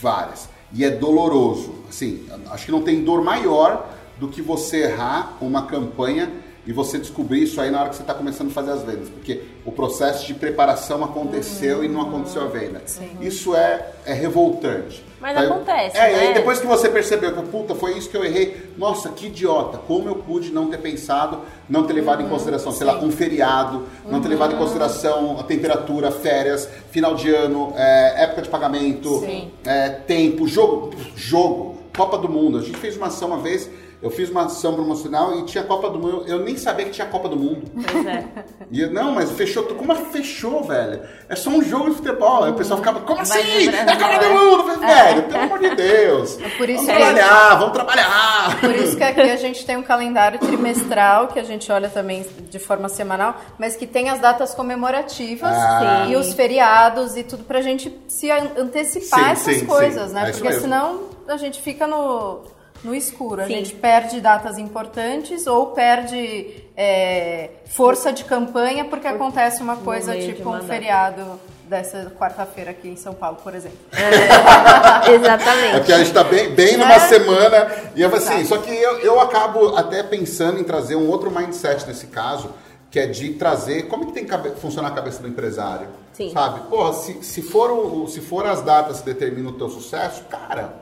Várias. 0.01 0.49
E 0.73 0.83
é 0.83 0.89
doloroso. 0.89 1.75
Assim, 1.89 2.27
acho 2.51 2.65
que 2.65 2.71
não 2.71 2.81
tem 2.81 3.03
dor 3.03 3.23
maior 3.23 3.87
do 4.19 4.27
que 4.27 4.41
você 4.41 4.83
errar 4.83 5.37
uma 5.39 5.65
campanha 5.65 6.31
e 6.67 6.73
você 6.73 6.99
descobrir 6.99 7.43
isso 7.43 7.59
aí 7.61 7.71
na 7.71 7.79
hora 7.79 7.89
que 7.89 7.95
você 7.95 8.01
está 8.03 8.13
começando 8.13 8.49
a 8.49 8.53
fazer 8.53 8.71
as 8.71 8.83
vendas. 8.83 9.07
Porque 9.09 9.41
o 9.65 9.71
processo 9.71 10.27
de 10.27 10.33
preparação 10.33 11.03
aconteceu 11.03 11.83
e 11.83 11.87
não 11.87 12.01
aconteceu 12.01 12.41
a 12.43 12.47
venda. 12.47 12.81
Isso 13.21 13.55
é, 13.55 13.87
é 14.05 14.13
revoltante. 14.13 15.03
Mas 15.19 15.33
Tá? 15.33 15.41
acontece, 15.41 15.97
É, 15.97 16.11
e 16.11 16.15
aí 16.19 16.27
né? 16.27 16.33
depois 16.35 16.59
que 16.59 16.67
você 16.67 16.89
percebeu 16.89 17.33
que, 17.33 17.41
puta, 17.49 17.73
foi 17.73 17.97
isso 17.97 18.07
que 18.09 18.15
eu 18.15 18.23
errei. 18.23 18.69
Nossa, 18.77 19.09
que 19.09 19.25
idiota. 19.27 19.77
Como 19.79 20.07
eu 20.07 20.15
pude 20.15 20.51
não 20.51 20.67
ter 20.67 20.77
pensado, 20.77 21.39
não 21.67 21.85
ter 21.87 21.93
levado 21.93 22.19
Uhum, 22.19 22.27
em 22.27 22.29
consideração, 22.29 22.71
sei 22.71 22.85
lá, 22.85 22.99
um 22.99 23.09
feriado, 23.11 23.83
não 24.05 24.21
ter 24.21 24.27
levado 24.27 24.53
em 24.53 24.57
consideração 24.57 25.39
a 25.39 25.43
temperatura, 25.43 26.11
férias, 26.11 26.69
final 26.91 27.15
de 27.15 27.33
ano, 27.33 27.73
é, 27.75 28.23
época 28.25 28.43
de 28.43 28.49
pagamento, 28.49 29.19
Sim. 29.21 29.49
é, 29.65 29.89
tempo, 29.89 30.47
jogo, 30.47 30.91
jogo, 31.15 31.77
Copa 31.95 32.17
do 32.19 32.29
Mundo. 32.29 32.59
A 32.59 32.61
gente 32.61 32.77
fez 32.77 32.95
uma 32.95 33.07
ação 33.07 33.29
uma 33.29 33.39
vez, 33.39 33.67
eu 34.07 34.11
fiz 34.11 34.29
uma 34.29 34.45
ação 34.45 34.73
promocional 34.73 35.37
e 35.39 35.43
tinha 35.43 35.63
Copa 35.63 35.89
do 35.89 35.99
Mundo. 35.99 36.23
Eu 36.27 36.39
nem 36.39 36.57
sabia 36.57 36.85
que 36.85 36.91
tinha 36.91 37.07
Copa 37.07 37.27
do 37.29 37.35
Mundo. 37.35 37.63
Pois 37.73 38.05
é. 38.05 38.23
E 38.69 38.81
eu, 38.81 38.91
não, 38.91 39.13
mas 39.13 39.31
fechou. 39.31 39.63
Como 39.63 39.93
assim 39.93 40.05
fechou, 40.11 40.61
velho? 40.63 40.99
É 41.29 41.35
só 41.37 41.49
um 41.49 41.63
jogo 41.63 41.89
de 41.89 41.95
futebol. 41.95 42.43
Aí 42.43 42.51
o 42.51 42.53
pessoal 42.55 42.79
ficava, 42.79 42.99
como 42.99 43.23
Vai 43.23 43.39
assim? 43.41 43.69
É 43.69 43.95
Copa 43.95 44.19
do 44.19 44.25
é. 44.25 44.29
Mundo! 44.29 44.63
Falei, 44.63 44.77
Velho, 44.93 45.23
pelo 45.23 45.43
amor 45.43 45.59
de 45.59 45.75
Deus. 45.75 46.37
É 46.41 46.49
por 46.57 46.69
isso 46.69 46.85
vamos 46.85 46.99
trabalhar, 47.01 47.55
vamos 47.55 47.73
trabalhar. 47.73 48.59
Por 48.59 48.75
isso 48.75 48.97
que 48.97 49.03
aqui 49.03 49.21
a 49.21 49.35
gente 49.37 49.65
tem 49.65 49.77
um 49.77 49.83
calendário 49.83 50.37
trimestral, 50.39 51.27
que 51.29 51.39
a 51.39 51.43
gente 51.43 51.71
olha 51.71 51.87
também 51.89 52.25
de 52.49 52.59
forma 52.59 52.89
semanal, 52.89 53.37
mas 53.57 53.75
que 53.77 53.87
tem 53.87 54.09
as 54.09 54.19
datas 54.19 54.53
comemorativas 54.53 55.49
Ah. 55.53 56.05
e 56.09 56.15
os 56.17 56.33
feriados 56.33 57.15
e 57.15 57.23
tudo 57.23 57.43
pra 57.45 57.61
gente 57.61 57.97
se 58.09 58.29
an- 58.29 58.51
antecipar 58.57 59.19
Sim, 59.23 59.31
essas 59.31 59.55
sim, 59.59 59.65
coisas, 59.65 60.09
sim. 60.09 60.13
né? 60.15 60.29
É 60.29 60.31
Porque 60.33 60.53
senão 60.53 60.99
a 61.27 61.37
gente 61.37 61.61
fica 61.61 61.87
no, 61.87 62.41
no 62.83 62.93
escuro, 62.95 63.41
a 63.41 63.45
Sim. 63.47 63.53
gente 63.55 63.75
perde 63.75 64.21
datas 64.21 64.57
importantes 64.57 65.47
ou 65.47 65.67
perde 65.67 66.63
é, 66.75 67.49
força 67.65 68.13
de 68.13 68.23
campanha 68.23 68.85
porque 68.85 69.07
acontece 69.07 69.61
uma 69.61 69.77
coisa 69.77 70.15
tipo 70.17 70.49
um 70.49 70.61
feriado 70.61 71.39
dessa 71.67 72.11
quarta-feira 72.17 72.71
aqui 72.71 72.87
em 72.87 72.95
São 72.95 73.13
Paulo, 73.13 73.37
por 73.43 73.53
exemplo. 73.53 73.77
É 73.91 75.11
Exatamente. 75.15 75.73
porque 75.77 75.91
a 75.91 75.97
gente 75.97 76.13
tá 76.13 76.23
bem, 76.23 76.49
bem 76.51 76.77
numa 76.77 76.93
É. 76.93 76.99
semana. 76.99 77.67
E 77.95 78.01
eu 78.01 78.15
assim, 78.15 78.45
só 78.45 78.57
que 78.57 78.73
eu, 78.73 78.99
eu 78.99 79.19
acabo 79.19 79.75
até 79.75 80.01
pensando 80.01 80.59
em 80.59 80.63
trazer 80.63 80.95
um 80.95 81.09
outro 81.09 81.29
mindset 81.29 81.85
nesse 81.85 82.07
caso, 82.07 82.51
que 82.89 82.97
é 82.99 83.05
de 83.05 83.33
trazer. 83.33 83.87
Como 83.87 84.03
é 84.03 84.07
que 84.07 84.13
tem 84.13 84.25
que 84.25 84.59
funcionar 84.61 84.89
a 84.89 84.91
cabeça 84.91 85.21
do 85.21 85.27
empresário? 85.27 85.87
Sim. 86.13 86.31
Sabe? 86.31 86.61
Porra, 86.69 86.93
se, 86.93 87.21
se, 87.21 87.41
for 87.41 87.69
o, 87.69 88.07
se 88.07 88.21
for 88.21 88.45
as 88.45 88.61
datas 88.61 88.99
que 89.01 89.05
determinam 89.05 89.51
o 89.51 89.53
teu 89.57 89.69
sucesso, 89.69 90.23
cara. 90.29 90.73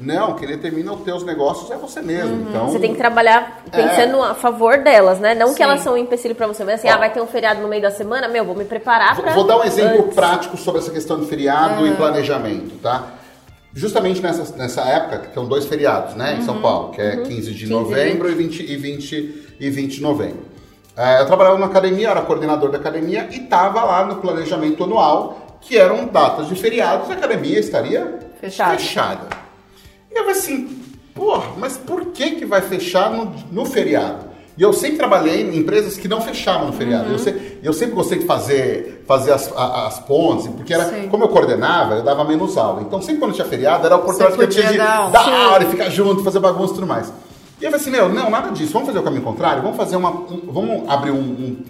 Não, 0.00 0.34
quem 0.34 0.48
determina 0.48 0.92
os 0.94 1.02
teus 1.02 1.22
negócios 1.24 1.70
é 1.70 1.76
você 1.76 2.00
mesmo. 2.00 2.48
Então, 2.48 2.68
Você 2.70 2.78
tem 2.78 2.92
que 2.92 2.98
trabalhar 2.98 3.62
pensando 3.70 4.22
a 4.22 4.34
favor 4.34 4.78
delas, 4.78 5.18
né? 5.20 5.34
Não 5.34 5.48
que 5.48 5.56
Sim. 5.56 5.62
elas 5.64 5.80
são 5.82 5.92
um 5.92 5.96
empecilho 5.98 6.34
pra 6.34 6.46
você, 6.46 6.64
mas 6.64 6.76
assim, 6.76 6.88
Ó. 6.88 6.92
ah, 6.94 6.96
vai 6.96 7.12
ter 7.12 7.20
um 7.20 7.26
feriado 7.26 7.60
no 7.60 7.68
meio 7.68 7.82
da 7.82 7.90
semana, 7.90 8.26
meu, 8.26 8.44
vou 8.44 8.54
me 8.56 8.64
preparar 8.64 9.14
Vou- 9.14 9.24
pra... 9.24 9.34
Vou 9.34 9.44
dar 9.44 9.58
um 9.58 9.64
exemplo 9.64 10.04
antes. 10.04 10.14
prático 10.14 10.56
sobre 10.56 10.80
essa 10.80 10.90
questão 10.90 11.20
de 11.20 11.26
feriado 11.26 11.86
e 11.86 11.94
planejamento, 11.96 12.78
tá? 12.82 13.08
Justamente 13.74 14.20
nessa, 14.22 14.56
nessa 14.56 14.80
época, 14.82 15.18
que 15.28 15.34
são 15.34 15.46
dois 15.46 15.66
feriados, 15.66 16.14
né, 16.16 16.36
em 16.38 16.42
São 16.42 16.60
Paulo, 16.60 16.90
que 16.92 17.00
é 17.00 17.18
15 17.18 17.52
de 17.52 17.60
15 17.60 17.70
novembro 17.70 18.28
e 18.30 18.34
20, 18.34 18.60
e, 18.72 18.76
20, 18.76 19.44
e 19.60 19.70
20 19.70 19.94
de 19.96 20.02
novembro. 20.02 20.44
É, 20.96 21.20
eu 21.20 21.26
trabalhava 21.26 21.56
na 21.58 21.66
academia, 21.66 22.06
eu 22.08 22.10
era 22.10 22.22
coordenador 22.22 22.70
da 22.70 22.78
academia 22.78 23.28
e 23.30 23.36
estava 23.36 23.84
lá 23.84 24.04
no 24.06 24.16
planejamento 24.16 24.82
anual, 24.82 25.58
que 25.60 25.76
eram 25.78 26.06
datas 26.06 26.48
de 26.48 26.54
feriados, 26.56 27.08
a 27.10 27.12
academia 27.12 27.60
estaria 27.60 28.18
Fechada. 28.40 28.76
fechada. 28.78 29.26
E 30.10 30.14
eu 30.18 30.24
falei 30.24 30.38
assim, 30.38 30.78
porra, 31.14 31.50
mas 31.58 31.76
por 31.76 32.06
que 32.06 32.32
que 32.32 32.44
vai 32.46 32.60
fechar 32.62 33.10
no, 33.10 33.32
no 33.50 33.64
feriado? 33.64 34.30
E 34.58 34.62
eu 34.62 34.72
sempre 34.72 34.98
trabalhei 34.98 35.42
em 35.42 35.56
empresas 35.56 35.96
que 35.96 36.06
não 36.08 36.20
fechavam 36.20 36.66
no 36.66 36.72
feriado. 36.72 37.10
Eu, 37.10 37.18
se- 37.18 37.58
eu 37.62 37.72
sempre 37.72 37.94
gostei 37.94 38.18
de 38.18 38.26
fazer, 38.26 39.04
fazer 39.06 39.32
as, 39.32 39.50
a- 39.56 39.86
as 39.86 39.98
pontes, 40.00 40.48
porque 40.48 40.74
era, 40.74 40.84
Sim. 40.84 41.08
como 41.08 41.24
eu 41.24 41.28
coordenava, 41.28 41.94
eu 41.94 42.02
dava 42.02 42.24
menos 42.24 42.58
aula. 42.58 42.82
Então 42.82 43.00
sempre 43.00 43.20
quando 43.20 43.32
tinha 43.32 43.46
feriado, 43.46 43.86
era 43.86 43.94
a 43.94 43.98
oportunidade 43.98 44.36
que 44.36 44.44
eu 44.44 44.48
tinha 44.48 44.70
de 44.72 44.76
dar 44.78 45.28
aula 45.52 45.62
e 45.64 45.66
ficar 45.66 45.88
junto, 45.88 46.22
fazer 46.22 46.40
bagunça 46.40 46.72
e 46.72 46.74
tudo 46.74 46.86
mais. 46.86 47.10
E 47.60 47.64
eu 47.64 47.70
falei 47.70 47.80
assim, 47.80 47.90
meu, 47.90 48.08
não, 48.08 48.28
nada 48.28 48.50
disso. 48.50 48.72
Vamos 48.72 48.88
fazer 48.88 48.98
o 48.98 49.02
caminho 49.02 49.22
contrário? 49.22 49.62
Vamos 49.62 49.76
fazer 49.76 49.96
uma. 49.96 50.10
um- 50.10 50.42
vamos 50.48 50.88
abrir 50.88 51.10
um, 51.12 51.16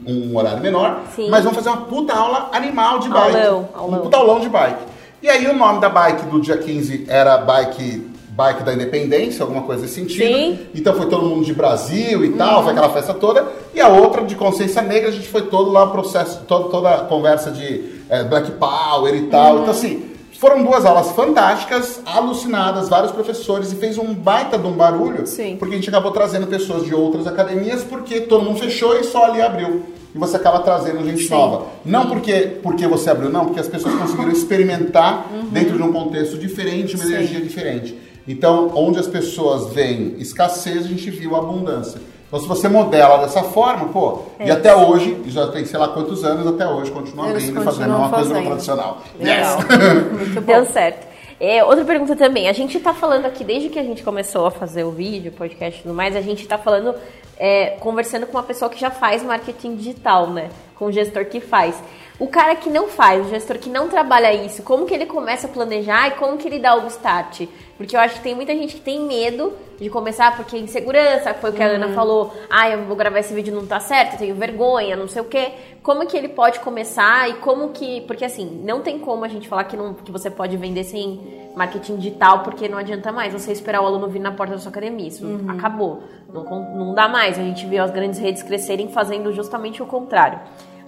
um- 0.06 0.12
um 0.32 0.36
horário 0.36 0.60
menor, 0.60 1.02
Sim. 1.14 1.28
mas 1.30 1.44
vamos 1.44 1.56
fazer 1.58 1.68
uma 1.68 1.82
puta 1.82 2.12
aula 2.14 2.48
animal 2.52 2.98
de 3.00 3.08
bike. 3.08 3.36
Aulão, 3.36 3.68
aulão. 3.74 3.98
Um 3.98 4.02
puta 4.02 4.16
aulão 4.16 4.40
de 4.40 4.48
bike. 4.48 4.82
E 5.22 5.28
aí 5.28 5.46
o 5.46 5.52
nome 5.56 5.80
da 5.80 5.88
bike 5.88 6.26
do 6.26 6.40
dia 6.40 6.56
15 6.56 7.04
era 7.08 7.36
bike, 7.38 8.09
bike 8.40 8.62
da 8.62 8.72
independência, 8.72 9.42
alguma 9.42 9.62
coisa 9.62 9.82
nesse 9.82 9.94
sentido. 9.94 10.34
Sim. 10.34 10.58
Então 10.74 10.94
foi 10.94 11.06
todo 11.06 11.26
mundo 11.26 11.44
de 11.44 11.52
Brasil 11.52 12.24
e 12.24 12.30
tal, 12.30 12.62
foi 12.62 12.72
aquela 12.72 12.88
festa 12.88 13.12
toda. 13.12 13.46
E 13.74 13.80
a 13.80 13.88
outra 13.88 14.24
de 14.24 14.34
consciência 14.34 14.80
negra, 14.80 15.10
a 15.10 15.12
gente 15.12 15.28
foi 15.28 15.42
todo 15.42 15.70
lá 15.70 15.84
o 15.84 15.90
processo, 15.90 16.40
todo, 16.48 16.70
toda 16.70 16.88
a 16.88 16.98
conversa 17.00 17.50
de 17.50 17.84
eh, 18.08 18.24
Black 18.24 18.52
Power 18.52 19.14
e 19.14 19.26
tal. 19.26 19.58
Então 19.58 19.70
assim, 19.70 20.10
foram 20.38 20.64
duas 20.64 20.86
aulas 20.86 21.10
fantásticas, 21.10 22.00
alucinadas, 22.06 22.88
vários 22.88 23.12
professores, 23.12 23.72
e 23.72 23.76
fez 23.76 23.98
um 23.98 24.14
baita 24.14 24.56
de 24.56 24.66
um 24.66 24.72
barulho. 24.72 25.26
Sim. 25.26 25.56
Porque 25.58 25.74
a 25.74 25.76
gente 25.76 25.90
acabou 25.90 26.10
trazendo 26.12 26.46
pessoas 26.46 26.86
de 26.86 26.94
outras 26.94 27.26
academias, 27.26 27.84
porque 27.84 28.22
todo 28.22 28.42
mundo 28.42 28.58
fechou 28.58 28.98
e 28.98 29.04
só 29.04 29.26
ali 29.26 29.42
abriu. 29.42 29.82
E 30.14 30.18
você 30.18 30.36
acaba 30.36 30.60
trazendo 30.60 31.04
gente 31.04 31.24
Sim. 31.24 31.30
nova. 31.30 31.66
Não 31.84 32.06
porque, 32.06 32.56
porque 32.62 32.86
você 32.86 33.10
abriu, 33.10 33.28
não, 33.28 33.44
porque 33.44 33.60
as 33.60 33.68
pessoas 33.68 33.94
conseguiram 33.94 34.32
experimentar 34.32 35.26
dentro 35.52 35.76
de 35.76 35.82
um 35.82 35.92
contexto 35.92 36.38
diferente, 36.38 36.96
uma 36.96 37.04
Sim. 37.04 37.12
energia 37.12 37.40
diferente. 37.40 37.96
Então, 38.30 38.70
onde 38.74 38.98
as 38.98 39.06
pessoas 39.06 39.72
veem 39.72 40.14
escassez, 40.18 40.84
a 40.84 40.88
gente 40.88 41.10
viu 41.10 41.34
abundância. 41.36 42.00
Então, 42.28 42.38
se 42.38 42.46
você 42.46 42.68
modela 42.68 43.18
dessa 43.18 43.42
forma, 43.42 43.86
pô, 43.88 44.20
e 44.38 44.44
É. 44.48 44.52
até 44.52 44.74
hoje, 44.74 45.20
já 45.26 45.48
tem 45.48 45.64
sei 45.64 45.78
lá 45.80 45.88
quantos 45.88 46.22
anos, 46.24 46.46
até 46.46 46.64
hoje 46.68 46.90
continua 46.92 47.28
Eles 47.28 47.42
abrindo 47.42 47.60
e 47.60 47.64
fazendo 47.64 47.96
uma 47.96 48.08
coisa 48.08 48.28
fazendo. 48.28 48.46
tradicional. 48.46 48.98
Legal. 49.18 49.58
Muito 50.16 50.40
bom. 50.40 50.52
Deu 50.52 50.66
certo. 50.66 51.08
É, 51.40 51.64
outra 51.64 51.84
pergunta 51.84 52.14
também. 52.14 52.48
A 52.48 52.52
gente 52.52 52.78
tá 52.78 52.92
falando 52.94 53.24
aqui, 53.26 53.42
desde 53.42 53.68
que 53.68 53.78
a 53.78 53.82
gente 53.82 54.02
começou 54.04 54.46
a 54.46 54.50
fazer 54.50 54.84
o 54.84 54.90
vídeo, 54.90 55.32
o 55.32 55.34
podcast 55.34 55.80
e 55.80 55.82
tudo 55.82 55.94
mais, 55.94 56.14
a 56.14 56.20
gente 56.20 56.46
tá 56.46 56.58
falando 56.58 56.94
é, 57.38 57.70
conversando 57.80 58.26
com 58.26 58.36
uma 58.36 58.42
pessoa 58.44 58.70
que 58.70 58.78
já 58.78 58.90
faz 58.90 59.22
marketing 59.24 59.74
digital, 59.74 60.28
né? 60.28 60.50
Com 60.76 60.84
o 60.84 60.92
gestor 60.92 61.24
que 61.24 61.40
faz. 61.40 61.82
O 62.20 62.28
cara 62.28 62.54
que 62.54 62.68
não 62.68 62.86
faz, 62.86 63.26
o 63.26 63.30
gestor 63.30 63.58
que 63.58 63.70
não 63.70 63.88
trabalha 63.88 64.30
isso, 64.34 64.62
como 64.62 64.84
que 64.84 64.92
ele 64.92 65.06
começa 65.06 65.46
a 65.46 65.50
planejar 65.50 66.08
e 66.08 66.10
como 66.12 66.36
que 66.36 66.46
ele 66.46 66.58
dá 66.58 66.76
o 66.76 66.86
start? 66.86 67.48
Porque 67.78 67.96
eu 67.96 68.00
acho 68.00 68.16
que 68.16 68.20
tem 68.20 68.34
muita 68.34 68.52
gente 68.52 68.74
que 68.74 68.82
tem 68.82 69.00
medo 69.00 69.54
de 69.80 69.88
começar 69.88 70.36
porque 70.36 70.58
insegurança, 70.58 71.32
foi 71.32 71.48
o 71.48 71.52
que 71.54 71.62
a 71.62 71.66
Ana 71.66 71.88
falou. 71.94 72.30
Ah, 72.50 72.68
eu 72.68 72.84
vou 72.84 72.94
gravar 72.94 73.20
esse 73.20 73.32
vídeo 73.32 73.54
não 73.54 73.66
tá 73.66 73.80
certo, 73.80 74.12
eu 74.12 74.18
tenho 74.18 74.34
vergonha, 74.34 74.96
não 74.96 75.08
sei 75.08 75.22
o 75.22 75.24
quê. 75.24 75.52
Como 75.82 76.06
que 76.06 76.14
ele 76.14 76.28
pode 76.28 76.60
começar 76.60 77.30
e 77.30 77.34
como 77.36 77.70
que, 77.70 78.02
porque 78.02 78.26
assim, 78.26 78.62
não 78.66 78.82
tem 78.82 78.98
como 78.98 79.24
a 79.24 79.28
gente 79.28 79.48
falar 79.48 79.64
que 79.64 79.74
não 79.74 79.94
que 79.94 80.12
você 80.12 80.28
pode 80.28 80.58
vender 80.58 80.84
sem 80.84 81.18
marketing 81.56 81.96
digital, 81.96 82.40
porque 82.40 82.68
não 82.68 82.76
adianta 82.76 83.10
mais 83.10 83.32
você 83.32 83.50
esperar 83.50 83.80
o 83.80 83.86
aluno 83.86 84.08
vir 84.08 84.20
na 84.20 84.32
porta 84.32 84.52
da 84.52 84.58
sua 84.60 84.70
academia. 84.70 85.08
Isso 85.08 85.24
acabou. 85.48 86.02
Não, 86.30 86.44
não 86.44 86.94
dá 86.94 87.08
mais. 87.08 87.38
A 87.38 87.42
gente 87.42 87.64
vê 87.66 87.78
as 87.78 87.90
grandes 87.90 88.20
redes 88.20 88.42
crescerem 88.42 88.90
fazendo 88.90 89.32
justamente 89.32 89.82
o 89.82 89.86
contrário. 89.86 90.38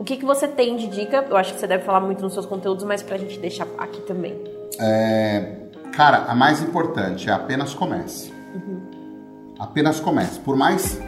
O 0.02 0.04
que, 0.04 0.16
que 0.16 0.24
você 0.24 0.48
tem 0.48 0.76
de 0.76 0.88
dica? 0.88 1.24
Eu 1.30 1.36
acho 1.36 1.54
que 1.54 1.60
você 1.60 1.66
deve 1.68 1.84
falar 1.84 2.00
muito 2.00 2.20
nos 2.20 2.32
seus 2.32 2.44
conteúdos, 2.44 2.82
mas 2.82 3.04
pra 3.04 3.16
gente 3.16 3.38
deixar 3.38 3.68
aqui 3.78 4.00
também. 4.00 4.36
É, 4.80 5.58
cara, 5.92 6.24
a 6.24 6.34
mais 6.34 6.60
importante 6.60 7.30
é 7.30 7.32
apenas 7.32 7.72
comece. 7.72 8.32
Apenas 9.60 10.00
comece. 10.00 10.40
Por 10.40 10.56
mais. 10.56 11.00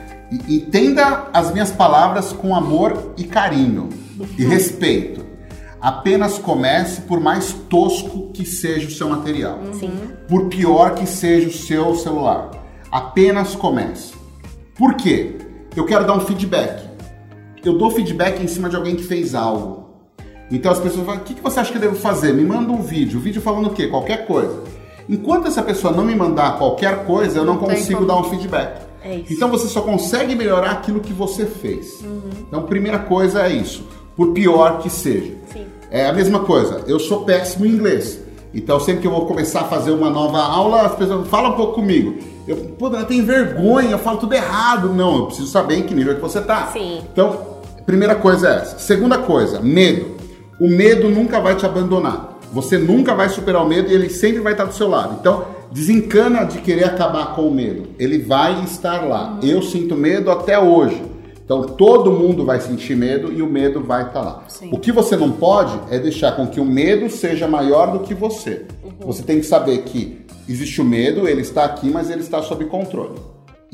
Entenda 0.49 1.27
as 1.33 1.53
minhas 1.53 1.73
palavras 1.73 2.33
com 2.33 2.55
amor 2.55 3.15
e 3.17 3.25
carinho 3.25 3.89
e 4.39 4.45
respeito. 4.47 5.27
Apenas 5.81 6.39
comece, 6.39 7.01
por 7.01 7.19
mais 7.19 7.53
tosco 7.53 8.31
que 8.33 8.47
seja 8.47 8.87
o 8.87 8.93
seu 8.93 9.09
material. 9.09 9.59
Sim. 9.73 9.91
Por 10.29 10.49
pior 10.49 10.95
que 10.95 11.05
seja 11.05 11.49
o 11.49 11.53
seu 11.53 11.97
celular. 11.97 12.53
Apenas 12.93 13.57
comece. 13.57 14.15
Por 14.79 14.95
quê? 14.95 15.37
Eu 15.75 15.85
quero 15.85 16.07
dar 16.07 16.15
um 16.15 16.21
feedback. 16.21 16.84
Eu 17.65 17.79
dou 17.79 17.91
feedback 17.91 18.43
em 18.43 18.47
cima 18.47 18.69
de 18.69 18.77
alguém 18.77 18.95
que 18.95 19.05
fez 19.05 19.35
algo. 19.35 19.85
Então 20.51 20.71
as 20.71 20.79
pessoas 20.79 21.07
falam: 21.07 21.21
o 21.21 21.25
que 21.25 21.35
que 21.35 21.43
você 21.43 21.61
acha 21.61 21.71
que 21.71 21.79
eu 21.79 21.83
devo 21.83 21.97
fazer? 21.97 22.33
Me 22.33 22.45
manda 22.45 22.71
um 22.71 22.83
vídeo. 22.83 23.19
O 23.19 23.23
vídeo 23.23 23.41
falando 23.41 23.67
o 23.67 23.71
quê? 23.71 23.87
Qualquer 23.89 24.27
coisa. 24.27 24.63
Enquanto 25.09 25.49
essa 25.49 25.63
pessoa 25.63 25.93
não 25.93 26.05
me 26.05 26.15
mandar 26.15 26.59
qualquer 26.59 27.05
coisa, 27.05 27.39
eu 27.39 27.45
não 27.45 27.59
tem 27.59 27.69
consigo 27.69 28.05
dar 28.05 28.17
um 28.17 28.25
feedback. 28.25 28.83
É 29.03 29.17
isso. 29.17 29.33
Então 29.35 29.51
você 29.51 29.69
só 29.69 29.83
consegue 29.83 30.35
melhorar 30.35 30.71
aquilo 30.71 31.01
que 31.01 31.13
você 31.13 31.45
fez. 31.45 32.03
Então, 32.49 32.63
primeira 32.63 32.99
coisa 32.99 33.47
é 33.47 33.53
isso. 33.53 33.87
Por 34.17 34.33
pior 34.33 34.79
que 34.79 34.89
seja. 34.89 35.35
Sim. 35.53 35.67
É 35.91 36.07
a 36.07 36.13
mesma 36.13 36.41
coisa. 36.41 36.83
Eu 36.87 36.99
sou 36.99 37.25
péssimo 37.25 37.67
em 37.67 37.71
inglês. 37.71 38.21
Então, 38.55 38.79
sempre 38.81 39.03
que 39.03 39.07
eu 39.07 39.11
vou 39.11 39.27
começar 39.27 39.63
a 39.63 39.65
fazer 39.65 39.91
uma 39.91 40.09
nova 40.09 40.39
aula, 40.39 40.83
as 40.83 40.95
pessoas 40.95 41.27
falam 41.29 41.53
um 41.53 41.57
pouco 41.57 41.75
comigo. 41.75 42.17
Eu, 42.47 42.57
pô, 42.79 42.89
eu 42.89 43.05
tenho 43.05 43.27
vergonha, 43.27 43.91
eu 43.91 43.99
falo 43.99 44.19
tudo 44.19 44.33
errado. 44.33 44.89
Não, 44.91 45.17
eu 45.17 45.27
preciso 45.27 45.49
saber 45.49 45.79
em 45.79 45.83
que 45.83 45.95
nível 45.95 46.15
que 46.15 46.21
você 46.21 46.41
tá. 46.41 46.69
Sim. 46.69 47.03
Então, 47.13 47.54
primeira 47.87 48.15
coisa 48.15 48.49
é 48.49 48.57
essa. 48.57 48.79
Segunda 48.79 49.19
coisa, 49.19 49.61
medo. 49.61 50.17
O 50.61 50.69
medo 50.69 51.09
nunca 51.09 51.41
vai 51.41 51.57
te 51.57 51.67
abandonar. 51.67 52.39
Você 52.53 52.79
nunca 52.79 53.15
vai 53.15 53.29
superar 53.29 53.65
o 53.65 53.69
medo 53.69 53.91
e 53.91 53.95
ele 53.95 54.09
sempre 54.09 54.41
vai 54.41 54.53
estar 54.53 54.65
do 54.65 54.75
seu 54.75 54.89
lado. 54.89 55.17
Então, 55.21 55.47
desencana 55.73 56.45
de 56.45 56.59
querer 56.59 56.85
acabar 56.85 57.35
com 57.35 57.49
o 57.49 57.55
medo. 57.55 57.89
Ele 57.99 58.19
vai 58.19 58.63
estar 58.63 59.05
lá. 59.05 59.39
Eu 59.43 59.61
sinto 59.61 59.97
medo 59.97 60.31
até 60.31 60.59
hoje. 60.59 61.03
Então, 61.45 61.63
todo 61.63 62.11
mundo 62.13 62.45
vai 62.45 62.61
sentir 62.61 62.97
medo 62.97 63.31
e 63.33 63.43
o 63.43 63.47
medo 63.47 63.81
vai 63.81 64.07
estar 64.07 64.23
lá. 64.23 64.45
Sim. 64.49 64.71
O 64.73 64.79
que 64.79 64.91
você 64.91 65.17
não 65.17 65.31
pode 65.31 65.79
é 65.91 65.99
deixar 65.99 66.33
com 66.33 66.47
que 66.47 66.61
o 66.61 66.65
medo 66.65 67.11
seja 67.11 67.47
maior 67.47 67.93
do 67.93 67.99
que 68.01 68.15
você. 68.15 68.65
Você 69.01 69.23
tem 69.23 69.41
que 69.41 69.47
saber 69.47 69.83
que 69.83 70.25
existe 70.49 70.81
o 70.81 70.85
medo, 70.85 71.29
ele 71.29 71.43
está 71.43 71.65
aqui, 71.65 71.91
mas 71.91 72.09
ele 72.09 72.21
está 72.21 72.41
sob 72.41 72.65
controle. 72.67 73.19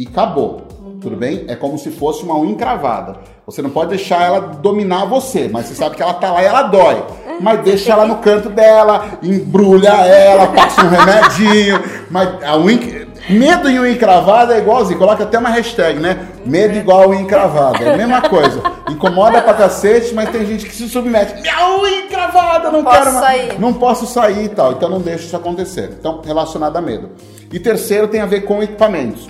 E 0.01 0.07
acabou. 0.07 0.63
Tudo 0.99 1.15
bem? 1.15 1.45
É 1.47 1.55
como 1.55 1.77
se 1.77 1.91
fosse 1.91 2.23
uma 2.23 2.35
unha 2.39 2.53
encravada. 2.53 3.17
Você 3.45 3.61
não 3.61 3.69
pode 3.69 3.91
deixar 3.91 4.23
ela 4.25 4.41
dominar 4.41 5.05
você, 5.05 5.47
mas 5.47 5.67
você 5.67 5.75
sabe 5.75 5.95
que 5.95 6.03
ela 6.03 6.15
tá 6.15 6.33
lá 6.33 6.43
e 6.43 6.47
ela 6.47 6.63
dói. 6.63 7.05
Mas 7.39 7.61
deixa 7.61 7.93
ela 7.93 8.07
no 8.07 8.17
canto 8.17 8.49
dela, 8.49 9.19
embrulha 9.23 9.91
ela, 9.91 10.47
passa 10.47 10.83
um 10.83 10.89
remedinho. 10.89 11.83
Mas 12.11 12.43
a 12.43 12.57
unha. 12.57 13.11
Medo 13.29 13.69
em 13.69 13.79
unha 13.79 13.93
encravada 13.93 14.55
é 14.55 14.59
igualzinho. 14.59 14.99
Coloca 14.99 15.25
até 15.25 15.39
uma 15.39 15.51
hashtag, 15.51 16.01
né? 16.01 16.29
Medo 16.47 16.79
igual 16.79 17.11
unha 17.11 17.21
encravada. 17.21 17.85
É 17.85 17.93
a 17.93 17.97
mesma 17.99 18.23
coisa. 18.23 18.63
Incomoda 18.89 19.43
pra 19.43 19.53
cacete, 19.53 20.15
mas 20.15 20.31
tem 20.31 20.47
gente 20.47 20.65
que 20.65 20.75
se 20.75 20.89
submete. 20.89 21.43
Minha 21.43 21.77
unha 21.79 22.07
encravada, 22.07 22.71
não, 22.71 22.83
posso 22.83 22.99
quero 22.99 23.13
mais. 23.13 23.27
sair. 23.27 23.61
Não 23.61 23.75
posso 23.75 24.07
sair 24.07 24.45
e 24.45 24.49
tal. 24.49 24.73
Então 24.73 24.89
não 24.89 25.01
deixa 25.01 25.25
isso 25.25 25.37
acontecer. 25.37 25.95
Então, 26.01 26.23
relacionado 26.25 26.75
a 26.79 26.81
medo. 26.81 27.11
E 27.53 27.61
terceiro 27.61 28.09
tem 28.09 28.23
a 28.23 28.27
ver 28.27 28.47
com 28.47 28.63
equipamentos. 28.63 29.29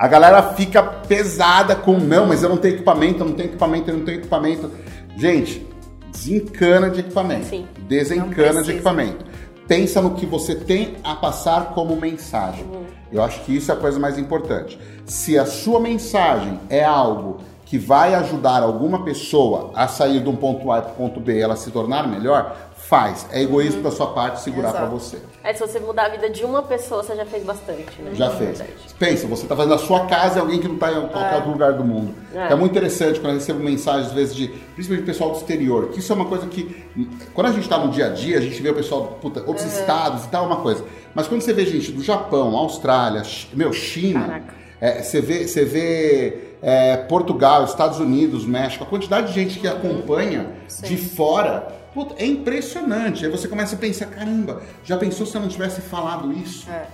A 0.00 0.08
galera 0.08 0.42
fica 0.54 0.82
pesada 0.82 1.76
com 1.76 1.98
não, 1.98 2.24
mas 2.24 2.42
eu 2.42 2.48
não 2.48 2.56
tenho 2.56 2.76
equipamento, 2.76 3.20
eu 3.20 3.26
não 3.26 3.34
tenho 3.34 3.50
equipamento, 3.50 3.90
eu 3.90 3.98
não 3.98 4.04
tenho 4.06 4.18
equipamento. 4.18 4.70
Gente, 5.14 5.66
desencana 6.10 6.88
de 6.88 7.00
equipamento. 7.00 7.44
Sim. 7.44 7.66
Desencana 7.80 8.62
de 8.62 8.70
equipamento. 8.70 9.26
Pensa 9.68 10.00
no 10.00 10.14
que 10.14 10.24
você 10.24 10.54
tem 10.54 10.96
a 11.04 11.14
passar 11.16 11.74
como 11.74 11.94
mensagem. 11.96 12.64
Eu 13.12 13.22
acho 13.22 13.40
que 13.42 13.54
isso 13.54 13.70
é 13.70 13.74
a 13.74 13.76
coisa 13.76 14.00
mais 14.00 14.16
importante. 14.16 14.80
Se 15.04 15.38
a 15.38 15.44
sua 15.44 15.78
mensagem 15.78 16.58
é 16.70 16.82
algo 16.82 17.36
que 17.66 17.76
vai 17.76 18.14
ajudar 18.14 18.62
alguma 18.62 19.04
pessoa 19.04 19.70
a 19.74 19.86
sair 19.86 20.20
de 20.20 20.28
um 20.30 20.34
ponto 20.34 20.72
A 20.72 20.80
para 20.80 20.92
o 20.92 20.94
ponto 20.94 21.20
B 21.20 21.36
e 21.36 21.40
ela 21.42 21.56
se 21.56 21.70
tornar 21.70 22.08
melhor, 22.08 22.69
faz. 22.90 23.24
É 23.30 23.40
egoísmo 23.40 23.82
da 23.82 23.90
sua 23.92 24.08
parte 24.08 24.40
segurar 24.40 24.72
para 24.72 24.86
você. 24.86 25.18
É, 25.44 25.54
se 25.54 25.60
você 25.60 25.78
mudar 25.78 26.06
a 26.06 26.08
vida 26.08 26.28
de 26.28 26.44
uma 26.44 26.60
pessoa, 26.60 27.04
você 27.04 27.14
já 27.14 27.24
fez 27.24 27.44
bastante, 27.44 28.02
né? 28.02 28.10
Já 28.14 28.28
Na 28.28 28.34
fez. 28.34 28.58
verdade. 28.58 28.72
Pensa, 28.98 29.28
você 29.28 29.44
está 29.44 29.54
fazendo 29.54 29.74
a 29.74 29.78
sua 29.78 30.06
casa 30.06 30.38
e 30.38 30.40
alguém 30.40 30.58
que 30.60 30.66
não 30.66 30.74
está 30.74 30.90
em 30.90 31.06
qualquer 31.06 31.36
outro 31.36 31.52
lugar 31.52 31.72
do 31.74 31.84
mundo. 31.84 32.12
É. 32.34 32.52
É. 32.52 32.54
muito 32.56 32.72
interessante 32.72 33.20
quando 33.20 33.34
eu 33.34 33.38
recebo 33.38 33.60
mensagens, 33.60 34.08
às 34.08 34.12
vezes, 34.12 34.34
de, 34.34 34.48
principalmente 34.48 35.04
do 35.04 35.06
pessoal 35.06 35.30
do 35.30 35.36
exterior, 35.36 35.90
que 35.90 36.00
isso 36.00 36.12
é 36.12 36.16
uma 36.16 36.24
coisa 36.24 36.48
que, 36.48 36.84
quando 37.32 37.46
a 37.46 37.52
gente 37.52 37.62
está 37.62 37.78
no 37.78 37.92
dia 37.92 38.06
a 38.06 38.08
dia, 38.08 38.38
a 38.38 38.40
gente 38.40 38.60
vê 38.60 38.70
o 38.70 38.74
pessoal, 38.74 39.18
puta, 39.20 39.44
outros 39.46 39.64
estados 39.66 40.24
e 40.24 40.28
tal, 40.28 40.42
é 40.42 40.46
uma 40.48 40.60
coisa. 40.60 40.84
Mas 41.14 41.28
quando 41.28 41.42
você 41.42 41.52
vê 41.52 41.64
gente 41.64 41.92
do 41.92 42.02
Japão, 42.02 42.56
Austrália, 42.56 43.22
meu, 43.54 43.72
China, 43.72 44.42
é, 44.80 45.00
você 45.00 45.20
vê, 45.20 45.46
você 45.46 45.64
vê 45.64 46.56
é, 46.60 46.96
Portugal, 46.96 47.64
Estados 47.64 48.00
Unidos, 48.00 48.44
México, 48.44 48.82
a 48.82 48.86
quantidade 48.86 49.28
de 49.28 49.32
gente 49.32 49.60
que 49.60 49.68
acompanha 49.68 50.48
de 50.82 50.96
fora, 50.96 51.79
puta, 51.94 52.14
é 52.18 52.26
impressionante. 52.26 53.24
Aí 53.24 53.30
você 53.30 53.48
começa 53.48 53.74
a 53.74 53.78
pensar, 53.78 54.06
caramba, 54.06 54.62
já 54.84 54.96
pensou 54.96 55.26
se 55.26 55.36
eu 55.36 55.40
não 55.40 55.48
tivesse 55.48 55.80
falado 55.80 56.32
isso? 56.32 56.68
É. 56.70 56.86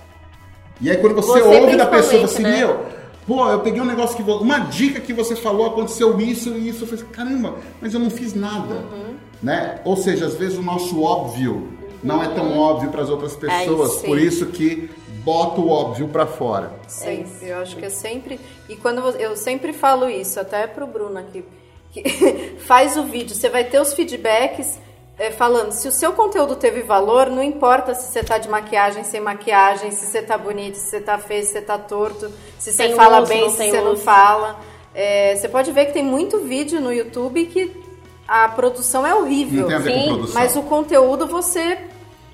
E 0.79 0.89
aí 0.89 0.97
quando 0.97 1.15
você, 1.15 1.41
Você 1.41 1.41
ouve 1.41 1.75
da 1.75 1.85
pessoa 1.87 2.25
assim, 2.25 2.43
né? 2.43 2.57
meu, 2.57 2.85
pô, 3.25 3.49
eu 3.49 3.59
peguei 3.61 3.81
um 3.81 3.85
negócio 3.85 4.15
que 4.15 4.21
uma 4.23 4.59
dica 4.59 4.99
que 4.99 5.11
você 5.13 5.35
falou, 5.35 5.65
aconteceu 5.67 6.19
isso 6.19 6.49
e 6.49 6.69
isso, 6.69 6.83
eu 6.83 6.87
falei, 6.87 7.05
caramba, 7.11 7.55
mas 7.81 7.93
eu 7.93 7.99
não 7.99 8.09
fiz 8.09 8.33
nada, 8.33 8.75
Uhum. 8.75 9.15
né? 9.41 9.81
Ou 9.83 9.97
seja, 9.97 10.25
às 10.27 10.35
vezes 10.35 10.57
o 10.57 10.61
nosso 10.61 11.01
óbvio 11.01 11.73
não 12.03 12.23
é 12.23 12.27
tão 12.29 12.57
óbvio 12.57 12.91
para 12.91 13.01
as 13.01 13.09
outras 13.09 13.35
pessoas, 13.35 13.91
isso, 13.93 14.01
por 14.05 14.19
sim. 14.19 14.25
isso 14.25 14.45
que 14.47 14.89
bota 15.23 15.59
o 15.59 15.67
óbvio 15.69 16.07
para 16.07 16.25
fora. 16.27 16.71
Sempre, 16.87 17.49
eu 17.49 17.57
acho 17.57 17.75
que 17.75 17.85
é 17.85 17.89
sempre. 17.89 18.39
E 18.69 18.75
quando 18.75 18.99
eu 19.19 19.35
sempre 19.35 19.73
falo 19.73 20.07
isso, 20.09 20.39
até 20.39 20.67
pro 20.67 20.85
Bruno 20.87 21.17
aqui, 21.17 21.43
que 21.91 22.03
faz 22.65 22.95
o 22.97 23.03
vídeo, 23.03 23.35
você 23.35 23.49
vai 23.49 23.63
ter 23.63 23.81
os 23.81 23.93
feedbacks 23.93 24.79
é, 25.17 25.31
falando 25.31 25.71
se 25.71 25.87
o 25.87 25.91
seu 25.91 26.13
conteúdo 26.13 26.55
teve 26.55 26.83
valor, 26.83 27.27
não 27.29 27.41
importa 27.41 27.95
se 27.95 28.11
você 28.11 28.23
tá 28.23 28.37
de 28.37 28.47
maquiagem, 28.47 29.03
sem 29.03 29.19
maquiagem, 29.19 29.91
se 29.91 30.05
você 30.05 30.21
tá 30.21 30.37
bonito, 30.37 30.75
se 30.75 30.89
você 30.89 31.01
tá 31.01 31.17
feio, 31.17 31.43
se 31.43 31.53
você 31.53 31.61
tá 31.61 31.77
torto, 31.77 32.31
se 32.59 32.71
você 32.71 32.95
fala 32.95 33.19
luz, 33.19 33.29
bem, 33.29 33.49
se 33.49 33.69
você 33.69 33.81
não 33.81 33.97
fala. 33.97 34.59
É, 34.93 35.35
você 35.35 35.49
pode 35.49 35.71
ver 35.71 35.85
que 35.85 35.93
tem 35.93 36.03
muito 36.03 36.39
vídeo 36.39 36.79
no 36.79 36.93
YouTube 36.93 37.45
que 37.47 37.83
a 38.27 38.47
produção 38.49 39.05
é 39.05 39.15
horrível. 39.15 39.61
Não 39.61 39.67
tem 39.67 39.75
a 39.75 39.79
ver 39.79 39.93
Sim, 39.93 39.99
com 40.01 40.15
produção. 40.15 40.41
Mas 40.41 40.55
o 40.55 40.61
conteúdo 40.63 41.25
você 41.25 41.77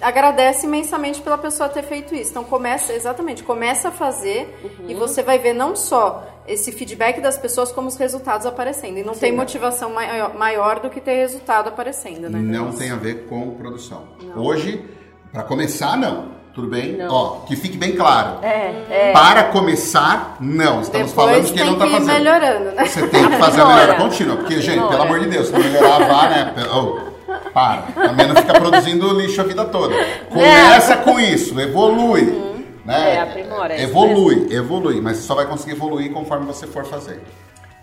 agradece 0.04 0.66
imensamente 0.68 1.22
pela 1.22 1.38
pessoa 1.38 1.70
ter 1.70 1.84
feito 1.84 2.14
isso. 2.14 2.32
Então 2.32 2.44
começa, 2.44 2.94
exatamente, 2.94 3.42
começa 3.44 3.88
a 3.88 3.92
fazer 3.92 4.60
Uhum. 4.64 4.86
e 4.90 4.94
você 4.94 5.24
vai 5.24 5.40
ver 5.40 5.54
não 5.54 5.76
só 5.76 6.24
esse 6.48 6.72
feedback 6.72 7.22
das 7.22 7.38
pessoas 7.38 7.72
como 7.72 7.88
os 7.88 7.96
resultados 7.96 8.46
aparecendo. 8.46 8.98
E 8.98 9.04
não 9.04 9.14
tem 9.14 9.32
motivação 9.32 9.90
maior, 9.92 10.34
maior 10.36 10.80
do 10.80 10.90
que 10.90 11.00
ter 11.00 11.16
resultado 11.16 11.70
aparecendo, 11.70 12.30
né? 12.30 12.38
Não 12.40 12.72
tem 12.74 12.92
a 12.92 12.96
ver 12.96 13.26
com 13.30 13.52
produção. 13.56 14.04
Hoje, 14.36 14.84
para 15.32 15.44
começar, 15.44 15.98
não. 15.98 16.44
Tudo 16.54 16.68
bem? 16.68 16.98
Não. 16.98 17.12
Ó, 17.12 17.30
que 17.48 17.56
fique 17.56 17.78
bem 17.78 17.96
claro. 17.96 18.38
É, 18.46 19.10
é. 19.10 19.12
Para 19.12 19.46
começar, 19.46 20.38
não. 20.40 20.82
Estamos 20.82 21.12
falando 21.12 21.32
Depois 21.44 21.48
de 21.52 21.54
tem 21.56 21.64
quem 21.64 21.72
não 21.72 21.80
que 21.80 21.86
está 21.86 21.98
ir 21.98 22.00
fazendo. 22.06 22.24
melhorando, 22.24 22.76
né? 22.76 22.86
Você 22.86 23.08
tem 23.08 23.28
que 23.30 23.38
fazer 23.38 23.62
a 23.62 23.66
melhora 23.66 23.96
contínua. 23.96 24.36
Porque, 24.38 24.62
gente, 24.62 24.76
pelo 24.76 24.86
Aprimora. 24.86 25.04
amor 25.10 25.20
de 25.22 25.28
Deus, 25.30 25.48
se 25.48 25.54
não 25.54 25.60
melhorar, 25.62 26.00
vá, 26.08 26.30
né? 26.30 26.54
Oh, 26.72 27.13
para. 27.54 27.84
Também 27.84 28.28
não 28.28 28.36
fica 28.36 28.54
produzindo 28.54 29.14
lixo 29.20 29.40
a 29.42 29.44
vida 29.44 29.66
toda. 29.66 29.96
Começa 30.30 30.98
com 30.98 31.20
isso, 31.20 31.60
evolui. 31.60 32.54
Né? 32.86 33.16
É, 33.16 33.20
aprimora, 33.22 33.74
é 33.74 33.78
isso 33.78 33.86
Evolui, 33.86 34.48
evolui. 34.52 35.00
Mas 35.02 35.18
você 35.18 35.24
só 35.28 35.36
vai 35.36 35.46
conseguir 35.46 35.72
evoluir 35.74 36.12
conforme 36.12 36.46
você 36.46 36.68
for 36.68 36.84
fazer. 36.86 37.22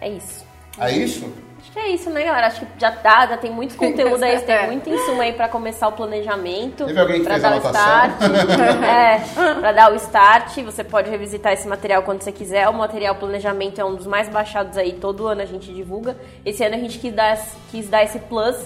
É 0.00 0.08
isso. 0.08 0.44
É 0.78 0.90
isso? 0.92 1.32
Acho 1.62 1.72
que 1.72 1.78
é 1.78 1.88
isso, 1.90 2.10
né, 2.10 2.24
galera? 2.24 2.46
Acho 2.46 2.60
que 2.60 2.66
já 2.78 2.90
dá, 2.90 3.26
já 3.26 3.36
tem 3.36 3.50
muito 3.50 3.76
conteúdo 3.76 4.22
aí, 4.22 4.38
tem 4.40 4.54
É. 4.54 4.66
muito 4.66 4.88
insumo 4.88 5.20
aí 5.20 5.32
pra 5.34 5.46
começar 5.48 5.88
o 5.88 5.92
planejamento. 5.92 6.84
Teve 6.86 6.98
alguém 6.98 7.18
que 7.18 7.24
pra 7.24 7.34
fez 7.34 7.44
a 7.44 7.48
dar 7.50 7.54
o 7.56 7.60
anotação? 7.60 8.10
start. 8.10 8.82
é, 8.84 9.54
pra 9.60 9.72
dar 9.72 9.92
o 9.92 9.96
start. 9.96 10.58
Você 10.64 10.82
pode 10.84 11.10
revisitar 11.10 11.52
esse 11.52 11.68
material 11.68 12.02
quando 12.02 12.22
você 12.22 12.32
quiser. 12.32 12.68
O 12.68 12.74
material 12.74 13.14
planejamento 13.14 13.78
é 13.80 13.84
um 13.84 13.94
dos 13.94 14.06
mais 14.06 14.28
baixados 14.28 14.76
aí, 14.78 14.92
todo 14.94 15.26
ano 15.26 15.42
a 15.42 15.46
gente 15.46 15.72
divulga. 15.72 16.16
Esse 16.44 16.64
ano 16.64 16.76
a 16.76 16.78
gente 16.78 16.98
quis 16.98 17.12
dar, 17.12 17.38
quis 17.70 17.88
dar 17.88 18.02
esse 18.04 18.18
plus 18.18 18.56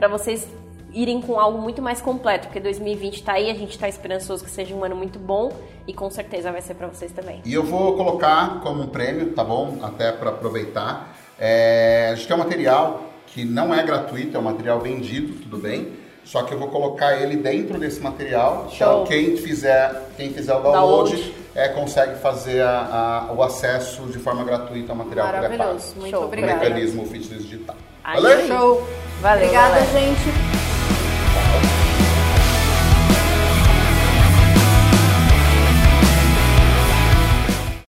pra 0.00 0.08
vocês 0.08 0.48
irem 0.92 1.20
com 1.20 1.38
algo 1.38 1.58
muito 1.60 1.80
mais 1.82 2.00
completo, 2.00 2.46
porque 2.48 2.58
2020 2.58 3.22
tá 3.22 3.34
aí, 3.34 3.50
a 3.50 3.54
gente 3.54 3.78
tá 3.78 3.86
esperançoso 3.88 4.42
que 4.42 4.50
seja 4.50 4.74
um 4.74 4.82
ano 4.82 4.96
muito 4.96 5.18
bom 5.18 5.52
e 5.86 5.92
com 5.92 6.10
certeza 6.10 6.50
vai 6.50 6.62
ser 6.62 6.74
pra 6.74 6.88
vocês 6.88 7.12
também. 7.12 7.42
E 7.44 7.52
eu 7.54 7.62
vou 7.62 7.94
colocar 7.96 8.60
como 8.62 8.82
um 8.82 8.86
prêmio, 8.88 9.32
tá 9.32 9.44
bom? 9.44 9.76
Até 9.82 10.10
para 10.10 10.30
aproveitar. 10.30 11.14
É, 11.38 12.08
a 12.12 12.14
gente 12.16 12.26
tem 12.26 12.34
um 12.34 12.40
material 12.40 13.02
que 13.26 13.44
não 13.44 13.72
é 13.72 13.82
gratuito, 13.84 14.36
é 14.36 14.40
um 14.40 14.42
material 14.42 14.80
vendido, 14.80 15.34
tudo 15.34 15.58
bem? 15.58 15.92
Só 16.24 16.42
que 16.42 16.52
eu 16.52 16.58
vou 16.58 16.68
colocar 16.68 17.20
ele 17.20 17.36
dentro 17.36 17.78
desse 17.78 18.00
material. 18.00 18.68
Show. 18.70 18.74
Então 19.02 19.04
quem 19.04 19.36
fizer, 19.36 20.08
quem 20.16 20.32
fizer 20.32 20.54
o 20.54 20.60
download, 20.60 21.10
Download. 21.12 21.34
É, 21.54 21.68
consegue 21.68 22.16
fazer 22.20 22.62
a- 22.62 23.26
a- 23.28 23.32
o 23.32 23.42
acesso 23.42 24.02
de 24.06 24.18
forma 24.18 24.44
gratuita 24.44 24.92
ao 24.92 24.96
material 24.98 25.28
que 25.28 25.36
ele 25.36 25.44
é. 25.46 25.48
Maravilhoso. 25.56 25.94
Muito 25.96 26.10
Show. 26.10 26.22
O 26.22 26.26
obrigada. 26.26 26.54
mecanismo 26.60 27.06
fitness 27.06 27.42
digital. 27.44 27.76
Aí, 28.10 28.20
Valeu? 28.20 28.46
Show. 28.48 28.88
Valeu, 29.20 29.44
Obrigada, 29.44 29.68
galera. 29.68 29.86
gente. 29.92 30.69